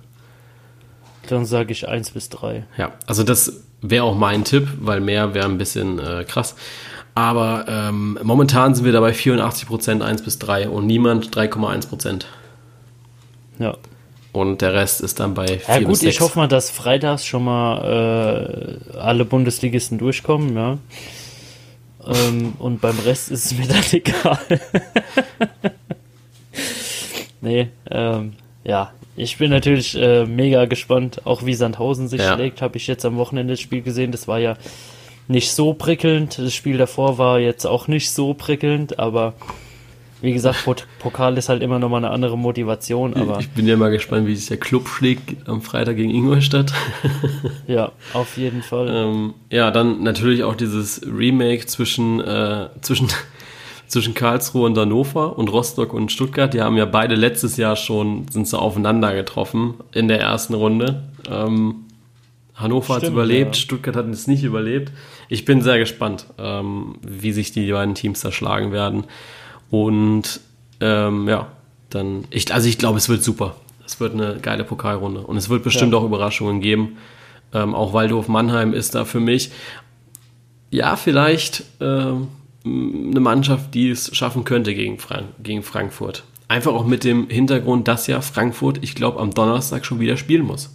Dann 1.29 1.47
sage 1.47 1.73
ich 1.73 1.89
1 1.89 2.11
bis 2.11 2.29
3. 2.31 2.65
Ja, 2.77 2.93
also 3.07 3.23
das 3.23 3.63
wäre 3.83 4.05
auch 4.05 4.17
mein 4.17 4.45
Tipp, 4.45 4.69
weil 4.81 5.01
mehr 5.01 5.33
wäre 5.35 5.47
ein 5.47 5.59
bisschen 5.59 6.01
äh, 6.01 6.25
krass. 6.25 6.57
Aber 7.15 7.67
ähm, 7.69 8.19
momentan 8.23 8.75
sind 8.75 8.85
wir 8.85 8.93
dabei 8.93 9.13
84% 9.13 10.01
1 10.01 10.23
bis 10.23 10.39
3 10.39 10.69
und 10.69 10.87
niemand 10.87 11.31
3,1%. 11.37 12.25
Ja. 13.59 13.77
Und 14.33 14.63
der 14.63 14.75
Rest 14.75 15.01
ist 15.01 15.19
dann 15.19 15.35
bei 15.35 15.59
4 15.59 15.75
Ja 15.75 15.81
gut, 15.81 16.03
ich 16.03 16.21
hoffe 16.21 16.39
mal, 16.39 16.47
dass 16.47 16.71
freitags 16.71 17.27
schon 17.27 17.45
mal 17.45 18.79
äh, 18.95 18.97
alle 18.97 19.25
Bundesligisten 19.25 19.99
durchkommen, 19.99 20.55
ja. 20.55 20.79
ähm, 22.07 22.53
und 22.59 22.81
beim 22.81 22.99
Rest 23.01 23.31
ist 23.31 23.47
es 23.47 23.59
mir 23.59 23.67
dann 23.67 23.83
egal. 23.93 24.39
nee, 27.41 27.69
ähm, 27.91 28.35
ja. 28.65 28.93
Ich 29.17 29.37
bin 29.37 29.51
natürlich 29.51 29.97
äh, 29.97 30.25
mega 30.25 30.65
gespannt, 30.65 31.27
auch 31.27 31.45
wie 31.45 31.53
Sandhausen 31.53 32.09
sich 32.09 32.23
ja. 32.23 32.35
schlägt. 32.35 32.63
Habe 32.63 32.79
ich 32.79 32.87
jetzt 32.87 33.05
am 33.05 33.17
Wochenende 33.17 33.53
das 33.53 33.61
Spiel 33.61 33.83
gesehen. 33.83 34.13
Das 34.13 34.29
war 34.29 34.39
ja 34.39 34.57
nicht 35.29 35.53
so 35.53 35.75
prickelnd. 35.75 36.39
Das 36.39 36.55
Spiel 36.55 36.79
davor 36.79 37.19
war 37.19 37.39
jetzt 37.39 37.67
auch 37.67 37.87
nicht 37.87 38.13
so 38.13 38.33
prickelnd, 38.33 38.99
aber 38.99 39.35
wie 40.23 40.33
gesagt, 40.33 40.67
Pokal 40.99 41.39
ist 41.39 41.49
halt 41.49 41.63
immer 41.63 41.79
noch 41.79 41.89
mal 41.89 41.99
eine 41.99 42.11
andere 42.11 42.37
Motivation. 42.37 43.15
Aber 43.15 43.41
ich 43.41 43.51
bin 43.51 43.67
ja 43.67 43.77
mal 43.77 43.91
gespannt, 43.91 44.27
wie 44.27 44.37
sich 44.37 44.49
der 44.49 44.59
Club 44.59 44.89
schlägt 44.89 45.49
am 45.49 45.63
Freitag 45.63 45.97
gegen 45.97 46.11
Ingolstadt. 46.11 46.73
ja, 47.67 47.93
auf 48.13 48.37
jeden 48.37 48.63
Fall. 48.63 48.89
Ähm, 48.91 49.35
ja, 49.51 49.71
dann 49.71 50.03
natürlich 50.03 50.45
auch 50.45 50.55
dieses 50.55 51.03
Remake 51.07 51.67
zwischen, 51.67 52.21
äh, 52.21 52.69
zwischen, 52.83 53.09
zwischen 53.87 54.15
Karlsruhe 54.15 54.67
und 54.67 54.77
Hannover 54.77 55.39
und 55.39 55.49
Rostock 55.49 55.95
und 55.95 56.13
Stuttgart. 56.13 56.53
Die 56.53 56.61
haben 56.61 56.77
ja 56.77 56.85
beide 56.85 57.15
letztes 57.15 57.57
Jahr 57.57 57.77
schon, 57.77 58.29
sind 58.29 58.47
so 58.47 58.59
aufeinander 58.59 59.15
getroffen 59.15 59.75
in 59.93 60.09
der 60.09 60.21
ersten 60.21 60.55
Runde. 60.55 61.05
Ähm, 61.31 61.87
Hannover 62.55 62.97
hat 62.97 63.05
es 63.05 63.09
überlebt, 63.09 63.57
ja. 63.57 63.63
Stuttgart 63.63 63.97
hat 63.97 64.07
es 64.09 64.27
nicht 64.27 64.45
überlebt. 64.45 64.93
Ich 65.31 65.47
bin 65.47 65.63
sehr 65.63 65.79
gespannt, 65.79 66.27
ähm, 66.39 66.97
wie 67.01 67.33
sich 67.33 67.53
die 67.53 67.73
beiden 67.73 67.95
Teams 67.95 68.21
da 68.21 68.31
schlagen 68.31 68.71
werden. 68.71 69.05
Und 69.71 70.41
ähm, 70.81 71.29
ja, 71.29 71.49
dann, 71.91 72.25
ich, 72.31 72.53
also 72.53 72.69
ich 72.69 72.79
glaube, 72.79 72.99
es 72.99 73.09
wird 73.09 73.23
super. 73.23 73.57
Es 73.87 73.99
wird 74.01 74.15
eine 74.15 74.39
geile 74.41 74.65
Pokalrunde. 74.65 75.21
Und 75.21 75.37
es 75.37 75.49
wird 75.49 75.63
bestimmt 75.63 75.93
ja. 75.93 75.99
auch 75.99 76.05
Überraschungen 76.05 76.61
geben. 76.61 76.97
Ähm, 77.53 77.75
auch 77.75 77.93
Waldhof 77.93 78.29
Mannheim 78.29 78.73
ist 78.73 78.95
da 78.95 79.05
für 79.05 79.21
mich, 79.21 79.51
ja, 80.71 80.95
vielleicht 80.95 81.65
ähm, 81.81 82.29
eine 82.65 83.21
Mannschaft, 83.21 83.75
die 83.75 83.91
es 83.91 84.15
schaffen 84.17 84.45
könnte 84.45 84.75
gegen, 84.75 84.99
Frank 84.99 85.27
gegen 85.43 85.63
Frankfurt. 85.63 86.23
Einfach 86.47 86.73
auch 86.73 86.87
mit 86.87 87.05
dem 87.05 87.29
Hintergrund, 87.29 87.89
dass 87.89 88.07
ja 88.07 88.21
Frankfurt, 88.21 88.79
ich 88.83 88.95
glaube, 88.95 89.19
am 89.21 89.33
Donnerstag 89.33 89.85
schon 89.85 90.01
wieder 90.01 90.17
spielen 90.17 90.45
muss. 90.45 90.71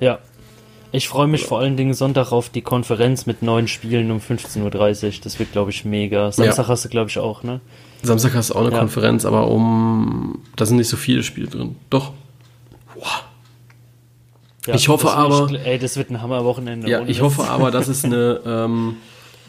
Ja, 0.00 0.18
ich 0.92 1.08
freue 1.08 1.26
mich 1.26 1.44
vor 1.44 1.60
allen 1.60 1.76
Dingen 1.76 1.94
Sonntag 1.94 2.32
auf 2.32 2.48
die 2.48 2.62
Konferenz 2.62 3.26
mit 3.26 3.42
neun 3.42 3.68
Spielen 3.68 4.10
um 4.10 4.18
15.30 4.18 5.06
Uhr. 5.06 5.12
Das 5.22 5.38
wird, 5.38 5.52
glaube 5.52 5.70
ich, 5.70 5.84
mega. 5.84 6.32
Samstag 6.32 6.64
ja. 6.64 6.68
hast 6.68 6.84
du, 6.84 6.88
glaube 6.88 7.10
ich, 7.10 7.18
auch, 7.18 7.42
ne? 7.42 7.60
Samstag 8.02 8.34
hast 8.34 8.50
du 8.50 8.54
auch 8.54 8.60
eine 8.60 8.70
ja. 8.70 8.78
Konferenz, 8.78 9.24
aber 9.24 9.48
um. 9.48 10.42
Da 10.56 10.66
sind 10.66 10.76
nicht 10.76 10.88
so 10.88 10.96
viele 10.96 11.22
Spiele 11.22 11.48
drin. 11.48 11.76
Doch. 11.90 12.12
Wow. 12.94 13.24
Ja, 14.66 14.74
ich 14.74 14.88
hoffe 14.88 15.10
aber. 15.10 15.50
ey, 15.64 15.78
das 15.78 15.96
wird 15.96 16.10
ein 16.10 16.22
Hammerwochenende. 16.22 16.88
Ja, 16.88 17.02
ich 17.06 17.22
hoffe 17.22 17.44
aber, 17.44 17.70
dass 17.70 17.88
es 17.88 18.04
eine. 18.04 18.40
Ähm, 18.46 18.96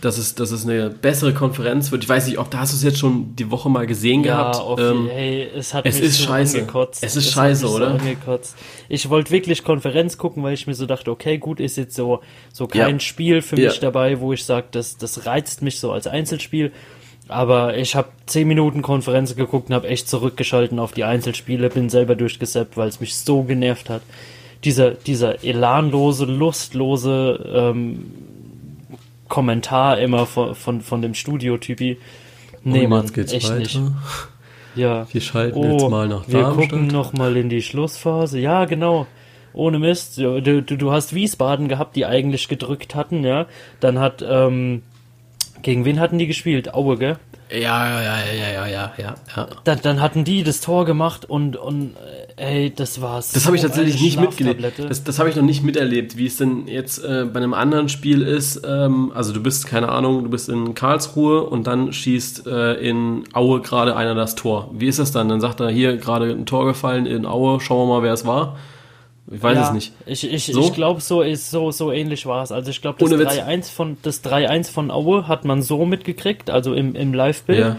dass 0.02 0.18
es, 0.18 0.36
dass 0.36 0.52
es 0.52 0.66
eine 0.66 0.90
bessere 0.90 1.34
Konferenz 1.34 1.92
wird. 1.92 2.04
Ich 2.04 2.10
weiß 2.10 2.28
nicht, 2.28 2.38
ob 2.40 2.50
da 2.50 2.60
hast 2.60 2.72
du 2.74 2.78
es 2.78 2.84
jetzt 2.84 3.00
schon 3.00 3.36
die 3.36 3.52
Woche 3.52 3.70
mal 3.70 3.86
gesehen 3.86 4.24
Ja, 4.24 4.38
gehabt. 4.52 4.56
auf, 4.62 4.80
Ähm, 4.80 5.08
hey, 5.12 5.48
es 5.56 5.74
hat 5.74 5.86
es 5.86 5.96
mich 5.96 6.06
ist 6.06 6.18
so 6.20 6.24
scheiße. 6.26 6.60
angekotzt. 6.60 7.04
Es 7.04 7.16
ist 7.16 7.28
hat 7.28 7.34
scheiße, 7.34 7.66
mich 7.66 7.74
oder? 7.76 7.88
So 7.92 7.98
angekotzt. 7.98 8.56
Ich 8.88 9.10
wollte 9.10 9.32
wirklich 9.32 9.64
Konferenz 9.64 10.18
gucken, 10.18 10.42
weil 10.44 10.54
ich 10.54 10.68
mir 10.68 10.74
so 10.76 10.86
dachte, 10.86 11.12
okay, 11.12 11.38
gut, 11.38 11.60
ist 11.60 11.76
jetzt 11.78 11.96
so, 11.96 12.22
so 12.54 12.68
kein 12.68 12.96
Ja. 12.96 13.00
Spiel 13.00 13.42
für 13.42 13.60
Ja. 13.60 13.70
mich 13.70 13.80
dabei, 13.80 14.20
wo 14.22 14.32
ich 14.34 14.46
sage, 14.46 14.68
das, 14.72 14.98
das 14.98 15.26
reizt 15.26 15.62
mich 15.62 15.80
so 15.80 15.92
als 15.92 16.08
Einzelspiel. 16.08 16.72
Aber 17.28 17.78
ich 17.78 17.96
habe 17.96 18.08
zehn 18.26 18.48
Minuten 18.48 18.82
Konferenz 18.82 19.36
geguckt 19.36 19.70
und 19.70 19.76
habe 19.76 19.88
echt 19.88 20.10
zurückgeschalten 20.10 20.80
auf 20.80 20.94
die 20.94 21.04
Einzelspiele, 21.04 21.70
bin 21.70 21.90
selber 21.90 22.16
durchgesappt, 22.16 22.76
weil 22.76 22.88
es 22.90 23.00
mich 23.02 23.16
so 23.16 23.44
genervt 23.44 23.90
hat. 23.90 24.02
Dieser, 24.64 24.92
dieser 24.92 25.44
elanlose, 25.44 26.26
lustlose 26.26 27.50
ähm, 27.54 28.06
Kommentar 29.30 30.00
immer 30.00 30.26
von, 30.26 30.56
von, 30.56 30.82
von 30.82 31.02
dem 31.02 31.14
Studiotypi. 31.14 31.98
Nee, 32.64 32.84
und 32.84 32.90
Mann, 32.90 33.14
geht's 33.14 33.32
echt 33.32 33.50
weiter. 33.50 33.60
nicht. 33.60 33.80
Ja. 34.76 35.08
Wir 35.12 35.22
schalten 35.22 35.58
Oh, 35.58 35.72
jetzt 35.72 35.90
mal 35.90 36.08
nach 36.08 36.28
wir 36.28 36.42
Darmstadt. 36.42 36.70
gucken 36.70 36.88
noch 36.88 37.14
mal 37.14 37.38
in 37.38 37.50
die 37.50 37.62
Schlussphase. 37.62 38.40
Ja, 38.40 38.66
genau. 38.66 39.08
Ohne 39.54 39.80
Mist. 39.80 40.18
Du, 40.18 40.42
du, 40.42 40.62
du 40.62 40.92
hast 40.92 41.16
Wiesbaden 41.16 41.68
gehabt, 41.70 41.96
die 41.96 42.06
eigentlich 42.06 42.48
gedrückt 42.50 42.94
hatten, 42.96 43.24
ja. 43.24 43.46
Dann 43.80 44.00
hat, 44.00 44.24
ähm, 44.28 44.84
gegen 45.62 45.86
wen 45.86 46.00
hatten 46.00 46.20
die 46.20 46.28
gespielt? 46.28 46.74
Aue, 46.74 46.98
gell? 46.98 47.18
Ja, 47.52 47.58
ja, 47.58 48.02
ja, 48.02 48.18
ja, 48.32 48.50
ja, 48.52 48.68
ja, 48.68 48.94
ja, 48.98 49.16
ja. 49.36 49.48
Dann, 49.64 49.80
dann 49.82 50.02
hatten 50.02 50.24
die 50.24 50.44
das 50.44 50.62
Tor 50.62 50.86
gemacht 50.86 51.26
und, 51.26 51.58
und 51.58 51.96
äh, 52.38 52.64
ey, 52.64 52.74
das 52.74 53.02
war's. 53.02 53.32
Das 53.32 53.48
habe 53.48 53.56
ich 53.56 53.64
tatsächlich 53.64 54.00
nicht 54.00 54.20
mitgelebt. 54.20 54.62
mitgelebt. 54.62 54.92
Das, 54.92 55.04
das 55.04 55.18
habe 55.18 55.30
ich 55.30 55.36
noch 55.36 55.44
nicht 55.44 55.64
miterlebt, 55.64 56.16
wie 56.16 56.28
es 56.28 56.38
denn 56.38 56.68
jetzt 56.68 57.04
äh, 57.04 57.26
bei 57.26 57.40
einem 57.40 57.56
anderen 57.56 57.90
Spiel 57.90 58.22
ist. 58.22 58.62
Ähm, 58.64 59.12
also 59.16 59.34
du 59.34 59.42
bist, 59.42 59.66
keine 59.66 59.90
Ahnung, 59.90 60.24
du 60.24 60.30
bist 60.30 60.48
in 60.48 60.76
Karlsruhe 60.76 61.44
und 61.44 61.66
dann 61.66 61.92
schießt 61.92 62.46
äh, 62.46 62.74
in 62.76 63.24
Aue 63.34 63.62
gerade 63.62 63.96
einer 63.96 64.14
das 64.14 64.36
Tor. 64.36 64.70
Wie 64.74 64.88
ist 64.88 65.00
das 65.00 65.12
dann? 65.12 65.28
Dann 65.28 65.42
sagt 65.42 65.60
er, 65.60 65.70
hier 65.70 65.98
gerade 65.98 66.30
ein 66.30 66.46
Tor 66.46 66.66
gefallen 66.66 67.08
in 67.08 67.26
Aue, 67.26 67.60
schauen 67.62 67.88
wir 67.88 67.96
mal, 67.96 68.04
wer 68.04 68.14
es 68.14 68.28
war. 68.28 68.58
Ich 69.32 69.44
weiß 69.44 69.56
ja, 69.56 69.68
es 69.68 69.72
nicht. 69.74 69.94
Ich, 70.06 70.32
ich, 70.32 70.46
So? 70.48 70.62
ich 70.62 70.74
glaube, 70.74 71.02
so 71.02 71.22
ist 71.22 71.52
so, 71.52 71.72
so 71.72 71.92
ähnlich 71.92 72.26
war 72.26 72.44
es. 72.44 72.52
Also 72.52 72.72
ich 72.72 72.82
glaube, 72.82 72.98
das 73.00 73.10
Ohne 73.10 73.20
Witz. 73.20 73.34
3-1 73.34 73.72
von 73.72 73.98
das 74.02 74.24
3-1 74.24 74.72
von 74.72 74.92
Aue 74.92 75.28
hat 75.28 75.46
man 75.46 75.62
so 75.62 75.86
mitgekriegt, 75.86 76.50
also 76.50 76.74
im, 76.74 76.96
im 76.96 77.14
Live-Bild. 77.14 77.60
Ja. 77.60 77.78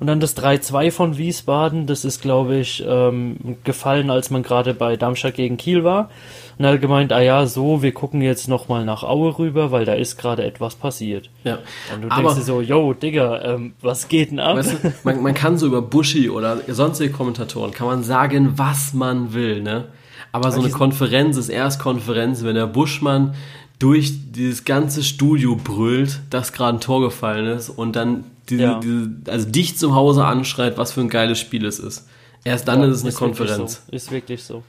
Und 0.00 0.06
dann 0.06 0.20
das 0.20 0.36
3-2 0.36 0.92
von 0.92 1.18
Wiesbaden, 1.18 1.86
das 1.86 2.04
ist, 2.04 2.22
glaube 2.22 2.56
ich, 2.56 2.84
ähm, 2.86 3.56
gefallen, 3.64 4.10
als 4.10 4.30
man 4.30 4.44
gerade 4.44 4.72
bei 4.72 4.96
Darmstadt 4.96 5.34
gegen 5.34 5.56
Kiel 5.56 5.82
war. 5.82 6.08
Und 6.56 6.64
er 6.64 6.72
hat 6.72 6.80
gemeint, 6.80 7.12
ah 7.12 7.20
ja, 7.20 7.46
so, 7.46 7.82
wir 7.82 7.92
gucken 7.92 8.20
jetzt 8.22 8.48
nochmal 8.48 8.84
nach 8.84 9.02
Aue 9.02 9.38
rüber, 9.38 9.72
weil 9.72 9.84
da 9.84 9.94
ist 9.94 10.16
gerade 10.16 10.44
etwas 10.44 10.76
passiert. 10.76 11.30
Ja. 11.42 11.58
Und 11.92 12.02
du 12.02 12.10
Aber 12.10 12.22
denkst 12.22 12.36
dir 12.36 12.42
so, 12.42 12.60
yo, 12.60 12.92
Digga, 12.92 13.42
ähm, 13.42 13.74
was 13.80 14.08
geht 14.08 14.30
denn 14.30 14.38
ab? 14.38 14.56
weißt 14.56 14.84
du, 14.84 14.92
man, 15.02 15.22
man 15.22 15.34
kann 15.34 15.58
so 15.58 15.66
über 15.66 15.82
Buschi 15.82 16.30
oder 16.30 16.58
sonstige 16.68 17.12
Kommentatoren, 17.12 17.72
kann 17.72 17.88
man 17.88 18.04
sagen, 18.04 18.52
was 18.56 18.94
man 18.94 19.34
will, 19.34 19.62
ne? 19.62 19.86
Aber 20.32 20.52
so 20.52 20.60
eine 20.60 20.70
Konferenz 20.70 21.36
ist 21.36 21.48
erst 21.48 21.80
Konferenz, 21.80 22.42
wenn 22.44 22.54
der 22.54 22.66
Buschmann 22.66 23.34
durch 23.78 24.12
dieses 24.32 24.64
ganze 24.64 25.02
Studio 25.04 25.56
brüllt, 25.56 26.20
dass 26.30 26.52
gerade 26.52 26.78
ein 26.78 26.80
Tor 26.80 27.00
gefallen 27.00 27.46
ist 27.46 27.68
und 27.70 27.94
dann 27.96 28.24
diese, 28.48 28.62
Ja. 28.62 28.80
diese, 28.80 29.10
also 29.28 29.48
dich 29.48 29.76
zum 29.78 29.94
Hause 29.94 30.24
anschreit, 30.24 30.76
was 30.78 30.92
für 30.92 31.00
ein 31.00 31.08
geiles 31.08 31.38
Spiel 31.38 31.64
es 31.64 31.78
ist. 31.78 32.08
Erst 32.44 32.66
dann 32.68 32.80
Ja, 32.80 32.86
ist 32.86 32.96
es 32.96 33.02
eine 33.02 33.12
wirklich 33.12 33.18
Konferenz. 33.38 33.82
So, 33.86 33.92
ist 33.96 34.10
wirklich 34.10 34.42
so. 34.42 34.62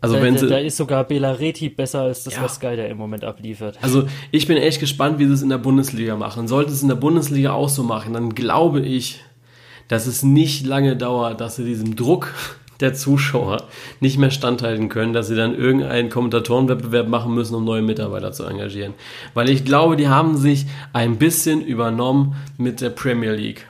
Also 0.00 0.16
da, 0.16 0.22
wenn 0.22 0.34
da, 0.34 0.46
da 0.46 0.58
ist 0.58 0.76
sogar 0.76 1.04
Belareti 1.04 1.68
besser 1.68 2.02
als 2.02 2.24
das, 2.24 2.34
Ja. 2.34 2.42
was 2.42 2.56
Sky 2.56 2.76
da 2.76 2.84
im 2.84 2.96
Moment 2.98 3.24
abliefert. 3.24 3.78
Also 3.82 4.04
ich 4.32 4.46
bin 4.48 4.56
echt 4.56 4.80
gespannt, 4.80 5.18
wie 5.20 5.26
sie 5.26 5.32
es 5.32 5.42
in 5.42 5.48
der 5.48 5.58
Bundesliga 5.58 6.16
machen. 6.16 6.48
Sollte 6.48 6.72
es 6.72 6.82
in 6.82 6.88
der 6.88 6.96
Bundesliga 6.96 7.52
auch 7.52 7.68
so 7.68 7.82
machen, 7.84 8.12
dann 8.14 8.34
glaube 8.34 8.80
ich, 8.80 9.20
dass 9.88 10.06
es 10.06 10.22
nicht 10.24 10.66
lange 10.66 10.96
dauert, 10.96 11.40
dass 11.40 11.56
sie 11.56 11.64
diesem 11.64 11.94
Druck 11.96 12.34
der 12.82 12.94
Zuschauer 12.94 13.68
nicht 14.00 14.18
mehr 14.18 14.30
standhalten 14.30 14.88
können, 14.88 15.12
dass 15.12 15.28
sie 15.28 15.36
dann 15.36 15.54
irgendeinen 15.54 16.10
Kommentatorenwettbewerb 16.10 17.08
machen 17.08 17.34
müssen, 17.34 17.54
um 17.54 17.64
neue 17.64 17.82
Mitarbeiter 17.82 18.32
zu 18.32 18.44
engagieren. 18.44 18.94
Weil 19.34 19.48
ich 19.48 19.64
glaube, 19.64 19.96
die 19.96 20.08
haben 20.08 20.36
sich 20.36 20.66
ein 20.92 21.16
bisschen 21.16 21.64
übernommen 21.64 22.34
mit 22.58 22.80
der 22.80 22.90
Premier 22.90 23.32
League. 23.32 23.66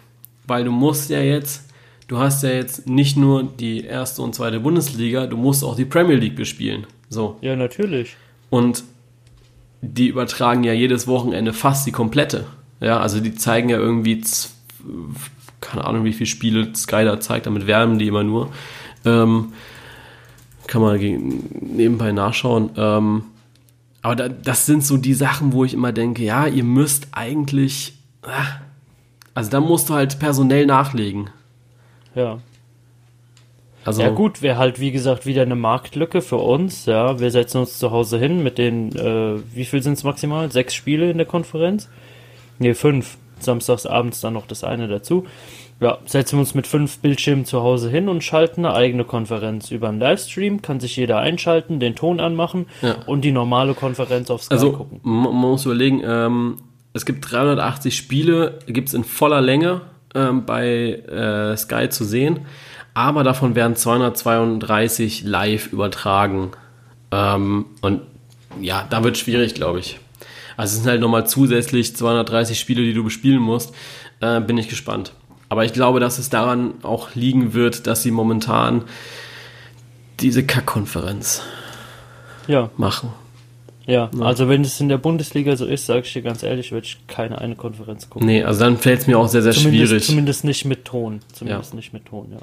Weil 0.47 0.65
du 0.65 0.73
musst 0.73 1.11
ja 1.11 1.21
jetzt, 1.21 1.69
du 2.09 2.19
hast 2.19 2.43
ja 2.43 2.51
jetzt 2.51 2.89
nicht 2.89 3.17
nur 3.17 3.45
die 3.45 3.85
erste 3.85 4.23
und 4.23 4.35
zweite 4.35 4.61
Bundesliga, 4.61 5.27
du 5.27 5.37
musst 5.37 5.63
auch 5.63 5.77
die 5.77 5.85
Premier 5.85 6.17
League 6.17 6.37
bespielen. 6.37 6.87
So. 7.09 7.37
Ja, 7.43 7.55
natürlich. 7.55 8.17
Und 8.51 8.85
die 9.83 10.09
übertragen 10.09 10.65
ja 10.65 10.73
jedes 10.73 11.07
Wochenende 11.07 11.53
fast 11.53 11.87
die 11.87 11.93
komplette. 11.93 12.47
Ja, 12.81 13.01
also 13.01 13.21
die 13.21 13.35
zeigen 13.35 13.69
ja 13.69 13.79
irgendwie, 13.79 14.23
keine 15.61 15.85
Ahnung, 15.85 16.05
wie 16.05 16.13
viele 16.13 16.27
Spiele 16.27 16.75
Sky 16.75 17.05
da 17.05 17.21
zeigt, 17.21 17.47
damit 17.47 17.67
werben 17.67 17.99
die 17.99 18.09
immer 18.09 18.25
nur. 18.25 18.51
Ähm, 19.05 19.53
kann 20.67 20.83
man 20.83 20.99
nebenbei 21.61 22.13
nachschauen. 22.13 22.71
Ähm, 22.77 23.25
aber 24.01 24.17
da, 24.17 24.29
das 24.29 24.67
sind 24.67 24.85
so 24.85 24.97
die 24.97 25.15
Sachen, 25.15 25.53
wo 25.53 25.65
ich 25.65 25.75
immer 25.75 25.93
denke, 25.93 26.25
ja, 26.25 26.47
ihr 26.47 26.65
müsst 26.65 27.09
eigentlich, 27.13 27.95
ah, 28.23 28.61
also 29.35 29.51
da 29.51 29.61
musst 29.61 29.89
du 29.89 29.95
halt 29.95 30.19
personell 30.19 30.67
nachlegen. 30.67 31.31
Ja. 32.15 32.39
Also, 33.85 34.03
Ja 34.03 34.11
gut, 34.11 34.43
wäre 34.43 34.59
halt 34.59 34.79
wie 34.81 34.93
gesagt 34.93 35.27
wieder 35.27 35.43
eine 35.43 35.57
Marktlücke 35.57 36.23
für 36.23 36.37
uns. 36.37 36.87
Ja, 36.87 37.19
wir 37.19 37.31
setzen 37.31 37.59
uns 37.59 37.79
zu 37.79 37.91
Hause 37.91 38.19
hin 38.19 38.43
mit 38.43 38.59
den, 38.59 38.95
äh, 38.95 39.41
wie 39.55 39.65
viel 39.65 39.83
sind 39.83 39.95
es 39.95 40.05
maximal? 40.05 40.51
Sechs 40.53 40.75
Spiele 40.75 41.11
in 41.11 41.19
der 41.19 41.27
Konferenz? 41.27 41.89
Ne, 42.59 42.75
fünf. 42.75 43.17
Samstags 43.41 43.87
abends 43.87 44.21
dann 44.21 44.35
noch 44.35 44.47
das 44.47 44.63
eine 44.63 44.87
dazu. 44.87 45.27
Ja, 45.83 45.99
setzen 46.07 46.37
wir 46.37 46.41
uns 46.41 46.55
mit 46.55 46.67
fünf 46.67 46.99
Bildschirmen 46.99 47.45
zu 47.45 47.63
Hause 47.63 47.91
hin 47.91 48.09
und 48.09 48.23
schalten 48.23 48.65
eine 48.65 48.75
eigene 48.75 49.05
Konferenz 49.05 49.71
über 49.71 49.89
einen 49.89 49.99
Livestream. 50.01 50.63
Kann 50.63 50.79
sich 50.81 50.97
jeder 50.97 51.19
einschalten, 51.19 51.81
den 51.81 51.97
Ton 51.97 52.21
anmachen 52.21 52.67
Ja. 52.83 52.97
und 53.07 53.23
die 53.23 53.33
normale 53.33 53.75
Konferenz 53.75 54.31
auf 54.31 54.45
Sky 54.45 54.55
Also 54.55 54.73
gucken. 54.73 55.01
man 55.03 55.25
man 55.25 55.35
muss 55.51 55.65
überlegen, 55.67 56.01
ähm, 56.05 56.57
es 56.95 57.05
gibt 57.05 57.31
380 57.31 57.97
Spiele, 57.97 58.59
gibt 58.67 58.89
es 58.89 58.95
in 58.95 59.03
voller 59.05 59.41
Länge 59.41 59.81
ähm, 60.15 60.45
bei 60.47 60.93
äh, 60.93 61.57
Sky 61.57 61.89
zu 61.89 62.05
sehen, 62.05 62.41
aber 62.95 63.25
davon 63.25 63.55
werden 63.55 63.75
232 63.77 65.25
live 65.25 65.73
übertragen. 65.73 66.51
Ähm, 67.11 67.67
und 67.81 68.03
ja, 68.61 68.87
da 68.89 69.03
wird 69.05 69.17
schwierig, 69.19 69.55
glaube 69.55 69.81
ich. 69.81 69.99
Also 70.57 70.73
es 70.77 70.83
sind 70.83 70.91
halt 70.91 71.01
nochmal 71.01 71.27
zusätzlich 71.27 71.97
230 71.97 72.61
Spiele, 72.61 72.83
die 72.83 72.93
du 72.95 73.03
bespielen 73.03 73.41
musst. 73.41 73.75
Äh, 74.21 74.41
bin 74.41 74.59
ich 74.59 74.69
gespannt. 74.69 75.13
Aber 75.53 75.67
ich 75.67 75.75
glaube, 75.75 76.01
dass 76.01 76.19
es 76.19 76.31
daran 76.31 76.73
auch 76.83 77.15
liegen 77.15 77.53
wird, 77.53 77.87
dass 77.87 78.03
sie 78.03 78.11
momentan 78.11 78.85
diese 80.21 80.47
Kack-Konferenz 80.47 81.43
Ja, 82.47 82.71
machen. 82.79 83.11
ja. 83.85 84.09
Also 84.21 84.49
wenn 84.49 84.63
es 84.63 84.81
in 84.81 84.89
der 84.89 84.97
Bundesliga 84.97 85.55
so 85.59 85.67
ist, 85.67 85.85
sage 85.85 86.05
ich 86.07 86.13
dir 86.15 86.23
ganz 86.23 86.43
ehrlich, 86.43 86.73
würde 86.73 86.87
ich 86.87 87.07
keine 87.07 87.37
eine 87.39 87.55
Konferenz 87.55 88.09
gucken. 88.09 88.27
Nee, 88.29 88.43
also 88.45 88.61
dann 88.61 88.79
fällt 88.79 89.01
es 89.03 89.07
mir 89.07 89.19
auch 89.19 89.29
sehr, 89.29 89.43
sehr 89.43 89.53
Zumindest, 89.53 89.89
schwierig. 89.91 90.07
zumindest 90.07 90.45
nicht 90.45 90.65
mit 90.65 90.87
Ton. 90.87 91.21
Zumindest 91.35 91.75
nicht 91.75 91.93
mit 91.93 92.07
Ton, 92.07 92.29
ja. 92.33 92.39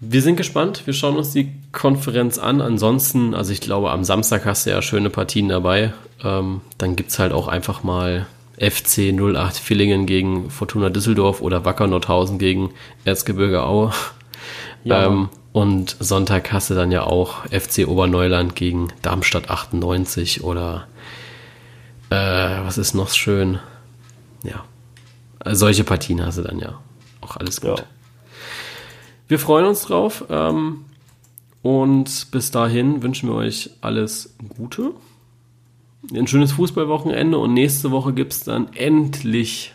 Wir 0.00 0.20
sind 0.20 0.36
gespannt. 0.36 0.82
Wir 0.84 0.92
schauen 0.92 1.16
uns 1.16 1.32
die 1.32 1.50
Konferenz 1.72 2.36
an. 2.36 2.60
Ansonsten, 2.60 3.32
also 3.34 3.52
ich 3.54 3.62
glaube, 3.62 3.90
am 3.90 4.04
Samstag 4.04 4.44
hast 4.44 4.66
du 4.66 4.70
ja 4.70 4.82
schöne 4.82 5.08
Partien 5.08 5.48
dabei. 5.48 5.94
Ähm, 6.22 6.60
dann 6.76 6.94
gibt 6.94 7.08
es 7.08 7.18
halt 7.18 7.32
auch 7.32 7.48
einfach 7.48 7.82
mal 7.82 8.26
FC 8.58 9.12
08 9.12 9.56
Villingen 9.56 10.06
gegen 10.06 10.50
Fortuna 10.50 10.90
Düsseldorf 10.90 11.40
oder 11.40 11.64
Wacker 11.64 11.86
Nordhausen 11.86 12.38
gegen 12.38 12.70
Erzgebirge 13.04 13.62
Aue. 13.62 13.92
Ja, 14.84 15.06
ähm, 15.06 15.28
und 15.52 15.96
Sonntag 16.00 16.52
hast 16.52 16.70
du 16.70 16.74
dann 16.74 16.92
ja 16.92 17.02
auch 17.02 17.44
FC 17.46 17.88
Oberneuland 17.88 18.54
gegen 18.54 18.88
Darmstadt 19.02 19.50
98 19.50 20.44
oder 20.44 20.86
äh, 22.10 22.16
was 22.16 22.78
ist 22.78 22.94
noch 22.94 23.10
schön? 23.10 23.58
Ja, 24.42 24.64
also 25.38 25.66
solche 25.66 25.84
Partien 25.84 26.24
hast 26.24 26.38
du 26.38 26.42
dann 26.42 26.58
ja. 26.58 26.78
Auch 27.20 27.36
alles 27.36 27.60
gut. 27.60 27.80
Ja. 27.80 27.84
Wir 29.28 29.38
freuen 29.38 29.66
uns 29.66 29.82
drauf. 29.82 30.24
Ähm, 30.30 30.84
und 31.62 32.30
bis 32.30 32.52
dahin 32.52 33.02
wünschen 33.02 33.28
wir 33.28 33.34
euch 33.34 33.70
alles 33.80 34.36
Gute. 34.56 34.92
Ein 36.14 36.26
schönes 36.26 36.52
Fußballwochenende 36.52 37.38
und 37.38 37.54
nächste 37.54 37.90
Woche 37.90 38.12
gibt 38.12 38.32
es 38.32 38.44
dann 38.44 38.68
endlich 38.74 39.72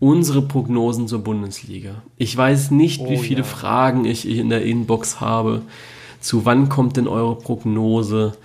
unsere 0.00 0.42
Prognosen 0.42 1.08
zur 1.08 1.20
Bundesliga. 1.20 2.02
Ich 2.18 2.36
weiß 2.36 2.70
nicht, 2.70 3.00
wie 3.08 3.16
Oh 3.16 3.20
viele 3.20 3.40
ja. 3.40 3.44
Fragen 3.44 4.04
ich 4.04 4.28
in 4.28 4.50
der 4.50 4.64
Inbox 4.64 5.20
habe. 5.20 5.62
Zu 6.20 6.44
wann 6.44 6.68
kommt 6.68 6.96
denn 6.96 7.08
eure 7.08 7.36
Prognose? 7.36 8.36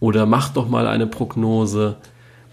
Oder 0.00 0.26
macht 0.26 0.56
doch 0.56 0.68
mal 0.68 0.86
eine 0.86 1.06
Prognose 1.06 1.96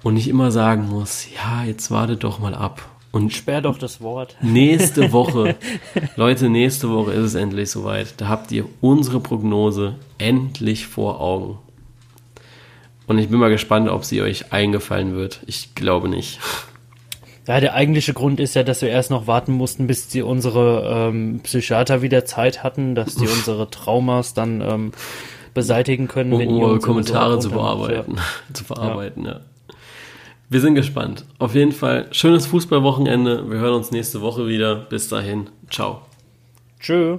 und 0.04 0.16
nicht 0.16 0.28
immer 0.28 0.52
sagen 0.52 0.88
muss, 0.90 1.28
ja, 1.34 1.64
jetzt 1.64 1.90
wartet 1.92 2.24
doch 2.24 2.40
mal 2.40 2.54
ab. 2.54 2.88
Und 3.12 3.34
Sperr 3.34 3.62
doch 3.62 3.78
das 3.78 4.02
Wort. 4.02 4.36
Nächste 4.42 5.12
Woche, 5.14 5.56
Leute, 6.16 6.50
nächste 6.50 6.90
Woche 6.90 7.12
ist 7.14 7.24
es 7.24 7.36
endlich 7.36 7.72
soweit. 7.72 8.14
Da 8.18 8.28
habt 8.28 8.52
ihr 8.52 8.66
unsere 8.82 9.20
Prognose 9.20 9.96
endlich 10.18 10.86
vor 10.86 11.22
Augen. 11.22 11.58
Und 13.08 13.18
ich 13.18 13.30
bin 13.30 13.40
mal 13.40 13.50
gespannt, 13.50 13.90
ob 13.90 14.04
sie 14.04 14.22
euch 14.22 14.52
eingefallen 14.52 15.16
wird. 15.16 15.42
Ich 15.46 15.76
glaube 15.76 16.10
nicht. 16.10 16.40
Ja, 17.48 17.60
der 17.60 17.76
eigentliche 17.76 18.14
Grund 18.14 18.40
ist 18.40 18.56
ja, 18.56 18.64
dass 18.64 18.82
wir 18.82 18.90
erst 18.90 19.12
noch 19.12 19.28
warten 19.28 19.54
mussten, 19.54 19.86
bis 19.86 20.08
die 20.08 20.24
unsere 20.24 21.10
ähm, 21.10 21.42
Psychiater 21.44 22.02
wieder 22.02 22.26
Zeit 22.26 22.64
hatten, 22.64 22.96
dass 22.96 23.16
die 23.16 23.28
unsere 23.28 23.70
Traumas 23.70 24.34
dann 24.34 24.62
ähm, 24.62 24.92
beseitigen 25.54 26.08
können. 26.08 26.34
Um 26.34 26.40
wenn 26.40 26.50
um 26.50 26.80
Kommentare 26.80 27.40
zu 27.40 27.52
bearbeiten. 27.52 28.18
zu 28.54 28.64
verarbeiten, 28.64 29.26
ja. 29.26 29.42
Wir 30.50 30.62
sind 30.62 30.76
gespannt. 30.76 31.26
Auf 31.40 31.56
jeden 31.56 31.72
Fall 31.72 32.08
schönes 32.12 32.46
Fußballwochenende. 32.48 33.50
Wir 33.50 33.58
hören 33.58 33.74
uns 33.74 33.92
nächste 33.92 34.22
Woche 34.22 34.48
wieder. 34.48 34.76
Bis 34.76 35.10
dahin. 35.10 35.50
Ciao. 35.70 36.02
Tschö. 36.80 37.18